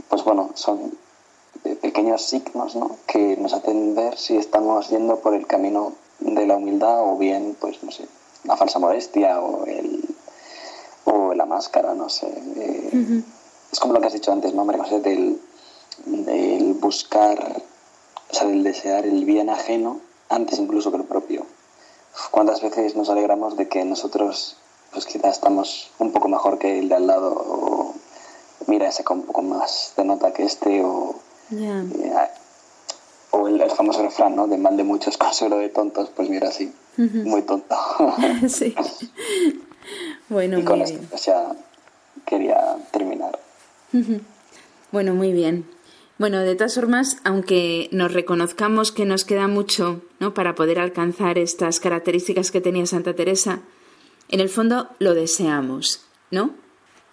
Pues 0.08 0.24
bueno, 0.24 0.52
son 0.56 0.94
pequeños 1.82 2.24
signos 2.24 2.76
¿no? 2.76 2.98
que 3.08 3.38
nos 3.38 3.54
hacen 3.54 3.96
ver 3.96 4.18
si 4.18 4.38
estamos 4.38 4.90
yendo 4.90 5.20
por 5.20 5.34
el 5.34 5.48
camino 5.48 5.94
de 6.20 6.46
la 6.46 6.58
humildad 6.58 7.02
o 7.02 7.18
bien, 7.18 7.56
pues 7.60 7.84
no 7.84 7.92
sé, 7.92 8.08
la 8.44 8.56
falsa 8.56 8.80
modestia 8.80 9.40
o, 9.42 9.66
el, 9.66 10.04
o 11.06 11.34
la 11.34 11.46
máscara, 11.46 11.94
no 11.94 12.10
sé. 12.10 12.28
Eh, 12.28 13.24
es 13.72 13.80
como 13.80 13.94
lo 13.94 14.02
que 14.02 14.08
has 14.08 14.14
dicho 14.14 14.32
antes, 14.32 14.54
¿no, 14.54 14.66
María 14.66 14.84
José? 14.84 15.00
Del, 15.00 15.40
del 16.06 16.74
buscar 16.76 17.62
o 18.30 18.34
sea, 18.34 18.48
del 18.48 18.64
desear 18.64 19.06
el 19.06 19.26
bien 19.26 19.50
ajeno 19.50 20.02
antes 20.30 20.60
incluso 20.60 20.92
que 20.92 20.98
el 20.98 21.04
propio. 21.04 21.46
¿Cuántas 22.32 22.62
veces 22.62 22.96
nos 22.96 23.10
alegramos 23.10 23.58
de 23.58 23.68
que 23.68 23.84
nosotros, 23.84 24.58
pues 24.92 25.06
quizás 25.06 25.36
estamos 25.36 25.92
un 26.00 26.12
poco 26.12 26.28
mejor 26.28 26.58
que 26.58 26.80
el 26.80 26.90
de 26.90 26.96
al 26.96 27.08
lado, 27.08 27.34
o 27.34 27.94
mira 28.68 28.88
ese 28.88 29.04
con 29.04 29.20
un 29.20 29.26
poco 29.26 29.42
más 29.42 29.94
de 29.98 30.06
nota 30.06 30.34
que 30.34 30.44
este, 30.44 30.84
o, 30.84 31.16
eh, 31.52 31.84
o 33.32 33.48
el, 33.48 33.70
famoso 33.72 34.02
refrán, 34.04 34.36
¿no? 34.36 34.48
De 34.48 34.58
mal 34.58 34.78
de 34.78 34.84
muchos, 34.84 35.18
consuelo 35.18 35.58
de 35.58 35.70
tontos, 35.70 36.10
pues 36.16 36.30
mira, 36.30 36.52
sí, 36.52 36.74
muy 36.98 37.42
tonto. 37.44 37.76
sí. 38.48 38.76
Bueno, 40.30 40.60
y 40.60 40.64
con 40.64 40.82
esto, 40.82 41.00
o 41.12 41.18
sea, 41.18 41.56
quería 42.26 42.78
terminar. 42.92 43.38
Bueno, 44.92 45.14
muy 45.14 45.32
bien. 45.32 45.66
Bueno, 46.18 46.40
de 46.40 46.56
todas 46.56 46.76
formas, 46.76 47.18
aunque 47.26 47.90
nos 47.92 48.14
reconozcamos 48.14 48.94
que 48.94 49.06
nos 49.06 49.26
queda 49.26 49.48
mucho 49.48 50.02
¿no? 50.20 50.34
para 50.34 50.56
poder 50.56 50.80
alcanzar 50.80 51.38
estas 51.38 51.82
características 51.82 52.52
que 52.52 52.62
tenía 52.62 52.86
Santa 52.86 53.14
Teresa, 53.14 53.60
en 54.30 54.40
el 54.40 54.48
fondo 54.48 54.90
lo 55.00 55.14
deseamos, 55.14 56.06
¿no? 56.32 56.52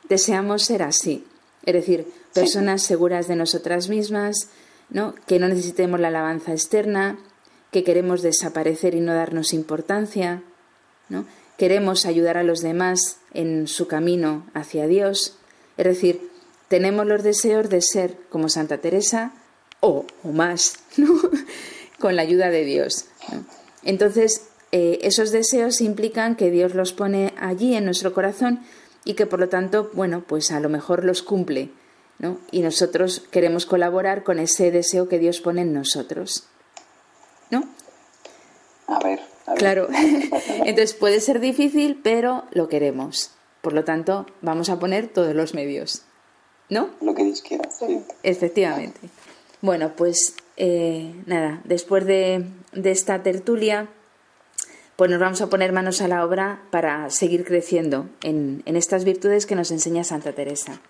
Deseamos 0.08 0.62
ser 0.62 0.82
así, 0.82 1.24
es 1.64 1.74
decir, 1.74 2.06
personas 2.34 2.82
seguras 2.82 3.28
de 3.28 3.36
nosotras 3.36 3.88
mismas, 3.88 4.48
¿no? 4.90 5.14
que 5.26 5.38
no 5.38 5.48
necesitemos 5.48 6.00
la 6.00 6.08
alabanza 6.08 6.52
externa, 6.52 7.18
que 7.70 7.84
queremos 7.84 8.22
desaparecer 8.22 8.94
y 8.94 9.00
no 9.00 9.14
darnos 9.14 9.52
importancia, 9.52 10.42
¿no? 11.08 11.24
queremos 11.56 12.06
ayudar 12.06 12.36
a 12.36 12.42
los 12.42 12.60
demás 12.60 13.18
en 13.32 13.68
su 13.68 13.86
camino 13.86 14.46
hacia 14.54 14.86
Dios, 14.86 15.36
es 15.76 15.84
decir, 15.84 16.30
tenemos 16.68 17.06
los 17.06 17.22
deseos 17.22 17.68
de 17.68 17.82
ser 17.82 18.16
como 18.28 18.48
Santa 18.48 18.78
Teresa 18.78 19.32
o, 19.80 20.06
más, 20.24 20.78
con 21.98 22.16
la 22.16 22.22
ayuda 22.22 22.50
de 22.50 22.64
Dios. 22.64 23.06
Entonces, 23.82 24.48
eh, 24.70 25.00
esos 25.02 25.32
deseos 25.32 25.80
implican 25.80 26.36
que 26.36 26.50
Dios 26.50 26.74
los 26.74 26.92
pone 26.92 27.34
allí 27.38 27.74
en 27.74 27.84
nuestro 27.84 28.14
corazón 28.14 28.60
y 29.04 29.14
que 29.14 29.26
por 29.26 29.40
lo 29.40 29.48
tanto, 29.48 29.90
bueno, 29.94 30.24
pues 30.26 30.50
a 30.50 30.60
lo 30.60 30.68
mejor 30.68 31.04
los 31.04 31.22
cumple, 31.22 31.70
¿no? 32.18 32.38
Y 32.50 32.60
nosotros 32.60 33.24
queremos 33.30 33.66
colaborar 33.66 34.22
con 34.22 34.38
ese 34.38 34.70
deseo 34.70 35.08
que 35.08 35.18
Dios 35.18 35.40
pone 35.40 35.62
en 35.62 35.72
nosotros, 35.72 36.46
¿no? 37.50 37.64
A 38.86 38.98
ver, 39.00 39.20
a 39.46 39.50
ver. 39.52 39.58
Claro. 39.58 39.88
Entonces 40.64 40.94
puede 40.94 41.20
ser 41.20 41.40
difícil, 41.40 42.00
pero 42.02 42.44
lo 42.52 42.68
queremos. 42.68 43.32
Por 43.60 43.72
lo 43.72 43.84
tanto, 43.84 44.26
vamos 44.40 44.70
a 44.70 44.78
poner 44.78 45.08
todos 45.08 45.34
los 45.34 45.54
medios, 45.54 46.02
¿no? 46.68 46.90
Lo 47.00 47.14
que 47.14 47.24
Dios 47.24 47.42
quiera. 47.42 47.68
Sí. 47.70 48.02
Efectivamente. 48.22 49.00
Bueno, 49.60 49.92
pues 49.96 50.34
eh, 50.56 51.14
nada, 51.26 51.60
después 51.64 52.04
de, 52.04 52.44
de 52.72 52.90
esta 52.90 53.22
tertulia, 53.22 53.88
pues 54.96 55.10
nos 55.10 55.20
vamos 55.20 55.40
a 55.40 55.48
poner 55.48 55.72
manos 55.72 56.00
a 56.00 56.08
la 56.08 56.24
obra 56.24 56.62
para 56.70 57.08
seguir 57.10 57.44
creciendo 57.44 58.06
en, 58.22 58.62
en 58.66 58.76
estas 58.76 59.04
virtudes 59.04 59.46
que 59.46 59.54
nos 59.54 59.70
enseña 59.70 60.04
Santa 60.04 60.32
Teresa. 60.32 60.80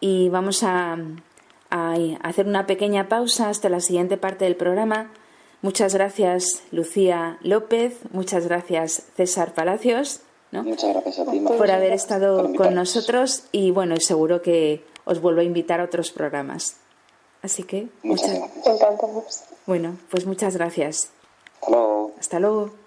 Y 0.00 0.28
vamos 0.30 0.62
a, 0.62 0.96
a 1.70 1.94
hacer 2.22 2.46
una 2.46 2.66
pequeña 2.66 3.08
pausa 3.08 3.48
hasta 3.48 3.68
la 3.68 3.80
siguiente 3.80 4.16
parte 4.16 4.44
del 4.44 4.56
programa. 4.56 5.10
Muchas 5.60 5.94
gracias, 5.94 6.62
Lucía 6.72 7.38
López. 7.42 7.98
Muchas 8.12 8.46
gracias, 8.46 9.04
César 9.16 9.54
Palacios. 9.54 10.20
¿no? 10.50 10.64
Muchas 10.64 10.92
gracias 10.92 11.18
a 11.20 11.30
ti, 11.30 11.40
Marta, 11.40 11.58
por 11.58 11.70
haber 11.70 11.92
estado 11.92 12.42
por 12.42 12.56
con 12.56 12.74
nosotros 12.74 13.44
y 13.52 13.70
bueno, 13.70 13.96
seguro 14.00 14.42
que 14.42 14.84
os 15.04 15.20
vuelvo 15.20 15.40
a 15.40 15.44
invitar 15.44 15.80
a 15.80 15.84
otros 15.84 16.10
programas. 16.10 16.76
Así 17.42 17.64
que 17.64 17.88
Muchas 18.02 18.38
muchas, 18.54 18.78
gracias. 18.78 19.44
Bueno, 19.66 19.96
pues 20.10 20.26
muchas 20.26 20.56
gracias. 20.56 21.10
Hasta 21.60 21.70
luego. 21.70 22.12
Hasta 22.18 22.40
luego. 22.40 22.81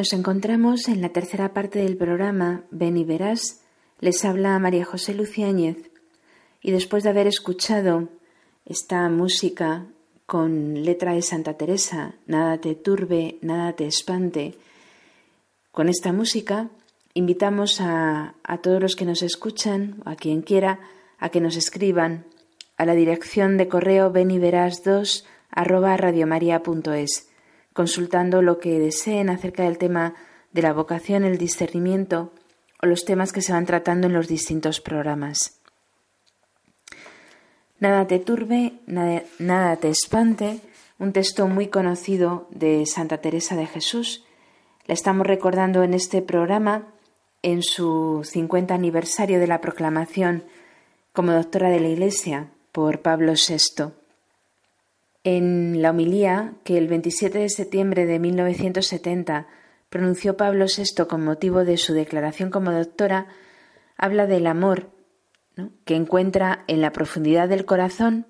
Nos 0.00 0.14
encontramos 0.14 0.88
en 0.88 1.02
la 1.02 1.10
tercera 1.10 1.52
parte 1.52 1.80
del 1.80 1.98
programa 1.98 2.64
Ven 2.70 2.96
y 2.96 3.04
verás. 3.04 3.60
Les 3.98 4.24
habla 4.24 4.58
María 4.58 4.86
José 4.86 5.12
Luciáñez 5.12 5.76
y 6.62 6.70
después 6.70 7.04
de 7.04 7.10
haber 7.10 7.26
escuchado 7.26 8.08
esta 8.64 9.06
música 9.10 9.84
con 10.24 10.84
letra 10.84 11.12
de 11.12 11.20
Santa 11.20 11.58
Teresa, 11.58 12.14
nada 12.26 12.58
te 12.62 12.74
turbe, 12.74 13.36
nada 13.42 13.74
te 13.74 13.86
espante, 13.86 14.56
con 15.70 15.90
esta 15.90 16.14
música 16.14 16.70
invitamos 17.12 17.82
a, 17.82 18.36
todos 18.62 18.80
los 18.80 18.96
que 18.96 19.04
nos 19.04 19.20
escuchan, 19.20 20.00
a 20.06 20.16
quien 20.16 20.40
quiera, 20.40 20.80
a 21.18 21.28
que 21.28 21.42
nos 21.42 21.56
escriban 21.56 22.24
a 22.78 22.86
la 22.86 22.94
dirección 22.94 23.58
de 23.58 23.68
correo 23.68 24.10
beniveras2 24.10 25.26
arroba 25.50 25.98
consultando 27.72 28.42
lo 28.42 28.58
que 28.58 28.78
deseen 28.78 29.30
acerca 29.30 29.64
del 29.64 29.78
tema 29.78 30.14
de 30.52 30.62
la 30.62 30.72
vocación, 30.72 31.24
el 31.24 31.38
discernimiento 31.38 32.32
o 32.82 32.86
los 32.86 33.04
temas 33.04 33.32
que 33.32 33.42
se 33.42 33.52
van 33.52 33.66
tratando 33.66 34.06
en 34.06 34.12
los 34.12 34.28
distintos 34.28 34.80
programas. 34.80 35.60
Nada 37.78 38.06
te 38.06 38.18
turbe, 38.18 38.74
nada, 38.86 39.76
te 39.76 39.88
espante, 39.88 40.60
un 40.98 41.12
texto 41.12 41.46
muy 41.46 41.68
conocido 41.68 42.46
de 42.50 42.84
Santa 42.84 43.18
Teresa 43.18 43.56
de 43.56 43.66
Jesús. 43.66 44.24
La 44.86 44.92
estamos 44.92 45.26
recordando 45.26 45.82
en 45.82 45.94
este 45.94 46.20
programa 46.20 46.88
en 47.42 47.62
su 47.62 48.20
50 48.22 48.74
aniversario 48.74 49.40
de 49.40 49.46
la 49.46 49.62
proclamación 49.62 50.44
como 51.14 51.32
doctora 51.32 51.70
de 51.70 51.80
la 51.80 51.88
Iglesia 51.88 52.48
por 52.70 53.00
Pablo 53.00 53.32
VI. 53.32 53.99
En 55.22 55.82
la 55.82 55.90
homilía 55.90 56.54
que 56.64 56.78
el 56.78 56.88
27 56.88 57.38
de 57.38 57.48
septiembre 57.50 58.06
de 58.06 58.18
1970 58.18 59.46
pronunció 59.90 60.36
Pablo 60.36 60.64
VI 60.64 61.04
con 61.06 61.24
motivo 61.24 61.64
de 61.64 61.76
su 61.76 61.92
declaración 61.92 62.50
como 62.50 62.72
doctora, 62.72 63.26
habla 63.98 64.26
del 64.26 64.46
amor 64.46 64.90
que 65.84 65.94
encuentra 65.94 66.64
en 66.68 66.80
la 66.80 66.92
profundidad 66.92 67.48
del 67.48 67.66
corazón 67.66 68.26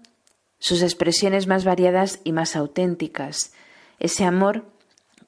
sus 0.59 0.83
expresiones 0.83 1.47
más 1.47 1.65
variadas 1.65 2.21
y 2.25 2.33
más 2.33 2.57
auténticas, 2.57 3.53
ese 3.99 4.25
amor 4.25 4.67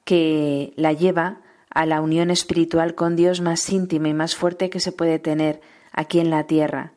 que 0.03 0.73
la 0.75 0.91
lleva 0.91 1.41
a 1.69 1.85
la 1.85 2.01
unión 2.01 2.29
espiritual 2.29 2.93
con 2.93 3.15
Dios 3.15 3.41
más 3.41 3.69
íntima 3.69 4.09
y 4.09 4.13
más 4.13 4.35
fuerte 4.35 4.69
que 4.69 4.79
se 4.79 4.91
puede 4.91 5.17
tener 5.17 5.61
aquí 5.91 6.19
en 6.19 6.29
la 6.29 6.45
tierra. 6.45 6.93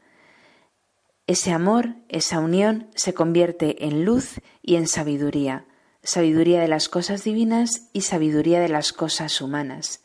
Ese 1.26 1.50
amor, 1.50 1.96
esa 2.08 2.38
unión, 2.38 2.88
se 2.94 3.12
convierte 3.12 3.84
en 3.86 4.04
luz 4.04 4.40
y 4.62 4.76
en 4.76 4.86
sabiduría, 4.86 5.64
sabiduría 6.02 6.60
de 6.60 6.68
las 6.68 6.88
cosas 6.88 7.24
divinas 7.24 7.88
y 7.92 8.02
sabiduría 8.02 8.60
de 8.60 8.68
las 8.68 8.92
cosas 8.92 9.40
humanas. 9.40 10.04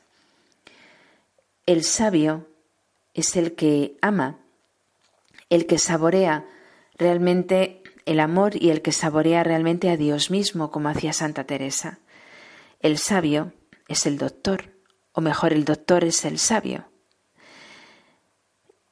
El 1.68 1.84
sabio 1.84 2.48
es 3.14 3.36
el 3.36 3.54
que 3.54 3.98
ama, 4.02 4.40
el 5.50 5.68
que 5.68 5.78
saborea 5.78 6.48
realmente 6.98 7.84
el 8.06 8.20
amor 8.20 8.56
y 8.56 8.72
el 8.72 8.82
que 8.82 8.92
saborea 8.92 9.44
realmente 9.44 9.90
a 9.90 9.98
Dios 9.98 10.32
mismo, 10.32 10.72
como 10.72 10.90
hacía 10.90 11.14
Santa 11.14 11.44
Teresa. 11.44 12.00
El 12.80 12.98
sabio 12.98 13.54
es 13.88 14.08
el 14.08 14.18
doctor, 14.18 14.74
o 15.12 15.22
mejor, 15.22 15.54
el 15.54 15.66
doctor 15.66 16.04
es 16.04 16.26
el 16.26 16.40
sabio. 16.40 16.90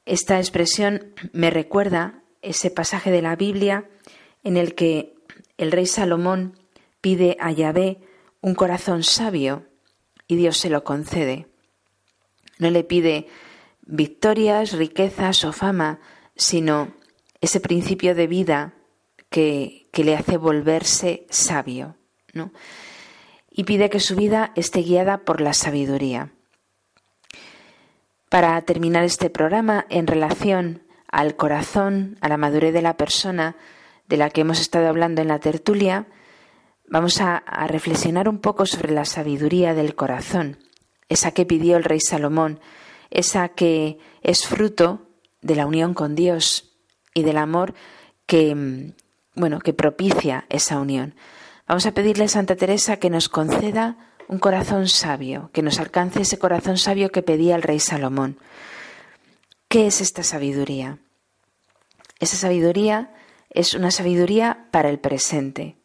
Esta 0.06 0.38
expresión 0.38 1.14
me 1.32 1.50
recuerda 1.50 2.19
ese 2.42 2.70
pasaje 2.70 3.10
de 3.10 3.22
la 3.22 3.36
Biblia 3.36 3.88
en 4.44 4.56
el 4.56 4.74
que 4.74 5.14
el 5.58 5.72
rey 5.72 5.86
Salomón 5.86 6.58
pide 7.00 7.36
a 7.40 7.52
Yahvé 7.52 7.98
un 8.40 8.54
corazón 8.54 9.02
sabio 9.02 9.66
y 10.26 10.36
Dios 10.36 10.56
se 10.56 10.70
lo 10.70 10.84
concede. 10.84 11.46
No 12.58 12.70
le 12.70 12.84
pide 12.84 13.26
victorias, 13.82 14.72
riquezas 14.72 15.44
o 15.44 15.52
fama, 15.52 16.00
sino 16.36 16.94
ese 17.40 17.60
principio 17.60 18.14
de 18.14 18.26
vida 18.26 18.74
que, 19.28 19.88
que 19.92 20.04
le 20.04 20.16
hace 20.16 20.36
volverse 20.36 21.26
sabio. 21.30 21.96
¿no? 22.32 22.52
Y 23.50 23.64
pide 23.64 23.90
que 23.90 24.00
su 24.00 24.14
vida 24.16 24.52
esté 24.54 24.80
guiada 24.80 25.18
por 25.18 25.40
la 25.40 25.52
sabiduría. 25.52 26.32
Para 28.28 28.60
terminar 28.62 29.04
este 29.04 29.28
programa 29.28 29.86
en 29.90 30.06
relación 30.06 30.82
al 31.10 31.36
corazón, 31.36 32.16
a 32.20 32.28
la 32.28 32.36
madurez 32.36 32.72
de 32.72 32.82
la 32.82 32.96
persona 32.96 33.56
de 34.08 34.16
la 34.16 34.30
que 34.30 34.42
hemos 34.42 34.60
estado 34.60 34.88
hablando 34.88 35.22
en 35.22 35.28
la 35.28 35.38
tertulia, 35.38 36.06
vamos 36.88 37.20
a, 37.20 37.42
reflexionar 37.68 38.28
un 38.28 38.38
poco 38.38 38.66
sobre 38.66 38.92
la 38.92 39.04
sabiduría 39.04 39.74
del 39.74 39.94
corazón, 39.94 40.58
esa 41.08 41.30
que 41.30 41.46
pidió 41.46 41.76
el 41.76 41.84
rey 41.84 42.00
Salomón, 42.00 42.60
esa 43.10 43.48
que 43.50 43.98
es 44.22 44.46
fruto 44.46 45.08
de 45.40 45.54
la 45.54 45.66
unión 45.66 45.94
con 45.94 46.14
Dios 46.14 46.72
y 47.14 47.22
del 47.22 47.38
amor 47.38 47.74
que, 48.26 48.92
bueno, 49.34 49.60
que 49.60 49.72
propicia 49.72 50.44
esa 50.48 50.78
unión. 50.78 51.14
Vamos 51.66 51.86
a 51.86 51.94
pedirle 51.94 52.24
a 52.24 52.28
Santa 52.28 52.56
Teresa 52.56 52.96
que 52.96 53.10
nos 53.10 53.28
conceda 53.28 53.96
un 54.26 54.38
corazón 54.38 54.88
sabio, 54.88 55.50
que 55.52 55.62
nos 55.62 55.78
alcance 55.80 56.22
ese 56.22 56.38
corazón 56.38 56.76
sabio 56.76 57.10
que 57.10 57.22
pedía 57.22 57.56
el 57.56 57.62
rey 57.62 57.80
Salomón. 57.80 58.38
¿Qué 59.70 59.86
es 59.86 60.00
esta 60.00 60.24
sabiduría? 60.24 60.98
Esa 62.18 62.34
sabiduría 62.34 63.14
es 63.50 63.74
una 63.74 63.92
sabiduría 63.92 64.66
para 64.72 64.90
el 64.90 64.98
presente, 64.98 65.76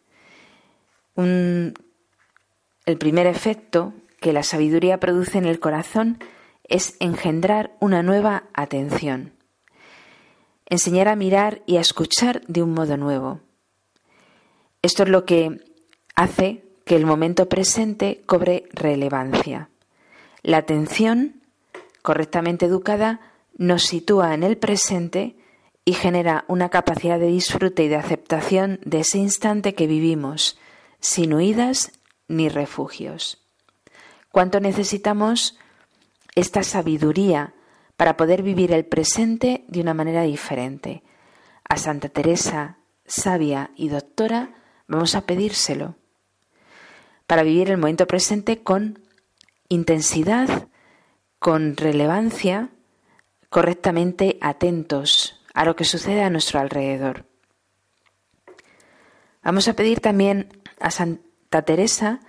el 1.16 2.98
primer 2.98 3.28
efecto 3.28 3.94
que 4.20 4.34
la 4.34 4.42
sabiduría 4.42 5.00
produce 5.00 5.38
en 5.38 5.46
el 5.46 5.60
corazón 5.60 6.18
es 6.64 6.98
engendrar 7.00 7.78
una 7.80 8.02
nueva 8.02 8.46
atención, 8.56 9.34
enseñar 10.66 11.08
a 11.08 11.16
mirar 11.16 11.62
y 11.68 11.78
a 11.78 11.82
escuchar 11.82 12.42
de 12.48 12.64
un 12.64 12.74
modo 12.74 12.98
nuevo. 12.98 13.40
Esto 14.82 15.04
es 15.04 15.10
lo 15.10 15.26
que 15.26 15.62
hace 16.16 16.64
que 16.86 16.96
el 16.96 17.06
momento 17.06 17.48
presente 17.48 18.24
cobre 18.26 18.64
relevancia. 18.74 19.70
La 20.42 20.58
atención, 20.58 21.44
correctamente 22.02 22.66
educada, 22.66 23.32
nos 23.56 23.84
sitúa 23.84 24.34
en 24.34 24.44
el 24.44 24.58
presente 24.58 25.36
y 25.84 25.94
genera 25.94 26.46
una 26.48 26.70
capacidad 26.70 27.20
de 27.20 27.28
disfrute 27.28 27.84
y 27.84 27.88
de 27.88 27.96
aceptación 27.96 28.80
de 28.84 29.02
ese 29.02 29.18
instante 29.18 29.76
que 29.76 29.88
vivimos, 29.88 30.58
sin 31.00 31.34
huidas 31.34 31.92
ni 32.28 32.50
refugios. 32.50 33.46
¿Cuánto 34.32 34.60
necesitamos 34.60 35.58
esta 36.36 36.64
sabiduría 36.64 37.54
para 37.98 38.18
poder 38.18 38.44
vivir 38.44 38.72
el 38.74 38.86
presente 38.86 39.64
de 39.68 39.82
una 39.82 39.94
manera 39.94 40.24
diferente? 40.24 41.04
A 41.68 41.78
Santa 41.78 42.10
Teresa, 42.10 42.78
sabia 43.06 43.72
y 43.76 43.90
doctora, 43.90 44.56
vamos 44.88 45.16
a 45.16 45.26
pedírselo 45.26 45.96
para 47.28 47.44
vivir 47.44 47.72
el 47.72 47.78
momento 47.78 48.08
presente 48.08 48.62
con 48.62 49.00
intensidad, 49.70 50.68
con 51.40 51.76
relevancia, 51.76 52.70
correctamente 53.56 54.38
atentos 54.42 55.40
a 55.54 55.64
lo 55.64 55.78
que 55.78 55.86
sucede 55.86 56.24
a 56.24 56.30
nuestro 56.30 56.60
alrededor. 56.60 57.26
Vamos 59.44 59.70
a 59.70 59.74
pedir 59.76 60.02
también 60.02 60.50
a 60.78 60.92
Santa 60.92 61.62
Teresa 61.62 62.20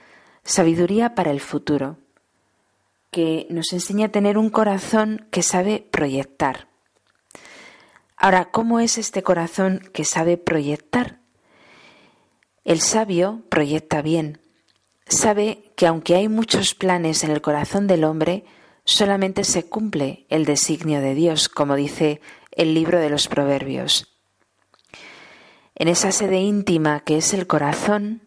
sabiduría 0.45 1.17
para 1.17 1.33
el 1.33 1.41
futuro, 1.41 1.99
que 3.11 3.49
nos 3.51 3.73
enseñe 3.73 4.05
a 4.05 4.13
tener 4.13 4.39
un 4.39 4.51
corazón 4.51 5.27
que 5.33 5.43
sabe 5.43 5.85
proyectar. 5.91 6.69
Ahora, 8.17 8.53
¿cómo 8.53 8.79
es 8.79 8.97
este 8.97 9.25
corazón 9.25 9.81
que 9.93 10.05
sabe 10.05 10.37
proyectar? 10.37 11.19
El 12.63 12.81
sabio 12.81 13.43
proyecta 13.49 14.01
bien, 14.01 14.39
sabe 15.09 15.73
que 15.75 15.89
aunque 15.89 16.15
hay 16.15 16.29
muchos 16.29 16.77
planes 16.77 17.25
en 17.25 17.33
el 17.33 17.41
corazón 17.41 17.89
del 17.89 18.05
hombre, 18.05 18.45
solamente 18.87 19.45
se 19.45 19.69
cumple 19.69 20.25
el 20.31 20.47
designio 20.47 21.01
de 21.01 21.15
Dios, 21.15 21.51
como 21.51 21.75
dice 21.75 22.23
el 22.53 22.73
libro 22.73 22.99
de 23.01 23.11
los 23.11 23.29
Proverbios. 23.29 24.17
En 25.75 25.89
esa 25.89 26.13
sede 26.13 26.39
íntima 26.39 27.01
que 27.01 27.19
es 27.19 27.35
el 27.35 27.47
corazón 27.47 28.23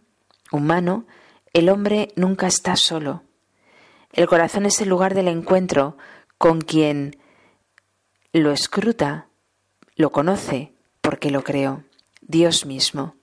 humano, 0.51 1.07
el 1.53 1.69
hombre 1.69 2.09
nunca 2.15 2.45
está 2.45 2.75
solo. 2.75 3.23
El 4.11 4.27
corazón 4.27 4.65
es 4.65 4.81
el 4.81 4.89
lugar 4.89 5.15
del 5.15 5.29
encuentro 5.29 5.97
con 6.37 6.61
quien 6.61 7.17
lo 8.33 8.51
escruta, 8.51 9.27
lo 9.95 10.11
conoce, 10.11 10.73
porque 11.01 11.31
lo 11.31 11.43
creó, 11.43 11.83
Dios 12.21 12.65
mismo. 12.65 13.15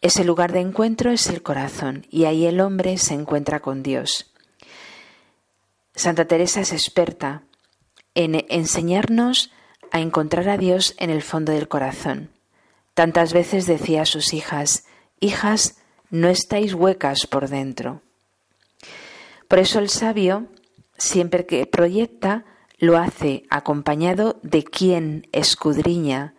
Ese 0.00 0.24
lugar 0.24 0.52
de 0.52 0.60
encuentro 0.60 1.10
es 1.10 1.28
el 1.28 1.42
corazón 1.42 2.06
y 2.10 2.24
ahí 2.24 2.46
el 2.46 2.60
hombre 2.60 2.98
se 2.98 3.14
encuentra 3.14 3.60
con 3.60 3.82
Dios. 3.82 4.32
Santa 5.98 6.26
Teresa 6.26 6.60
es 6.60 6.72
experta 6.72 7.42
en 8.14 8.46
enseñarnos 8.50 9.50
a 9.90 9.98
encontrar 9.98 10.48
a 10.48 10.56
Dios 10.56 10.94
en 10.96 11.10
el 11.10 11.22
fondo 11.22 11.50
del 11.50 11.66
corazón. 11.66 12.30
Tantas 12.94 13.32
veces 13.32 13.66
decía 13.66 14.02
a 14.02 14.06
sus 14.06 14.32
hijas, 14.32 14.84
hijas, 15.18 15.78
no 16.08 16.28
estáis 16.28 16.72
huecas 16.72 17.26
por 17.26 17.48
dentro. 17.48 18.00
Por 19.48 19.58
eso 19.58 19.80
el 19.80 19.88
sabio, 19.88 20.46
siempre 20.98 21.46
que 21.46 21.66
proyecta, 21.66 22.44
lo 22.78 22.96
hace 22.96 23.42
acompañado 23.50 24.38
de 24.44 24.62
quien 24.62 25.26
escudriña, 25.32 26.34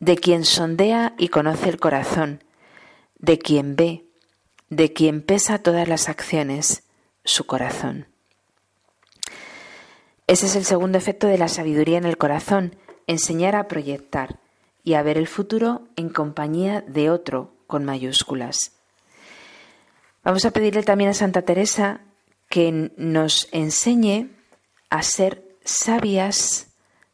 de 0.00 0.16
quien 0.16 0.46
sondea 0.46 1.14
y 1.18 1.28
conoce 1.28 1.68
el 1.68 1.78
corazón, 1.78 2.42
de 3.18 3.38
quien 3.38 3.76
ve, 3.76 4.06
de 4.70 4.94
quien 4.94 5.20
pesa 5.20 5.58
todas 5.58 5.86
las 5.86 6.08
acciones, 6.08 6.84
su 7.24 7.44
corazón. 7.44 8.15
Ese 10.26 10.46
es 10.46 10.56
el 10.56 10.64
segundo 10.64 10.98
efecto 10.98 11.28
de 11.28 11.38
la 11.38 11.48
sabiduría 11.48 11.98
en 11.98 12.04
el 12.04 12.18
corazón, 12.18 12.76
enseñar 13.06 13.54
a 13.54 13.68
proyectar 13.68 14.40
y 14.82 14.94
a 14.94 15.02
ver 15.02 15.18
el 15.18 15.28
futuro 15.28 15.82
en 15.96 16.08
compañía 16.08 16.82
de 16.82 17.10
otro 17.10 17.52
con 17.66 17.84
mayúsculas. 17.84 18.72
Vamos 20.24 20.44
a 20.44 20.50
pedirle 20.50 20.82
también 20.82 21.10
a 21.10 21.14
Santa 21.14 21.42
Teresa 21.42 22.00
que 22.48 22.92
nos 22.96 23.48
enseñe 23.52 24.30
a 24.90 25.02
ser 25.02 25.44
sabias, 25.64 26.68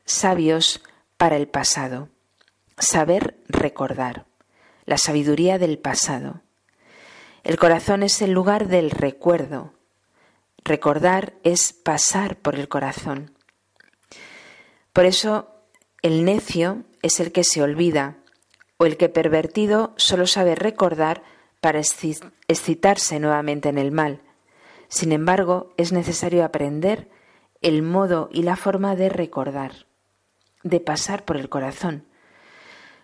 sabios 0.05 0.83
para 1.19 1.37
el 1.37 1.49
pasado, 1.49 2.09
saber 2.79 3.37
recordar 3.49 4.25
la 4.87 4.99
sabiduría 4.99 5.59
del 5.59 5.79
pasado. 5.79 6.41
El 7.45 7.59
corazón 7.59 8.03
es 8.03 8.23
el 8.23 8.33
lugar 8.33 8.69
del 8.69 8.91
recuerdo. 8.91 9.73
Recordar 10.65 11.35
es 11.43 11.73
pasar 11.73 12.37
por 12.37 12.55
el 12.55 12.69
corazón. 12.69 13.37
Por 14.93 15.07
eso 15.07 15.49
el 16.03 16.25
necio 16.25 16.85
es 17.03 17.19
el 17.19 17.33
que 17.33 17.45
se 17.45 17.63
olvida, 17.63 18.19
o 18.77 18.87
el 18.87 18.97
que 18.97 19.09
pervertido 19.09 19.93
solo 19.97 20.27
sabe 20.27 20.55
recordar 20.55 21.23
para 21.61 21.81
excitarse 21.81 23.21
nuevamente 23.21 23.69
en 23.69 23.79
el 23.79 23.93
mal. 23.93 24.23
Sin 24.89 25.13
embargo, 25.13 25.73
es 25.77 25.93
necesario 25.93 26.45
aprender 26.45 27.09
el 27.61 27.83
modo 27.83 28.29
y 28.33 28.43
la 28.43 28.57
forma 28.57 28.97
de 28.97 29.09
recordar, 29.09 29.87
de 30.65 30.81
pasar 30.81 31.25
por 31.25 31.37
el 31.37 31.49
corazón. 31.49 32.07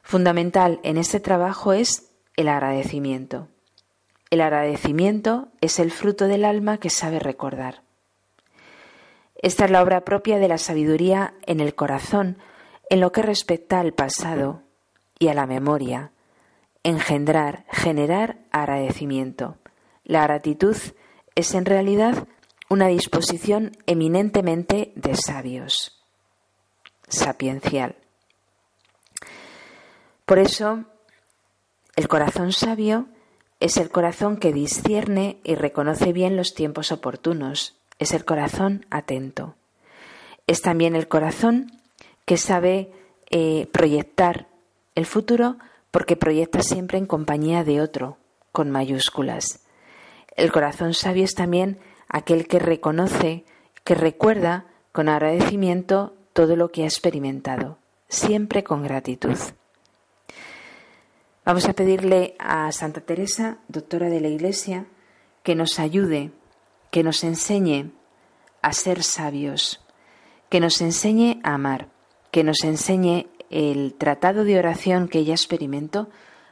Fundamental 0.03 0.81
en 0.83 0.97
este 0.97 1.21
trabajo 1.21 1.73
es 1.73 2.11
el 2.37 2.49
agradecimiento. 2.49 3.49
El 4.31 4.41
agradecimiento 4.43 5.49
es 5.61 5.79
el 5.79 5.91
fruto 5.91 6.27
del 6.27 6.45
alma 6.45 6.79
que 6.79 6.91
sabe 6.91 7.19
recordar. 7.19 7.83
Esta 9.37 9.65
es 9.65 9.71
la 9.71 9.83
obra 9.83 10.05
propia 10.05 10.39
de 10.39 10.49
la 10.49 10.59
sabiduría 10.59 11.35
en 11.47 11.61
el 11.61 11.75
corazón 11.75 12.39
en 12.91 13.01
lo 13.01 13.13
que 13.13 13.23
respecta 13.23 13.81
al 13.81 13.95
pasado 13.95 14.63
y 15.19 15.29
a 15.29 15.35
la 15.35 15.47
memoria. 15.47 16.13
Engendrar, 16.83 17.65
generar 17.71 18.39
agradecimiento. 18.51 19.57
La 20.05 20.23
gratitud 20.25 20.77
es 21.35 21.55
en 21.55 21.65
realidad 21.65 22.27
una 22.69 22.89
disposición 22.89 23.73
eminentemente 23.87 24.93
de 24.95 25.15
sabios, 25.17 26.03
sapiencial. 27.09 27.97
Por 30.27 30.39
eso, 30.39 30.85
el 31.97 32.09
corazón 32.09 32.53
sabio 32.53 33.09
es 33.61 33.77
el 33.77 33.91
corazón 33.91 34.37
que 34.37 34.53
discierne 34.53 35.39
y 35.43 35.55
reconoce 35.55 36.13
bien 36.13 36.37
los 36.37 36.55
tiempos 36.55 36.93
oportunos, 36.93 37.77
es 37.99 38.13
el 38.13 38.25
corazón 38.25 38.87
atento. 38.91 39.57
Es 40.47 40.63
también 40.63 40.95
el 40.95 41.09
corazón 41.09 41.73
que 42.25 42.37
sabe 42.37 42.93
eh, 43.31 43.69
proyectar 43.73 44.47
el 44.95 45.07
futuro 45.07 45.57
porque 45.91 46.17
proyecta 46.17 46.63
siempre 46.63 46.99
en 46.99 47.07
compañía 47.07 47.65
de 47.65 47.81
otro, 47.81 48.19
con 48.53 48.71
mayúsculas. 48.71 49.65
El 50.37 50.53
corazón 50.53 50.95
sabio 50.95 51.25
es 51.25 51.35
también 51.35 51.79
aquel 52.09 52.47
que 52.47 52.59
reconoce, 52.59 53.45
que 53.85 53.95
recuerda 53.95 54.67
con 54.93 55.09
agradecimiento 55.09 56.15
todo 56.33 56.55
lo 56.57 56.71
que 56.71 56.85
ha 56.85 56.87
experimentado, 56.87 57.79
siempre 58.09 58.63
con 58.63 58.83
gratitud. 58.83 59.37
Vamos 61.49 61.67
a 61.67 61.73
pedirle 61.73 62.35
a 62.39 62.71
Santa 62.73 63.01
Teresa, 63.01 63.57
doctora 63.69 64.11
de 64.11 64.21
la 64.21 64.29
Iglesia, 64.29 64.85
que 65.43 65.55
nos 65.55 65.79
ayude, 65.79 66.31
que 66.91 67.03
nos 67.03 67.25
enseñe 67.25 67.91
a 68.61 68.75
ser 68.75 69.03
sabios, 69.03 69.83
que 70.51 70.61
nos 70.61 70.83
enseñe 70.83 71.41
a 71.45 71.55
amar, 71.55 71.89
que 72.33 72.45
nos 72.45 72.65
enseñe 72.65 73.29
el 73.49 73.95
tratado 73.95 74.45
de 74.45 74.59
oración 74.59 75.09
que 75.09 75.21
ella 75.21 75.33
experimentó 75.33 76.11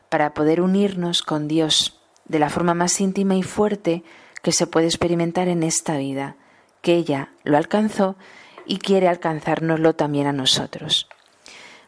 para 0.09 0.33
poder 0.33 0.63
unirnos 0.63 1.21
con 1.21 1.47
Dios 1.47 2.01
de 2.25 2.39
la 2.39 2.49
forma 2.49 2.73
más 2.73 2.99
íntima 2.99 3.35
y 3.35 3.43
fuerte 3.43 4.03
que 4.43 4.53
se 4.53 4.67
puede 4.67 4.87
experimentar 4.87 5.49
en 5.49 5.63
esta 5.63 5.99
vida, 5.99 6.37
que 6.81 6.95
ella 6.95 7.33
lo 7.45 7.59
alcanzó 7.59 8.17
y 8.65 8.79
quiere 8.79 9.09
alcanzárnoslo 9.09 9.95
también 9.95 10.27
a 10.27 10.33
nosotros. 10.33 11.07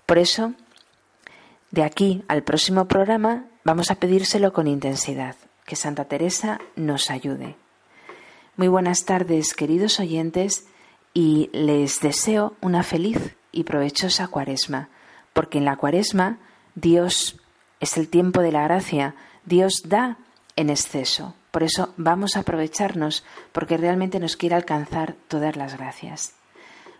Por 0.04 0.18
eso, 0.18 0.52
de 1.70 1.82
aquí 1.82 2.22
al 2.28 2.42
próximo 2.42 2.86
programa 2.88 3.44
vamos 3.64 3.90
a 3.90 3.96
pedírselo 3.96 4.52
con 4.52 4.66
intensidad, 4.66 5.36
que 5.66 5.76
Santa 5.76 6.06
Teresa 6.06 6.60
nos 6.76 7.10
ayude. 7.10 7.56
Muy 8.56 8.68
buenas 8.68 9.04
tardes, 9.04 9.54
queridos 9.54 10.00
oyentes, 10.00 10.66
y 11.12 11.50
les 11.52 12.00
deseo 12.00 12.54
una 12.60 12.82
feliz 12.82 13.36
y 13.52 13.64
provechosa 13.64 14.28
cuaresma, 14.28 14.88
porque 15.32 15.58
en 15.58 15.64
la 15.64 15.76
cuaresma 15.76 16.38
Dios 16.74 17.38
es 17.80 17.96
el 17.96 18.08
tiempo 18.08 18.40
de 18.40 18.52
la 18.52 18.64
gracia, 18.64 19.14
Dios 19.44 19.82
da 19.84 20.16
en 20.56 20.70
exceso. 20.70 21.34
Por 21.50 21.62
eso 21.62 21.92
vamos 21.96 22.36
a 22.36 22.40
aprovecharnos, 22.40 23.24
porque 23.52 23.76
realmente 23.76 24.20
nos 24.20 24.36
quiere 24.36 24.54
alcanzar 24.54 25.14
todas 25.28 25.56
las 25.56 25.76
gracias. 25.76 26.34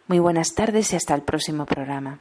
Muy 0.07 0.19
buenas 0.19 0.55
tardes 0.55 0.93
y 0.93 0.97
hasta 0.97 1.15
el 1.15 1.23
próximo 1.23 1.67
programa. 1.67 2.21